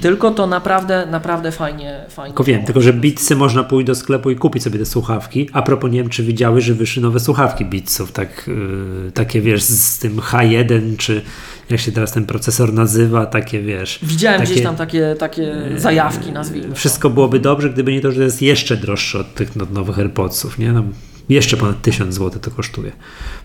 [0.00, 2.30] Tylko to naprawdę, naprawdę fajnie, fajnie.
[2.30, 5.50] Tylko wiem, tylko że Beatsy można pójść do sklepu i kupić sobie te słuchawki.
[5.52, 9.62] A propos, nie wiem, czy widziałeś, że wyszły nowe słuchawki Beatsów, tak, yy, takie wiesz,
[9.62, 11.22] z tym H1, czy
[11.70, 13.98] jak się teraz ten procesor nazywa, takie wiesz.
[14.02, 16.74] Widziałem takie, gdzieś tam takie, takie zajawki, nazwijmy.
[16.74, 19.98] Wszystko byłoby dobrze, gdyby nie to, że to jest jeszcze droższe od tych no, nowych
[19.98, 20.72] AirPodsów, nie?
[20.72, 20.84] No,
[21.28, 22.92] jeszcze ponad 1000 zł to kosztuje.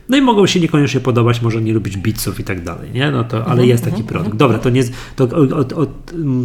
[0.09, 3.11] No i mogą się niekoniecznie podobać, może nie lubić Beatsów i tak dalej, nie?
[3.11, 4.37] No to, Mhm, ale jest taki produkt.
[4.37, 4.83] Dobra, to, nie,
[5.15, 5.87] to, o, o, o,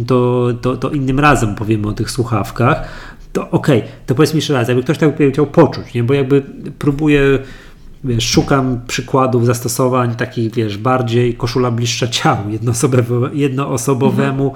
[0.07, 2.87] to, to, to innym razem powiemy o tych słuchawkach.
[3.33, 6.03] To okej, to powiedz mi jeszcze raz, jakby ktoś tak chciał poczuć, nie?
[6.03, 6.43] Bo jakby
[6.79, 7.39] próbuję
[8.03, 14.53] wiesz, szukam przykładów zastosowań takich, wiesz, bardziej koszula bliższa ciału jednoosobowe, jednoosobowemu,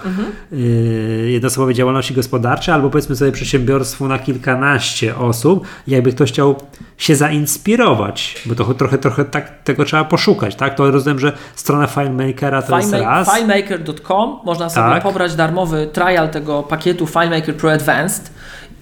[0.51, 6.55] yy, jednoosobowej działalności gospodarczej, albo powiedzmy sobie przedsiębiorstwu na kilkanaście osób, jakby ktoś chciał
[6.97, 10.75] się zainspirować, bo to trochę, trochę tak, tego trzeba poszukać, tak?
[10.75, 13.35] To rozumiem, że strona FileMakera to jest raz.
[13.35, 15.03] FileMaker.com można sobie Tak.
[15.03, 18.31] pobrać darmowy trial tego pakietu FileMaker Pro Advanced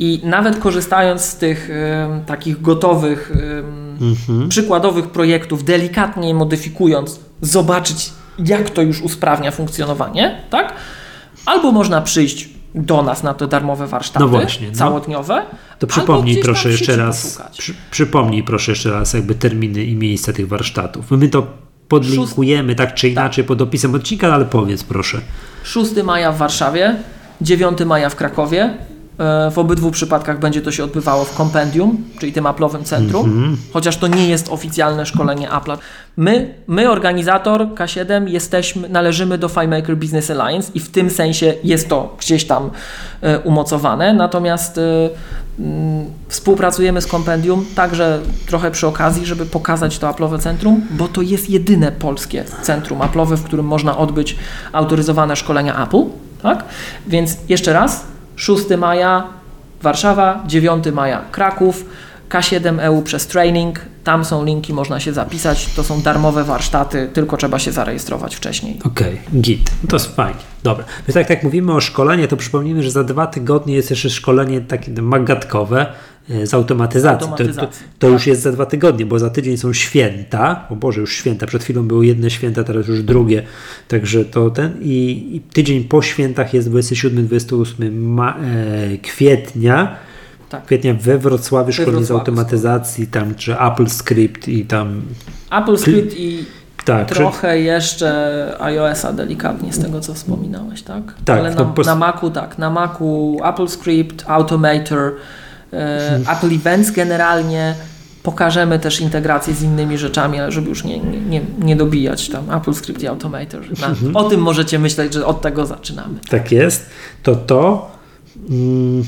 [0.03, 4.49] i nawet korzystając z tych em, takich gotowych, em, Mhm.
[4.49, 8.11] przykładowych projektów, delikatnie je modyfikując, zobaczyć
[8.45, 10.73] jak to już usprawnia funkcjonowanie, tak?
[11.45, 14.73] Albo można przyjść do nas na te darmowe warsztaty No właśnie, no.
[14.76, 15.41] całodniowe.
[15.80, 20.48] To przypomnij proszę jeszcze raz, przy, przypomnij proszę jeszcze raz jakby terminy i miejsca tych
[20.48, 21.11] warsztatów.
[21.11, 21.48] My to
[21.88, 25.22] podlinkujemy tak czy inaczej pod opisem odcinka, ale powiedz proszę.
[25.64, 26.95] 6 maja w Warszawie,
[27.41, 28.73] 9 maja w Krakowie.
[29.22, 33.98] E, W obydwu przypadkach będzie to się odbywało w Compendium, czyli tym Apple'owym centrum, chociaż
[33.98, 35.77] to nie jest oficjalne szkolenie Apple'a.
[36.18, 41.89] My, my, organizator K7, jesteśmy, należymy do FileMaker Business Alliance i w tym sensie jest
[41.89, 42.69] to gdzieś tam
[43.22, 44.81] e, umocowane, natomiast e,
[45.60, 51.22] mm, współpracujemy z Compendium także trochę przy okazji, żeby pokazać to Apple'owe centrum, bo to
[51.22, 54.35] jest jedyne polskie centrum Apple'owe, w którym można odbyć
[54.72, 56.03] autoryzowane szkolenia Apple.
[56.41, 56.64] Tak?
[57.07, 58.11] Więc jeszcze raz,
[58.41, 59.23] 6 maja
[59.81, 61.85] Warszawa, 9 maja Kraków,
[62.30, 63.80] K7EU przez training.
[64.03, 65.73] Tam są linki, można się zapisać.
[65.76, 68.80] To są darmowe warsztaty, tylko trzeba się zarejestrować wcześniej.
[68.85, 69.72] Okej, git.
[69.84, 70.39] No to jest fajnie.
[70.63, 70.85] Dobra.
[71.07, 74.61] Więc tak jak mówimy o szkoleniu, to przypomnijmy, że za dwa tygodnie jest jeszcze szkolenie
[74.61, 75.85] takie magatkowe
[76.32, 77.20] e, z automatyzacji.
[77.20, 77.86] To, to, automatyzacji.
[77.99, 80.68] to już jest za dwa tygodnie, bo za tydzień są święta.
[80.70, 81.48] O Boże, już święta.
[81.48, 83.44] Przed chwilą były jedne święta, teraz już drugie.
[83.88, 89.95] Także to ten i, i tydzień po świętach jest 27-28 ma, e, kwietnia.
[90.49, 90.66] Tak.
[90.66, 95.02] Kwietnia we Wrocławiu szkolenie z automatyzacji, tam czy Apple Script i tam
[95.52, 96.45] Apple Script i
[96.86, 101.03] tak, trochę jeszcze iOS-a delikatnie z tego, co wspominałeś, tak?
[101.26, 105.12] Tak, Ale to na, pos- na Macu tak, na Macu Apple Script, Automator,
[106.31, 107.76] Apple Events generalnie.
[108.23, 112.73] Pokażemy też integrację z innymi rzeczami, ale żeby już nie, nie, nie, dobijać tam Apple
[112.73, 113.61] Script i Automator.
[113.80, 116.19] Na, O tym możecie myśleć, że od tego zaczynamy.
[116.30, 116.89] Tak jest,
[117.23, 117.91] to to.
[118.49, 119.03] Mm,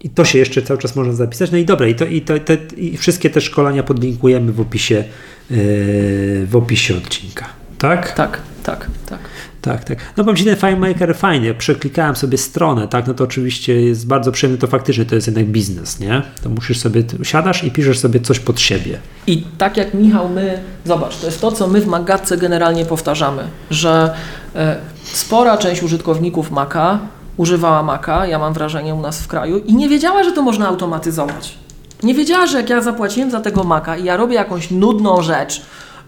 [0.00, 1.50] I to się jeszcze cały czas można zapisać.
[1.50, 5.04] No i dobra, i, to, i, to, te, i wszystkie te szkolenia podlinkujemy w opisie,
[5.50, 7.46] yy, w opisie odcinka.
[7.78, 8.12] Tak?
[8.12, 9.18] Tak, tak, tak.
[9.60, 9.98] Tak, tak.
[10.16, 11.46] No powiem Ci, ten FileMaker fajny.
[11.46, 15.26] Jak przeklikałem sobie stronę, tak, no to oczywiście jest bardzo przyjemny, to faktycznie to jest
[15.26, 16.22] jednak biznes, nie?
[16.42, 18.98] To musisz sobie, siadasz i piszesz sobie coś pod siebie.
[19.26, 23.42] I tak jak Michał, my, zobacz, to jest to, co my w Magatce generalnie powtarzamy,
[23.70, 24.14] że
[24.54, 26.98] e, spora część użytkowników Maca
[27.36, 30.68] używała Maca, ja mam wrażenie u nas w kraju, i nie wiedziała, że to można
[30.68, 31.58] automatyzować.
[32.02, 35.62] Nie wiedziała, że jak ja zapłaciłem za tego Maca i ja robię jakąś nudną rzecz,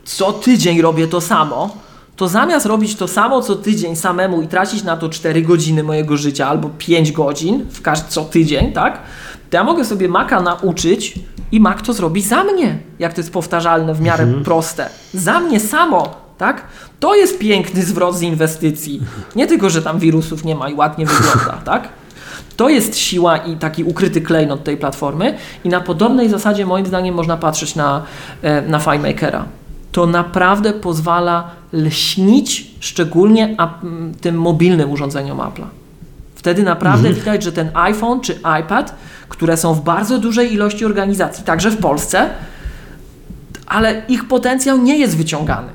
[0.05, 1.77] co tydzień robię to samo,
[2.23, 6.17] to zamiast robić to samo co tydzień samemu i tracić na to 4 godziny mojego
[6.17, 8.99] życia albo 5 godzin w każdy, co tydzień, tak?
[9.51, 11.15] To ja mogę sobie Maca nauczyć
[11.53, 14.45] i Mac to zrobi za mnie, jak to jest powtarzalne, w miarę mhm.
[14.45, 14.89] proste.
[15.15, 16.63] Za mnie samo, tak?
[17.01, 19.01] To jest piękny zwrot z inwestycji.
[19.37, 21.89] Nie tylko, że tam wirusów nie ma i ładnie wygląda, tak?
[22.57, 27.15] To jest siła i taki ukryty klejnot tej platformy i na podobnej zasadzie moim zdaniem
[27.15, 28.03] można patrzeć na,
[28.43, 29.45] e, na FileMakera.
[29.93, 33.57] To naprawdę pozwala lśnić szczególnie
[34.21, 35.67] tym mobilnym urządzeniom Apple'a.
[36.35, 37.15] Wtedy naprawdę mhm.
[37.15, 38.95] widać, że ten iPhone czy iPad,
[39.29, 42.31] które są w bardzo dużej ilości organizacji, także w Polsce,
[43.67, 45.69] ale ich potencjał nie jest wyciągany.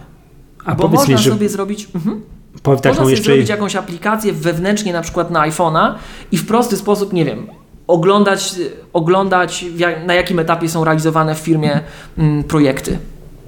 [0.66, 1.88] A bo można mi, sobie zrobić.
[1.96, 2.22] Mhm.
[2.66, 3.26] Można sobie jeszcze...
[3.26, 5.94] zrobić jakąś aplikację wewnętrznie, na przykład na iPhone'a
[6.32, 7.48] i w prosty sposób, nie wiem,
[7.88, 8.56] oglądać,
[8.94, 9.66] oglądać
[10.06, 11.82] na jakim etapie są realizowane w firmie
[12.18, 12.98] mm, projekty.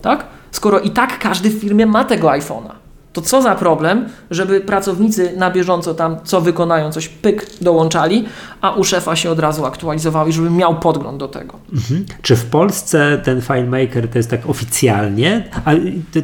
[0.01, 0.26] Tak?
[0.51, 2.71] Skoro i tak każdy w firmie ma tego iPhone'a,
[3.13, 8.26] to co za problem, żeby pracownicy na bieżąco tam co wykonają, coś pyk dołączali,
[8.61, 11.59] a u szefa się od razu aktualizowały, żeby miał podgląd do tego.
[11.73, 12.05] Mhm.
[12.21, 15.49] Czy w Polsce ten FileMaker to jest tak oficjalnie?
[15.65, 15.71] A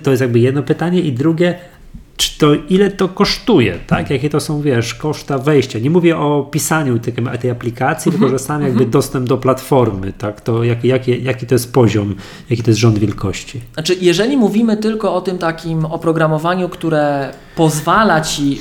[0.03, 1.55] to jest jakby jedno pytanie i drugie,
[2.17, 4.09] czy to ile to kosztuje, tak?
[4.09, 5.79] Jakie to są, wiesz, koszta wejścia.
[5.79, 10.41] Nie mówię o pisaniu tej, tej aplikacji, tylko że sam jakby dostęp do platformy, tak?
[10.41, 12.15] To jak, jaki, jaki to jest poziom,
[12.49, 13.61] jaki to jest rząd wielkości.
[13.73, 18.59] Znaczy, jeżeli mówimy tylko o tym takim oprogramowaniu, które pozwala ci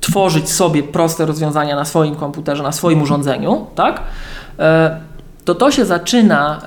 [0.00, 4.02] tworzyć sobie proste rozwiązania na swoim komputerze, na swoim urządzeniu, tak?
[4.58, 5.00] E,
[5.44, 6.60] to to się zaczyna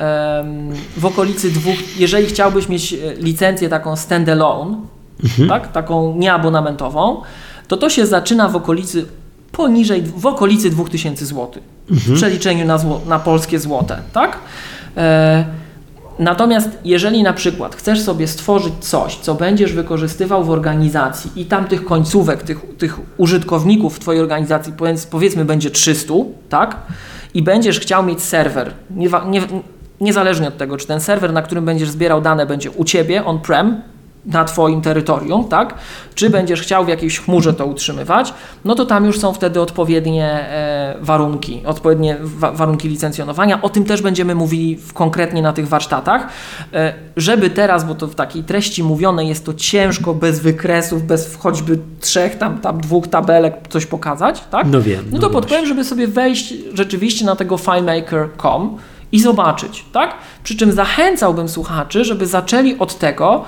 [0.98, 4.78] w okolicy dwóch, jeżeli chciałbyś mieć e, licencję taką standalone,
[5.24, 5.49] mhm.
[5.49, 7.22] tak, taką nieabonamentową,
[7.68, 9.06] to to się zaczyna w okolicy
[9.52, 11.62] poniżej, w okolicy 2000 zł mhm.
[11.90, 14.38] w przeliczeniu na, zło, na polskie złote, tak?
[14.98, 15.45] E,
[16.19, 21.68] natomiast jeżeli na przykład chcesz sobie stworzyć coś, co będziesz wykorzystywał w organizacji i tam
[21.68, 24.73] tych końcówek, tych, tych użytkowników w Twojej organizacji
[25.11, 26.14] powiedzmy będzie 300,
[26.49, 26.76] tak?
[27.34, 29.41] i będziesz chciał mieć serwer, nie, nie,
[30.02, 33.81] niezależnie od tego, czy ten serwer, na którym będziesz zbierał dane, będzie u Ciebie on-prem,
[34.28, 35.74] na Twoim terytorium, tak?
[36.16, 38.34] Czy będziesz chciał w jakiejś chmurze to utrzymywać,
[38.66, 43.62] no to tam już są wtedy odpowiednie e, warunki, odpowiednie wa warunki licencjonowania.
[43.62, 46.28] O tym też będziemy mówili konkretnie na tych warsztatach,
[46.74, 51.36] e, żeby teraz, bo to w takiej treści mówionej jest to ciężko, bez wykresów, bez
[51.36, 54.68] choćby trzech, tam, tam dwóch tabelek coś pokazać, tak?
[54.72, 55.06] No wiem.
[55.12, 58.78] No to no podpowiem, żeby sobie wejść rzeczywiście na tego FileMaker.com
[59.12, 60.16] i zobaczyć, tak?
[60.44, 63.45] Przy czym zachęcałbym słuchaczy, żeby zaczęli od tego,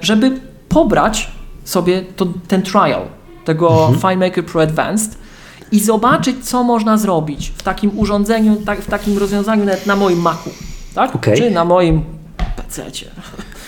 [0.00, 1.30] żeby pobrać
[1.64, 3.02] sobie to, ten trial
[3.44, 4.00] tego mhm.
[4.00, 5.18] FileMaker Pro Advanced
[5.72, 10.18] i zobaczyć, co można zrobić w takim urządzeniu, tak, w takim rozwiązaniu nawet na moim
[10.18, 10.50] Macu,
[10.94, 11.14] tak?
[11.16, 11.36] Okay.
[11.36, 12.04] Czy na moim
[12.56, 13.06] PC-cie.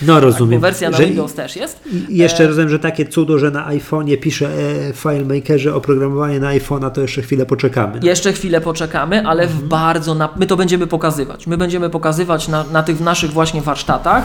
[0.07, 0.61] No rozumiem.
[0.61, 1.79] Tak, wersja na że Windows też jest.
[2.09, 2.47] I jeszcze e...
[2.47, 4.47] rozumiem, że takie cudo, że na iPhone'ie pisze
[4.89, 7.99] e, FileMakerze oprogramowanie na iPhone'a, to jeszcze chwilę poczekamy.
[7.99, 8.07] No.
[8.07, 9.61] Jeszcze chwilę poczekamy, ale mhm.
[9.61, 10.29] w bardzo, na...
[10.35, 11.47] my to będziemy pokazywać.
[11.47, 14.23] My będziemy pokazywać na, na tych naszych właśnie warsztatach,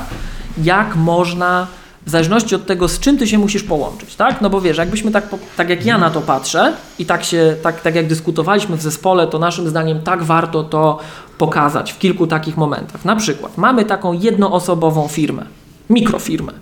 [0.62, 1.66] jak można
[2.06, 4.40] w zależności od tego, z czym ty się musisz połączyć, tak?
[4.40, 7.80] No bo wiesz, jakbyśmy tak, tak jak ja na to patrzę i tak się, tak,
[7.80, 10.98] tak jak dyskutowaliśmy w zespole, to naszym zdaniem tak warto to
[11.38, 13.05] pokazać w kilku takich momentach.
[13.05, 15.46] Na przykład mamy taką jednoosobową firmę,
[15.90, 16.52] mikrofirmę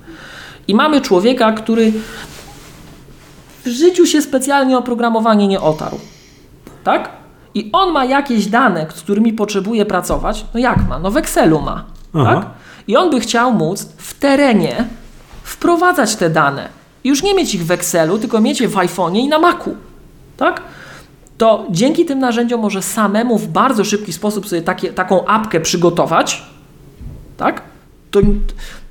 [0.69, 1.93] i mamy człowieka, który
[3.65, 5.98] w życiu się specjalnie o programowanie nie otarł,
[6.85, 7.11] tak?
[7.55, 10.44] I on ma jakieś dane, z którymi potrzebuje pracować.
[10.55, 10.98] No jak ma?
[10.98, 11.85] No w Excelu ma,
[12.15, 12.35] Aha.
[12.35, 12.47] tak?
[12.89, 14.85] I on by chciał móc w terenie
[15.43, 16.69] wprowadzać te dane.
[17.05, 19.77] I już nie mieć ich w Excelu, tylko mieć je w iPhone'ie i na Macu.
[20.36, 20.62] Tak?
[21.39, 26.43] To dzięki tym narzędziom może samemu w bardzo szybki sposób sobie takie, taką apkę przygotować.
[27.36, 27.62] Tak?
[28.11, 28.20] To,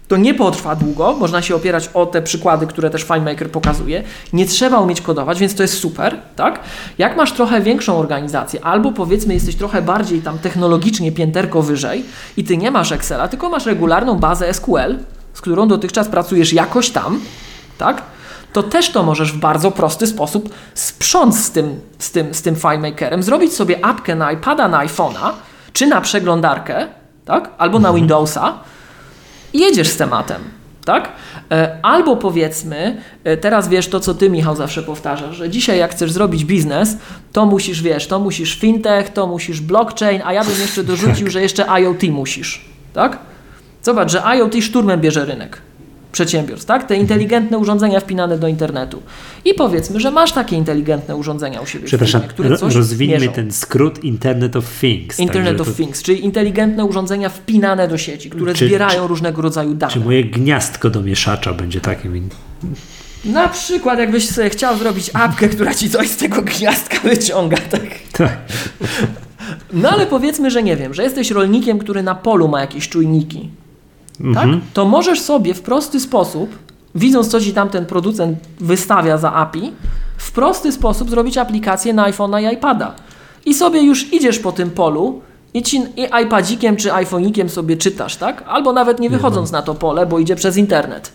[0.07, 4.03] to nie potrwa długo, można się opierać o te przykłady, które też FileMaker pokazuje.
[4.33, 6.59] Nie trzeba umieć kodować, więc to jest super, tak?
[6.97, 12.05] Jak masz trochę większą organizację, albo powiedzmy jesteś trochę bardziej tam technologicznie pięterko wyżej
[12.37, 14.97] i ty nie masz Excela, tylko masz regularną bazę SQL,
[15.33, 17.19] z którą dotychczas pracujesz jakoś tam,
[17.77, 18.01] tak?
[18.53, 22.55] To też to możesz w bardzo prosty sposób sprząc z tym, z tym, z tym
[22.55, 25.31] FileMakerem, zrobić sobie apkę na iPada, na iPhone'a,
[25.73, 26.87] czy na przeglądarkę,
[27.25, 27.49] tak?
[27.57, 27.95] Albo na mhm.
[27.95, 28.53] Windowsa,
[29.59, 30.41] jedziesz z tematem.
[30.85, 31.11] Tak?
[31.51, 35.91] E, albo powiedzmy, e, teraz wiesz to, co ty, Michał, zawsze powtarzasz, że dzisiaj, jak
[35.91, 36.97] chcesz zrobić biznes,
[37.31, 41.41] to musisz, wiesz, to musisz fintech, to musisz blockchain, a ja bym jeszcze dorzucił, że
[41.41, 42.65] jeszcze IoT musisz.
[42.93, 43.19] Tak?
[43.81, 45.61] Zobacz, że IoT szturmem bierze rynek.
[46.15, 46.87] Przedsiębiorstw, tak?
[46.87, 49.01] Te inteligentne urządzenia wpinane do internetu.
[49.45, 53.31] I powiedzmy, że masz takie inteligentne urządzenia u siebie Przepraszam, firmie, które coś rozwijmy mierzą.
[53.31, 55.19] ten skrót Internet of Things.
[55.19, 59.41] Internet także of to- Things, czyli inteligentne urządzenia wpinane do sieci, które Czy- zbierają różnego
[59.41, 59.93] rodzaju dane.
[59.93, 62.29] Czy moje gniazdko do mieszacza będzie takim?
[63.25, 67.81] Na przykład jakbyś sobie chciał zrobić apkę, która ci coś z tego gniazdka wyciąga, tak?
[68.11, 68.37] Tak.
[69.73, 73.49] No ale powiedzmy, że nie wiem, że jesteś rolnikiem, który na polu ma jakieś czujniki,
[74.17, 74.43] tak?
[74.43, 74.61] Mhm.
[74.73, 76.55] To możesz sobie w prosty sposób,
[76.95, 79.71] widząc co ci tam ten producent wystawia za API,
[80.17, 82.95] w prosty sposób zrobić aplikację na iPhone'a i iPada.
[83.45, 85.21] I sobie już idziesz po tym polu
[85.53, 88.43] i, ci, i iPadzikiem czy iPhonikiem sobie czytasz, tak?
[88.47, 91.11] Albo nawet nie wychodząc na to pole, bo idzie przez internet.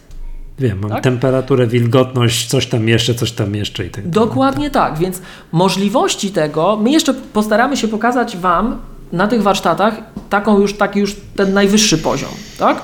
[0.58, 1.02] Wiem, mam Tak?
[1.02, 4.08] temperaturę, wilgotność, coś tam jeszcze, coś tam jeszcze i tak.
[4.08, 5.20] Dokładnie tak, więc
[5.52, 8.78] możliwości tego, my jeszcze postaramy się pokazać Wam
[9.12, 9.94] na tych warsztatach
[10.30, 12.82] taką już, taki już ten najwyższy poziom, tak?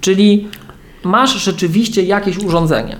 [0.00, 0.48] Czyli
[1.04, 2.96] masz rzeczywiście jakieś urządzenie,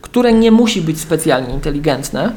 [0.00, 2.32] które nie musi być specjalnie inteligentne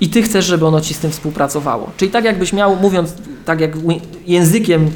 [0.00, 1.90] i Ty chcesz, żeby ono Ci z tym współpracowało.
[1.96, 3.14] Czyli tak jakbyś miał, mówiąc
[3.44, 3.72] tak jak
[4.26, 4.90] językiem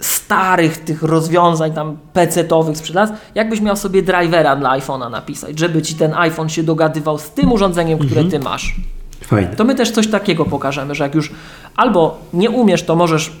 [0.00, 5.82] starych tych rozwiązań tam PC-towych sprzed lat, jakbyś miał sobie drivera dla iPhone'a napisać, żeby
[5.82, 8.76] ci ten iPhone się dogadywał z tym urządzeniem, które ty masz.
[9.20, 9.56] Fajne.
[9.56, 11.32] To my też coś takiego pokażemy, że jak już
[11.76, 13.32] albo nie umiesz, to możesz.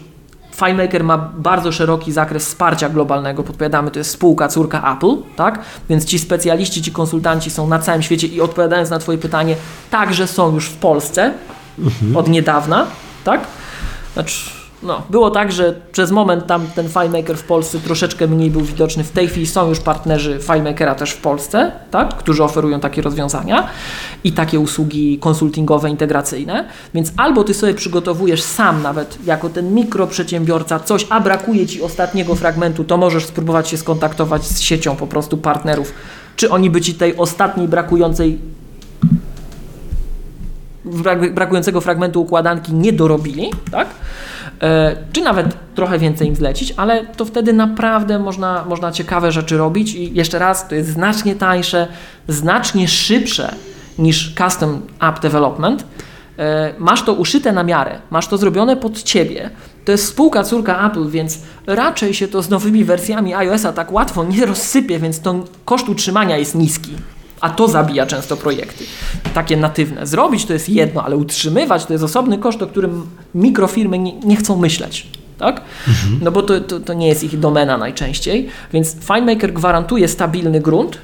[0.56, 5.58] FileMaker ma bardzo szeroki zakres wsparcia globalnego, podpowiadamy, to jest spółka córka Apple, tak?
[5.88, 9.56] Więc ci specjaliści, ci konsultanci są na całym świecie i odpowiadając na Twoje pytanie,
[9.90, 11.32] także są już w Polsce
[12.14, 12.86] od niedawna,
[13.24, 13.40] tak?
[14.14, 18.60] Znaczy, no, było tak, że przez moment tam ten FileMaker w Polsce troszeczkę mniej był
[18.60, 19.04] widoczny.
[19.04, 22.16] W tej chwili są już partnerzy FileMakera też w Polsce, tak?
[22.16, 23.66] którzy oferują takie rozwiązania
[24.24, 26.64] i takie usługi konsultingowe, integracyjne.
[26.94, 32.34] Więc albo ty sobie przygotowujesz sam nawet jako ten mikroprzedsiębiorca coś, a brakuje ci ostatniego
[32.34, 35.92] fragmentu, to możesz spróbować się skontaktować z siecią po prostu partnerów.
[36.36, 38.38] Czy oni by ci tej ostatniej brakującej
[40.84, 43.88] brak- brakującego fragmentu układanki nie dorobili, tak?
[44.62, 49.56] E, czy nawet trochę więcej im zlecić, ale to wtedy naprawdę można, można ciekawe rzeczy
[49.56, 51.86] robić i jeszcze raz, to jest znacznie tańsze,
[52.28, 53.54] znacznie szybsze
[53.98, 55.84] niż custom app development.
[56.38, 59.50] E, Masz to uszyte na miarę, masz to zrobione pod ciebie.
[59.84, 64.24] To jest spółka córka Apple, więc raczej się to z nowymi wersjami iOS-a tak łatwo
[64.24, 66.90] nie rozsypie, więc to koszt utrzymania jest niski.
[67.40, 68.84] A to zabija często projekty.
[69.34, 70.06] Takie natywne.
[70.06, 74.36] Zrobić to jest jedno, ale utrzymywać to jest osobny koszt, o którym mikrofirmy nie, nie
[74.36, 75.06] chcą myśleć.
[75.38, 75.60] Tak?
[76.22, 78.48] No bo to, to, to nie jest ich domena najczęściej.
[78.72, 80.98] Więc FineMaker gwarantuje stabilny grunt,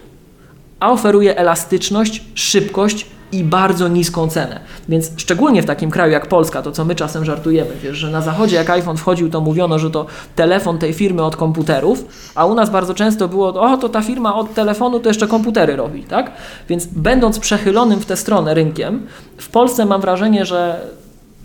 [0.80, 4.60] a oferuje elastyczność, szybkość i bardzo niską cenę.
[4.88, 8.20] Więc szczególnie w takim kraju jak Polska, to co my czasem żartujemy, wiesz, że na
[8.20, 10.06] zachodzie jak iPhone wchodził, to mówiono, że to
[10.36, 14.34] telefon tej firmy od komputerów, a u nas bardzo często było, o to ta firma
[14.34, 16.32] od telefonu to jeszcze komputery robi, tak?
[16.68, 19.06] Więc będąc przechylonym w tę stronę rynkiem,
[19.36, 20.80] w Polsce mam wrażenie, że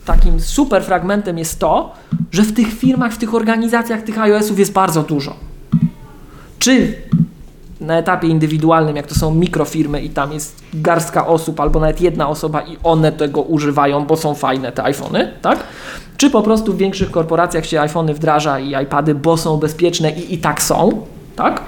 [0.05, 1.93] takim super fragmentem jest to,
[2.31, 5.35] że w tych firmach, w tych organizacjach tych iOS-ów jest bardzo dużo.
[6.59, 6.93] Czy
[7.81, 12.29] na etapie indywidualnym, jak to są mikrofirmy i tam jest garstka osób albo nawet jedna
[12.29, 15.59] osoba i one tego używają, bo są fajne te iPhony, tak?
[16.17, 20.33] Czy po prostu w większych korporacjach się iPhony wdraża i iPady, bo są bezpieczne i
[20.33, 21.61] i tak są, tak?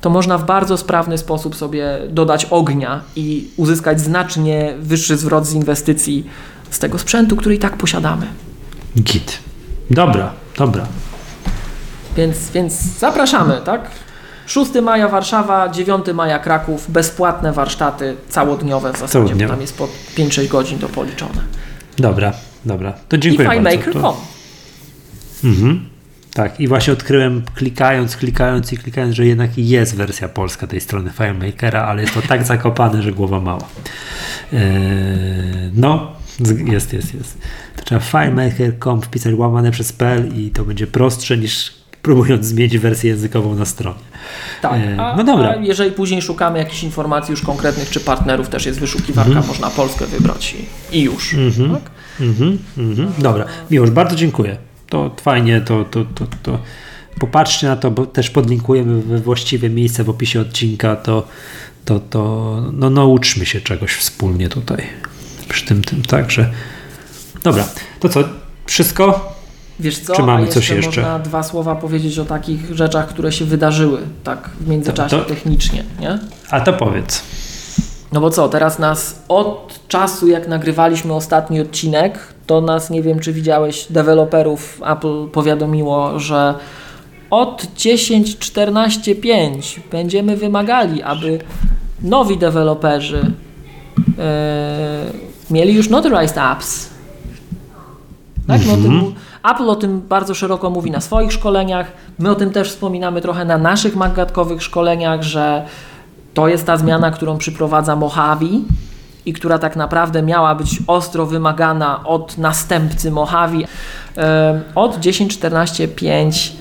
[0.00, 5.52] To można w bardzo sprawny sposób sobie dodać ognia i uzyskać znacznie wyższy zwrot z
[5.52, 6.26] inwestycji
[6.70, 8.26] z tego sprzętu, który i tak posiadamy.
[8.96, 9.38] Git.
[9.90, 10.86] Dobra, dobra.
[12.16, 13.90] Więc, więc zapraszamy, tak?
[14.46, 19.88] 6 maja Warszawa, 9 maja Kraków, bezpłatne warsztaty całodniowe w zasadzie, bo tam jest po
[20.16, 21.40] 5-6 godzin to policzone.
[21.98, 22.32] Dobra,
[22.64, 22.92] dobra.
[23.08, 23.70] To I dziękuję bardzo.
[23.70, 24.02] FileMaker.com.
[24.02, 24.16] To-
[25.44, 25.84] Mhm.
[26.34, 31.10] Tak, i właśnie odkryłem klikając, klikając i klikając, że jednak jest wersja polska tej strony
[31.10, 33.64] FileMakera, ale jest to tak zakopane, że głowa mała.
[34.52, 34.60] Eee,
[35.74, 36.12] no,
[36.66, 37.38] jest, jest, jest.
[37.76, 43.10] To trzeba FileMaker.com wpisać łamane przez PL i to będzie prostsze niż próbując zmienić wersję
[43.10, 43.98] językową na stronie.
[44.62, 44.72] Tak.
[44.72, 45.56] E, A, no dobra.
[45.56, 50.54] Jeżeli później szukamy jakichś informacji już konkretnych czy partnerów, też jest wyszukiwarka, można Polskę wybrać
[50.92, 51.34] i, i już.
[51.34, 51.74] Mhm.
[51.74, 51.90] Tak?
[52.20, 53.12] Mhm, mhm.
[53.18, 54.56] Dobra, Miłosz, bardzo dziękuję.
[54.88, 56.58] To fajnie, to, to, to, to
[57.18, 61.26] popatrzcie na to, bo też podlinkujemy we właściwe miejsce w opisie odcinka, to,
[61.84, 64.86] to, to no, nauczmy się czegoś wspólnie tutaj
[65.48, 66.50] przy tym, tym, także
[67.42, 67.68] dobra,
[68.00, 68.24] to co,
[68.66, 69.34] wszystko?
[69.80, 70.86] Wiesz co, Czy mamy a coś jeszcze?
[70.86, 75.28] można dwa słowa powiedzieć o takich rzeczach, które się wydarzyły tak w międzyczasie To- to-
[75.28, 76.18] technicznie, nie?
[76.50, 77.22] A to powiedz.
[78.12, 83.20] No bo co, teraz nas od czasu, jak nagrywaliśmy ostatni odcinek, to nas, nie wiem
[83.20, 86.54] czy widziałeś, deweloperów Apple powiadomiło, że
[87.30, 91.38] od 10.14.5 będziemy wymagali, aby
[92.02, 93.32] nowi deweloperzy
[94.18, 95.04] e,
[95.50, 96.88] mieli już notarized apps.
[98.48, 98.60] Tak?
[98.66, 99.14] No, Mhm.
[99.50, 101.92] Apple o tym bardzo szeroko mówi na swoich szkoleniach.
[102.18, 105.64] My o tym też wspominamy trochę na naszych magatkowych szkoleniach, że
[106.34, 108.42] to jest ta zmiana, którą przyprowadza Mojave
[109.26, 113.54] i która tak naprawdę miała być ostro wymagana od następcy Mojave.
[114.18, 116.52] E, Od 10.14.5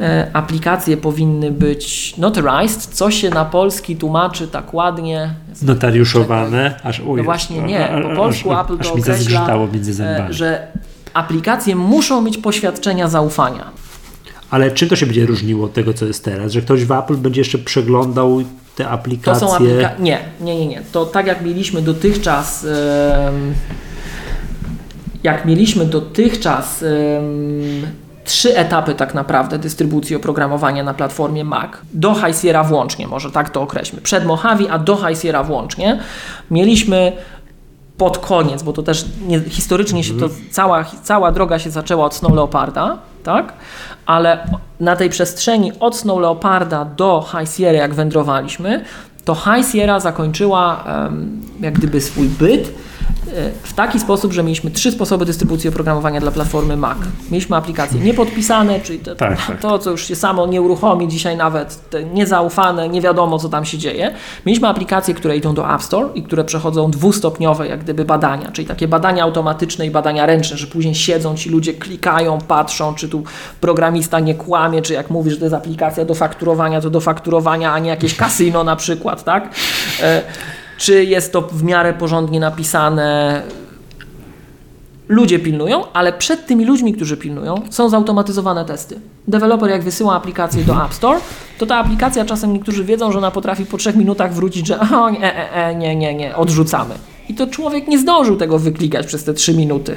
[0.00, 5.30] e, aplikacje powinny być notarized, co się na polski tłumaczy tak ładnie.
[5.62, 10.04] Notariuszowane, aż uj, No właśnie nie, po polsku aż, Apple to aż mi określa, między
[10.04, 10.66] e, że
[11.16, 13.64] aplikacje muszą mieć poświadczenia zaufania.
[14.50, 16.52] Ale czym to się będzie różniło od tego, co jest teraz?
[16.52, 18.42] Że ktoś w Apple będzie jeszcze przeglądał
[18.76, 19.48] te To aplikacje?
[19.48, 20.04] są aplikacje.
[20.04, 20.82] Nie, nie, nie, nie.
[20.92, 22.64] To tak jak mieliśmy dotychczas.
[22.64, 23.54] em,
[25.22, 27.86] jak mieliśmy dotychczas em,
[28.24, 33.50] trzy etapy tak naprawdę dystrybucji oprogramowania na platformie Mac, do High Sierra włącznie, może tak
[33.50, 34.00] to określmy.
[34.02, 35.98] Przed Mojave, a do High Sierra włącznie,
[36.50, 37.12] mieliśmy
[37.98, 42.14] pod koniec, bo to też nie, historycznie się to cała, cała droga się zaczęła od
[42.14, 43.52] Snow Leoparda, tak?
[44.06, 44.46] Ale
[44.80, 48.84] na tej przestrzeni od Snow Leoparda do High Sierra, jak wędrowaliśmy,
[49.24, 52.72] to High Sierra zakończyła em, jak gdyby swój byt
[53.62, 56.98] w taki sposób, że mieliśmy trzy sposoby dystrybucji oprogramowania dla platformy Mac.
[57.30, 59.60] Mieliśmy aplikacje niepodpisane, czyli to, Tak, tak.
[59.60, 63.64] to co już się samo nie uruchomi, dzisiaj nawet te niezaufane, nie wiadomo co tam
[63.64, 64.14] się dzieje.
[64.46, 68.68] Mieliśmy aplikacje, które idą do App Store i które przechodzą dwustopniowe jak gdyby badania, czyli
[68.68, 73.24] takie badania automatyczne i badania ręczne, że później siedzą ci ludzie, klikają, patrzą, czy tu
[73.60, 77.72] programista nie kłamie, czy jak mówisz, że to jest aplikacja do fakturowania, to do fakturowania,
[77.72, 79.48] a nie jakieś kasyno na przykład, tak?
[80.78, 83.42] Czy jest to w miarę porządnie napisane,
[85.08, 89.00] ludzie pilnują, ale przed tymi ludźmi, którzy pilnują, są zautomatyzowane testy.
[89.28, 91.20] Deweloper jak wysyła aplikację do App Store,
[91.58, 95.10] to ta aplikacja czasem niektórzy wiedzą, że ona potrafi po trzech minutach wrócić, że o,
[95.10, 96.94] nie, e, e, nie, nie, nie, odrzucamy.
[97.28, 99.96] I to człowiek nie zdążył tego wyklikać przez te trzy minuty.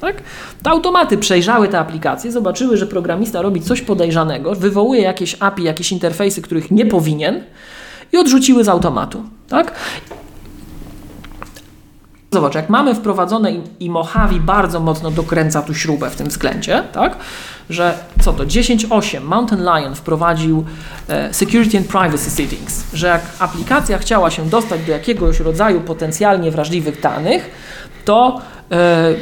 [0.00, 0.22] Tak?
[0.62, 5.92] To automaty przejrzały te aplikacje, zobaczyły, że programista robi coś podejrzanego, wywołuje jakieś API, jakieś
[5.92, 7.42] interfejsy, których nie powinien
[8.14, 9.22] i odrzuciły z automatu.
[9.48, 9.72] Tak?
[12.32, 17.16] Zobacz, jak mamy wprowadzone i, Mojave bardzo mocno dokręca tu śrubę w tym względzie, tak?
[17.70, 20.64] że co to 10.8 Mountain Lion wprowadził
[21.08, 26.50] e, Security and Privacy Settings, że jak aplikacja chciała się dostać do jakiegoś rodzaju potencjalnie
[26.50, 27.50] wrażliwych danych,
[28.04, 29.14] to e,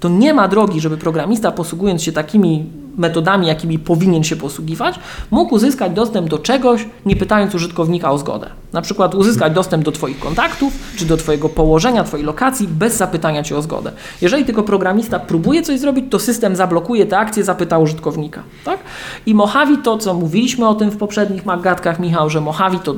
[0.00, 2.66] to nie ma drogi, żeby programista posługując się takimi
[2.98, 4.94] metodami, jakimi powinien się posługiwać,
[5.30, 8.50] mógł uzyskać dostęp do czegoś, nie pytając użytkownika o zgodę.
[8.72, 13.42] Na przykład uzyskać dostęp do Twoich kontaktów, czy do Twojego położenia, Twojej lokacji, bez zapytania
[13.42, 13.92] Cię o zgodę.
[14.20, 18.42] Jeżeli tylko programista próbuje coś zrobić, to system zablokuje tę akcję, zapyta użytkownika.
[18.64, 18.78] Tak?
[19.26, 22.94] I Mojave to, co mówiliśmy o tym w poprzednich magatkach, Michał, że Mojave to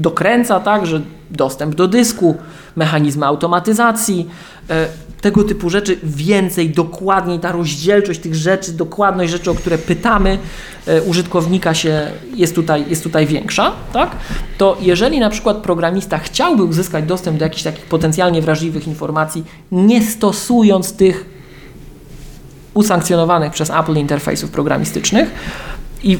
[0.00, 1.00] dokręca tak, że
[1.30, 2.36] dostęp do dysku,
[2.76, 4.28] mechanizmy automatyzacji,
[4.70, 4.86] e,
[5.20, 10.38] tego typu rzeczy, więcej, dokładniej, ta rozdzielczość tych rzeczy, dokładność rzeczy, o które pytamy
[10.86, 14.10] e, użytkownika się jest tutaj, jest tutaj większa, tak?
[14.58, 20.02] to jeżeli na przykład programista chciałby uzyskać dostęp do jakichś takich potencjalnie wrażliwych informacji, nie
[20.02, 21.38] stosując tych
[22.74, 25.30] usankcjonowanych przez Apple interfejsów programistycznych
[26.02, 26.18] i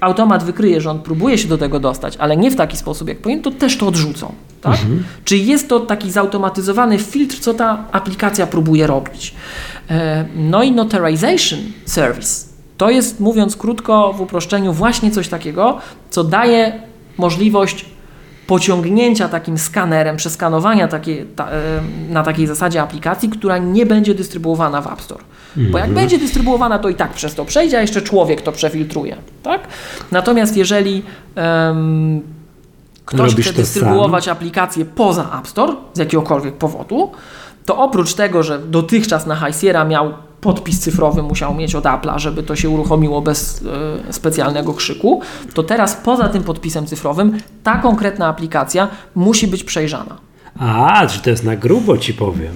[0.00, 3.18] automat wykryje, że on próbuje się do tego dostać, ale nie w taki sposób, jak
[3.18, 4.32] powinien, to też to odrzucą.
[4.60, 4.76] Tak?
[5.24, 9.34] Czy jest to taki zautomatyzowany filtr, co ta aplikacja próbuje robić?
[9.90, 12.46] E, No i Notarization Service
[12.76, 15.78] to jest, mówiąc krótko, w uproszczeniu, właśnie coś takiego,
[16.10, 16.80] co daje
[17.18, 17.86] możliwość
[18.46, 21.60] pociągnięcia takim skanerem, przeskanowania takie, ta, e,
[22.08, 25.24] na takiej zasadzie aplikacji, która nie będzie dystrybuowana w App Store.
[25.56, 29.16] Bo jak będzie dystrybuowana, to i tak przez to przejdzie, a jeszcze człowiek to przefiltruje.
[29.42, 29.68] Tak?
[30.12, 31.02] Natomiast jeżeli
[31.34, 32.22] em,
[33.04, 37.10] ktoś Robisz chce dystrybuować aplikację poza App Store z jakiegokolwiek powodu,
[37.64, 42.18] to oprócz tego, że dotychczas na High Sierra miał podpis cyfrowy, musiał mieć od Apple'a,
[42.18, 43.64] żeby to się uruchomiło bez
[44.08, 45.20] e, specjalnego krzyku,
[45.54, 50.16] to teraz poza tym podpisem cyfrowym ta konkretna aplikacja musi być przejrzana.
[50.58, 52.52] A, że to jest na grubo ci powiem.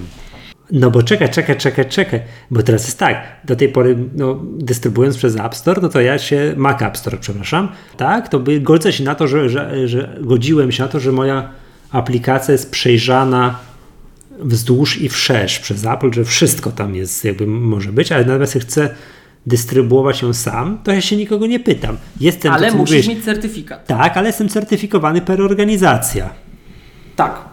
[0.71, 2.19] No bo czekaj, czekaj, czekaj, czekaj.
[2.51, 6.19] Bo teraz jest tak, do tej pory no, dystrybuując przez App Store, no to ja
[6.19, 10.17] się, Mac App Store, przepraszam, tak, to by godzę się na to, że, że, że
[10.21, 11.49] godziłem się na to, że moja
[11.91, 13.59] aplikacja jest przejrzana
[14.39, 18.89] wzdłuż i wszerz przez Apple, że wszystko tam jest, jakby może być, ale natomiast chcę
[19.45, 21.97] dystrybuować ją sam, to ja się nikogo nie pytam.
[22.19, 23.87] Jestem, Ale musisz mówiłeś, mieć certyfikat.
[23.87, 26.29] Tak, ale jestem certyfikowany per organizacja.
[27.15, 27.50] Tak.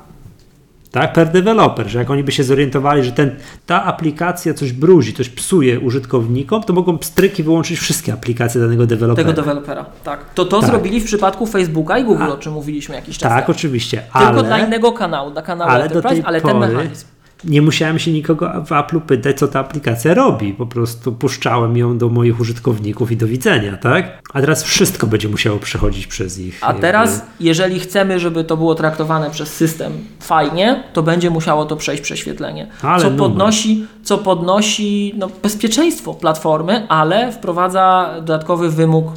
[0.91, 3.37] Tak, per developer, że jak oni by się zorientowali, że ten,
[3.67, 9.27] ta aplikacja coś bruzi, coś psuje użytkownikom, to mogą pstryki wyłączyć wszystkie aplikacje danego dewelopera.
[9.29, 10.21] Tego dewelopera, tak.
[10.35, 10.71] To to Tak.
[10.71, 13.57] zrobili w przypadku Facebooka i Google, A- o czym mówiliśmy jakiś czas Tak, temu.
[13.57, 17.07] oczywiście, Tylko ale, dla innego kanału, dla kanału ale Enterprise, ale ten pory mechanizm.
[17.45, 20.53] Nie musiałem się nikogo w Apple'u pytać, co ta aplikacja robi.
[20.53, 24.23] Po prostu puszczałem ją do moich użytkowników i do widzenia, tak?
[24.35, 26.59] A teraz wszystko będzie musiało przechodzić przez ich.
[26.63, 31.65] A jakby- teraz, jeżeli chcemy, żeby to było traktowane przez system fajnie, to będzie musiało
[31.65, 32.69] to przejść prześwietlenie.
[32.83, 33.19] Ale co numer.
[33.19, 39.13] podnosi, co podnosi no, bezpieczeństwo platformy, ale wprowadza dodatkowy wymóg.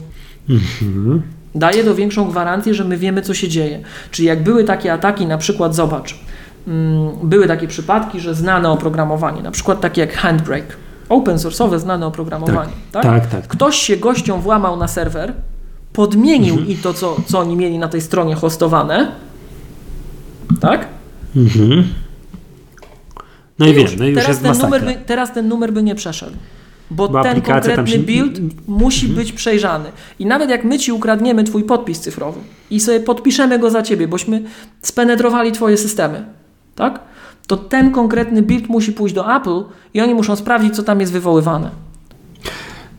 [0.50, 1.22] Mhm.
[1.56, 3.80] Daje do większą gwarancję, że my wiemy, co się dzieje.
[4.12, 6.16] Czyli jak były takie ataki, na przykład, zobacz,
[7.24, 10.76] były takie przypadki, że znane oprogramowanie, na przykład takie jak Handbrake,
[11.10, 13.04] open source'owe znane oprogramowanie, tak?
[13.04, 13.48] Tak, tak.
[13.48, 15.34] Ktoś się gościom włamał na serwer,
[15.94, 16.72] podmienił Mhm.
[16.72, 19.12] i to, co, co oni mieli na tej stronie hostowane,
[20.62, 20.88] tak?
[21.36, 21.84] Mhm.
[23.60, 23.98] No i wiem, Już.
[23.98, 26.36] no i teraz, ten numer by, teraz ten numer by nie przeszedł.
[26.92, 28.06] Bo, Bo ten konkretny się- Mhm.
[28.06, 29.92] build musi być przejrzany.
[30.20, 32.40] I nawet jak my ci ukradniemy twój podpis cyfrowy
[32.70, 34.42] i sobie podpiszemy go za ciebie, bośmy
[34.82, 36.26] spenetrowali twoje systemy,
[36.76, 37.00] tak?
[37.48, 41.12] To ten konkretny build musi pójść do Apple i oni muszą sprawdzić, co tam jest
[41.12, 41.70] wywoływane.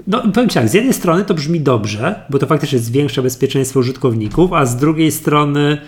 [0.07, 3.81] No, powiem Ci tak, z jednej strony to brzmi dobrze, bo to faktycznie zwiększa bezpieczeństwo
[3.81, 5.79] użytkowników, a z drugiej strony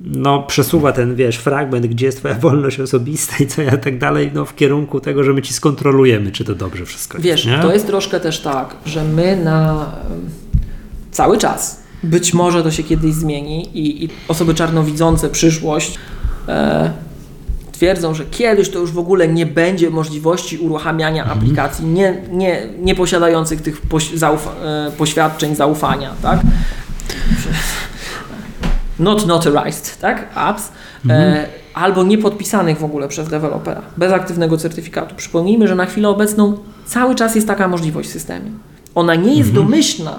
[0.00, 4.30] no, przesuwa ten, wiesz, fragment, gdzie jest Twoja wolność osobista i co ja tak dalej,
[4.34, 7.58] no, w kierunku tego, że my Ci skontrolujemy, czy to dobrze wszystko Wiesz, nie?
[7.58, 9.86] to jest troszkę też tak, że my na
[11.10, 15.98] cały czas, być może to się kiedyś zmieni i, i osoby czarnowidzące przyszłość
[16.48, 16.92] e,
[17.80, 21.38] twierdzą, że kiedyś to już w ogóle nie będzie możliwości uruchamiania Mhm.
[21.38, 26.40] aplikacji nie, nie, nie posiadających tych poś, zaufa, e, poświadczeń zaufania, tak?
[28.98, 30.28] Not notarized, tak?
[30.34, 30.68] Apps.
[31.08, 35.14] E, albo niepodpisanych w ogóle przez dewelopera, bez aktywnego certyfikatu.
[35.14, 38.50] Przypomnijmy, że na chwilę obecną cały czas jest taka możliwość w systemie.
[38.94, 40.18] Ona nie jest domyślna.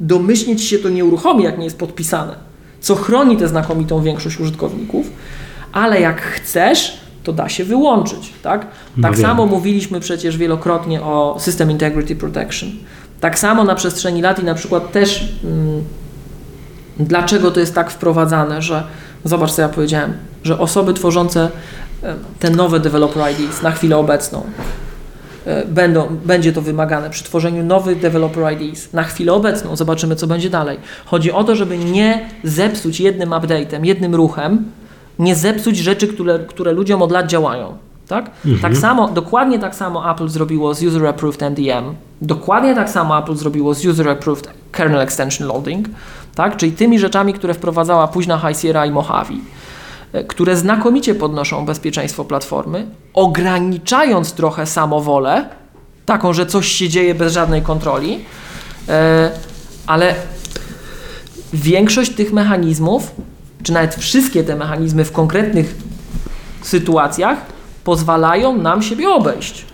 [0.00, 2.34] Domyślnie ci się to nie uruchomi, jak nie jest podpisane,
[2.80, 5.06] co chroni tę znakomitą większość użytkowników,
[5.76, 8.66] ale jak chcesz, to da się wyłączyć, tak?
[8.96, 9.26] No Tak wiem.
[9.26, 12.70] samo mówiliśmy przecież wielokrotnie o System Integrity Protection.
[13.20, 15.84] Tak samo na przestrzeni lat i na przykład też mm,
[16.98, 18.82] dlaczego to jest tak wprowadzane, że
[19.24, 20.12] zobacz co ja powiedziałem,
[20.44, 21.50] że osoby tworzące
[22.02, 24.42] e, te nowe developer IDs na chwilę obecną
[25.46, 29.76] e, będą, będzie to wymagane przy tworzeniu nowych developer IDs na chwilę obecną.
[29.76, 30.78] Zobaczymy, co będzie dalej.
[31.04, 34.64] Chodzi o to, żeby nie zepsuć jednym update'em, jednym ruchem,
[35.18, 37.78] nie zepsuć rzeczy, które, które ludziom od lat działają.
[38.08, 38.30] Tak?
[38.62, 41.94] tak samo, dokładnie tak samo Apple zrobiło z User Approved NDM.
[42.20, 45.88] Dokładnie tak samo Apple zrobiło z User Approved Kernel Extension Loading,
[46.34, 46.56] tak?
[46.56, 49.32] czyli tymi rzeczami, które wprowadzała późna High Sierra i Mojave
[50.12, 55.48] e, które znakomicie podnoszą bezpieczeństwo platformy, ograniczając trochę samowolę,
[56.06, 58.24] taką, że coś się dzieje bez żadnej kontroli,
[58.88, 59.30] e,
[59.86, 60.14] ale
[61.52, 63.14] większość tych mechanizmów,
[63.66, 65.74] czy nawet wszystkie te mechanizmy w konkretnych
[66.62, 67.38] sytuacjach
[67.84, 69.64] pozwalają nam siebie obejść.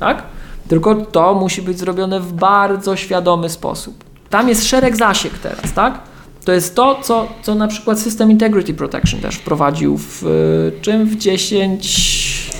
[0.00, 0.22] Tak?
[0.68, 4.04] Tylko to musi być zrobione w bardzo świadomy sposób.
[4.30, 6.00] Tam jest szereg zasiek teraz, tak?
[6.44, 11.06] To jest to, co, co na przykład System Integrity Protection też wprowadził w y, czym?
[11.06, 12.50] W 10,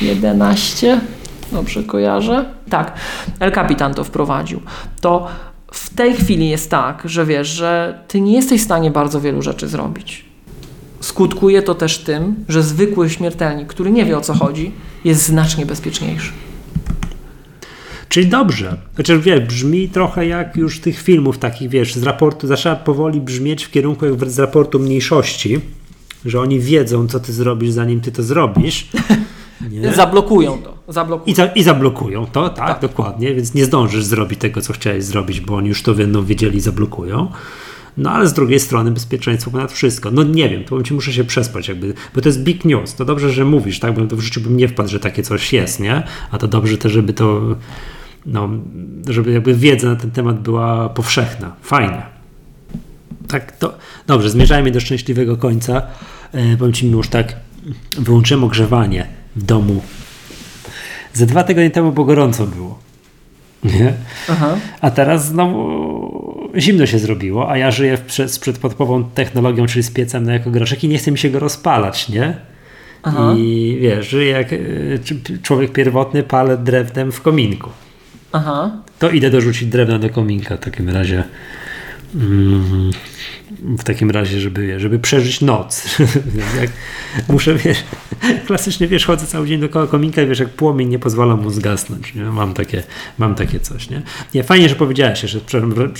[0.00, 1.00] 11?
[1.52, 2.44] Dobrze kojarzę?
[2.70, 2.92] Tak,
[3.40, 4.60] El Capitan to wprowadził.
[5.00, 5.28] To
[5.98, 9.68] tej chwili jest tak, że wiesz, że ty nie jesteś w stanie bardzo wielu rzeczy
[9.68, 10.24] zrobić.
[11.00, 14.72] Skutkuje to też tym, że zwykły śmiertelnik, który nie wie o co chodzi,
[15.04, 16.32] jest znacznie bezpieczniejszy.
[18.08, 18.76] Czyli dobrze.
[18.94, 23.64] Znaczy, wiesz, brzmi trochę jak już tych filmów takich, wiesz, z raportu, zaczyna powoli brzmieć
[23.64, 25.60] w kierunku jak z raportu mniejszości,
[26.24, 28.88] że oni wiedzą, co ty zrobisz, zanim ty to zrobisz.
[29.78, 29.92] Nie?
[29.92, 30.78] Zablokują to.
[30.92, 31.32] Zablokują.
[31.32, 32.80] I, za, I zablokują to, tak, Tak.
[32.80, 36.56] dokładnie, więc nie zdążysz zrobić tego, co chciałeś zrobić, bo oni już to będą wiedzieli
[36.56, 37.30] i zablokują.
[37.96, 40.10] No ale z drugiej strony bezpieczeństwo ponad wszystko.
[40.10, 42.94] No nie wiem, to ci muszę się przespać, jakby, bo to jest big news.
[42.94, 45.52] To dobrze, że mówisz, tak, bo to w życiu bym nie wpadł, że takie coś
[45.52, 46.02] jest, nie?
[46.30, 47.40] A to dobrze też, żeby to,
[48.26, 48.48] no,
[49.08, 51.52] żeby jakby wiedza na ten temat była powszechna.
[51.62, 52.02] Fajnie.
[53.28, 55.82] Tak, to dobrze, zmierzajmy do szczęśliwego końca.
[56.32, 57.36] E, powiem ci już tak,
[57.98, 59.06] wyłączyłem ogrzewanie
[59.44, 59.82] domu.
[61.12, 62.78] Ze dwa tygodnie temu, bo gorąco było.
[63.64, 63.92] Nie?
[64.28, 64.56] Aha.
[64.80, 69.90] A teraz znowu zimno się zrobiło, a ja żyję w, z przedpodpową technologią, czyli z
[69.90, 72.36] piecem na jako groszek i nie chce mi się go rozpalać, nie?
[73.02, 73.34] Aha.
[73.36, 75.00] I wiesz, żyję jak y,
[75.42, 77.70] człowiek pierwotny, palę drewnem w kominku.
[78.32, 78.70] Aha.
[78.98, 81.24] To idę dorzucić drewna do kominka w takim razie.
[82.14, 82.90] Mm,
[83.78, 85.98] w takim razie, żeby, żeby przeżyć noc.
[86.60, 86.70] jak
[87.28, 87.84] muszę, wiesz,
[88.46, 92.14] klasycznie, wiesz, chodzę cały dzień dookoła kominka i wiesz, jak płomień nie pozwala mu zgasnąć,
[92.14, 92.22] nie?
[92.22, 92.82] Mam takie,
[93.18, 94.02] mam takie coś, nie?
[94.34, 95.40] Nie, fajnie, że powiedziałeś że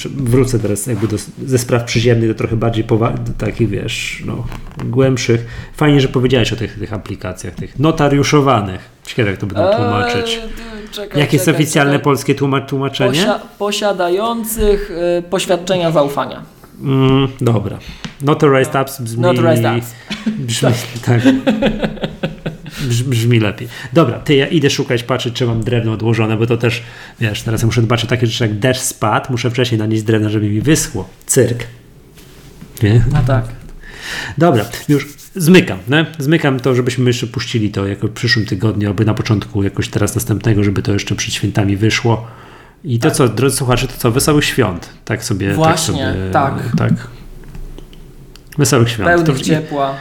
[0.04, 1.16] wrócę teraz jakby do,
[1.46, 4.46] ze spraw przyziemnych do trochę bardziej powa- do takich, wiesz, no,
[4.84, 5.46] głębszych.
[5.76, 8.80] Fajnie, że powiedziałeś o tych, tych aplikacjach, tych notariuszowanych.
[9.06, 10.40] Ciekawe, jak to będą tłumaczyć.
[10.42, 12.04] Eee, czekaj, Jakie jest oficjalne czekaj.
[12.04, 13.10] polskie tłumaczenie?
[13.10, 16.42] Posia posiadających y, poświadczenia zaufania.
[16.82, 17.78] Mm, dobra.
[18.22, 19.22] Notarized apps brzmi...
[19.22, 19.94] Notarized apps.
[20.26, 20.70] Brzmi,
[21.04, 21.20] tak.
[23.06, 23.68] Brzmi lepiej.
[23.92, 26.82] Dobra, ty ja idę szukać, patrzeć, czy mam drewno odłożone, bo to też,
[27.20, 30.48] wiesz, teraz muszę dbać o takie rzeczy jak deszcz spadł, muszę wcześniej nanieść drewno, żeby
[30.48, 31.08] mi wyschło.
[31.26, 31.66] Cyrk.
[32.82, 33.04] Nie?
[33.12, 33.44] No tak.
[34.38, 35.06] Dobra, już
[35.38, 36.06] zmykam, ne?
[36.18, 40.14] Zmykam to, żebyśmy jeszcze puścili to jako w przyszłym tygodniu, albo na początku jakoś teraz
[40.14, 42.26] następnego, żeby to jeszcze przed świętami wyszło.
[42.84, 43.16] I to tak.
[43.16, 44.88] co, drodzy słuchacze, to co, wesołych świąt.
[45.04, 45.46] Tak sobie.
[45.46, 46.54] Tak Właśnie, tak.
[46.58, 46.90] Sobie, tak.
[46.90, 47.08] tak.
[48.58, 49.08] Wesołych świąt.
[49.08, 49.94] Pełnych to, ciepła.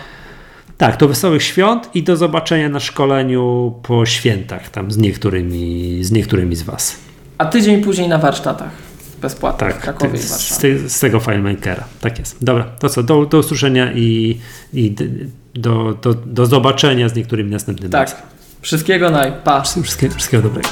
[0.78, 6.12] Tak, to wesołych świąt i do zobaczenia na szkoleniu po świętach, tam z niektórymi z,
[6.12, 7.00] niektórymi z Was.
[7.38, 8.87] A tydzień później na warsztatach
[9.22, 11.84] bezpłatnie tak, w Krakowie z, te, z, tego FileMakera.
[12.02, 12.44] Tak jest.
[12.44, 14.40] Dobra, to co, do, do usłyszenia i,
[14.74, 14.96] i
[15.54, 17.92] do, do, do zobaczenia z niektórymi następnymi.
[17.92, 18.22] Tak.
[18.62, 19.34] Wszystkiego naj.
[19.44, 19.62] Pa.
[19.62, 20.70] Wszystkiego, wszystkiego dobrego.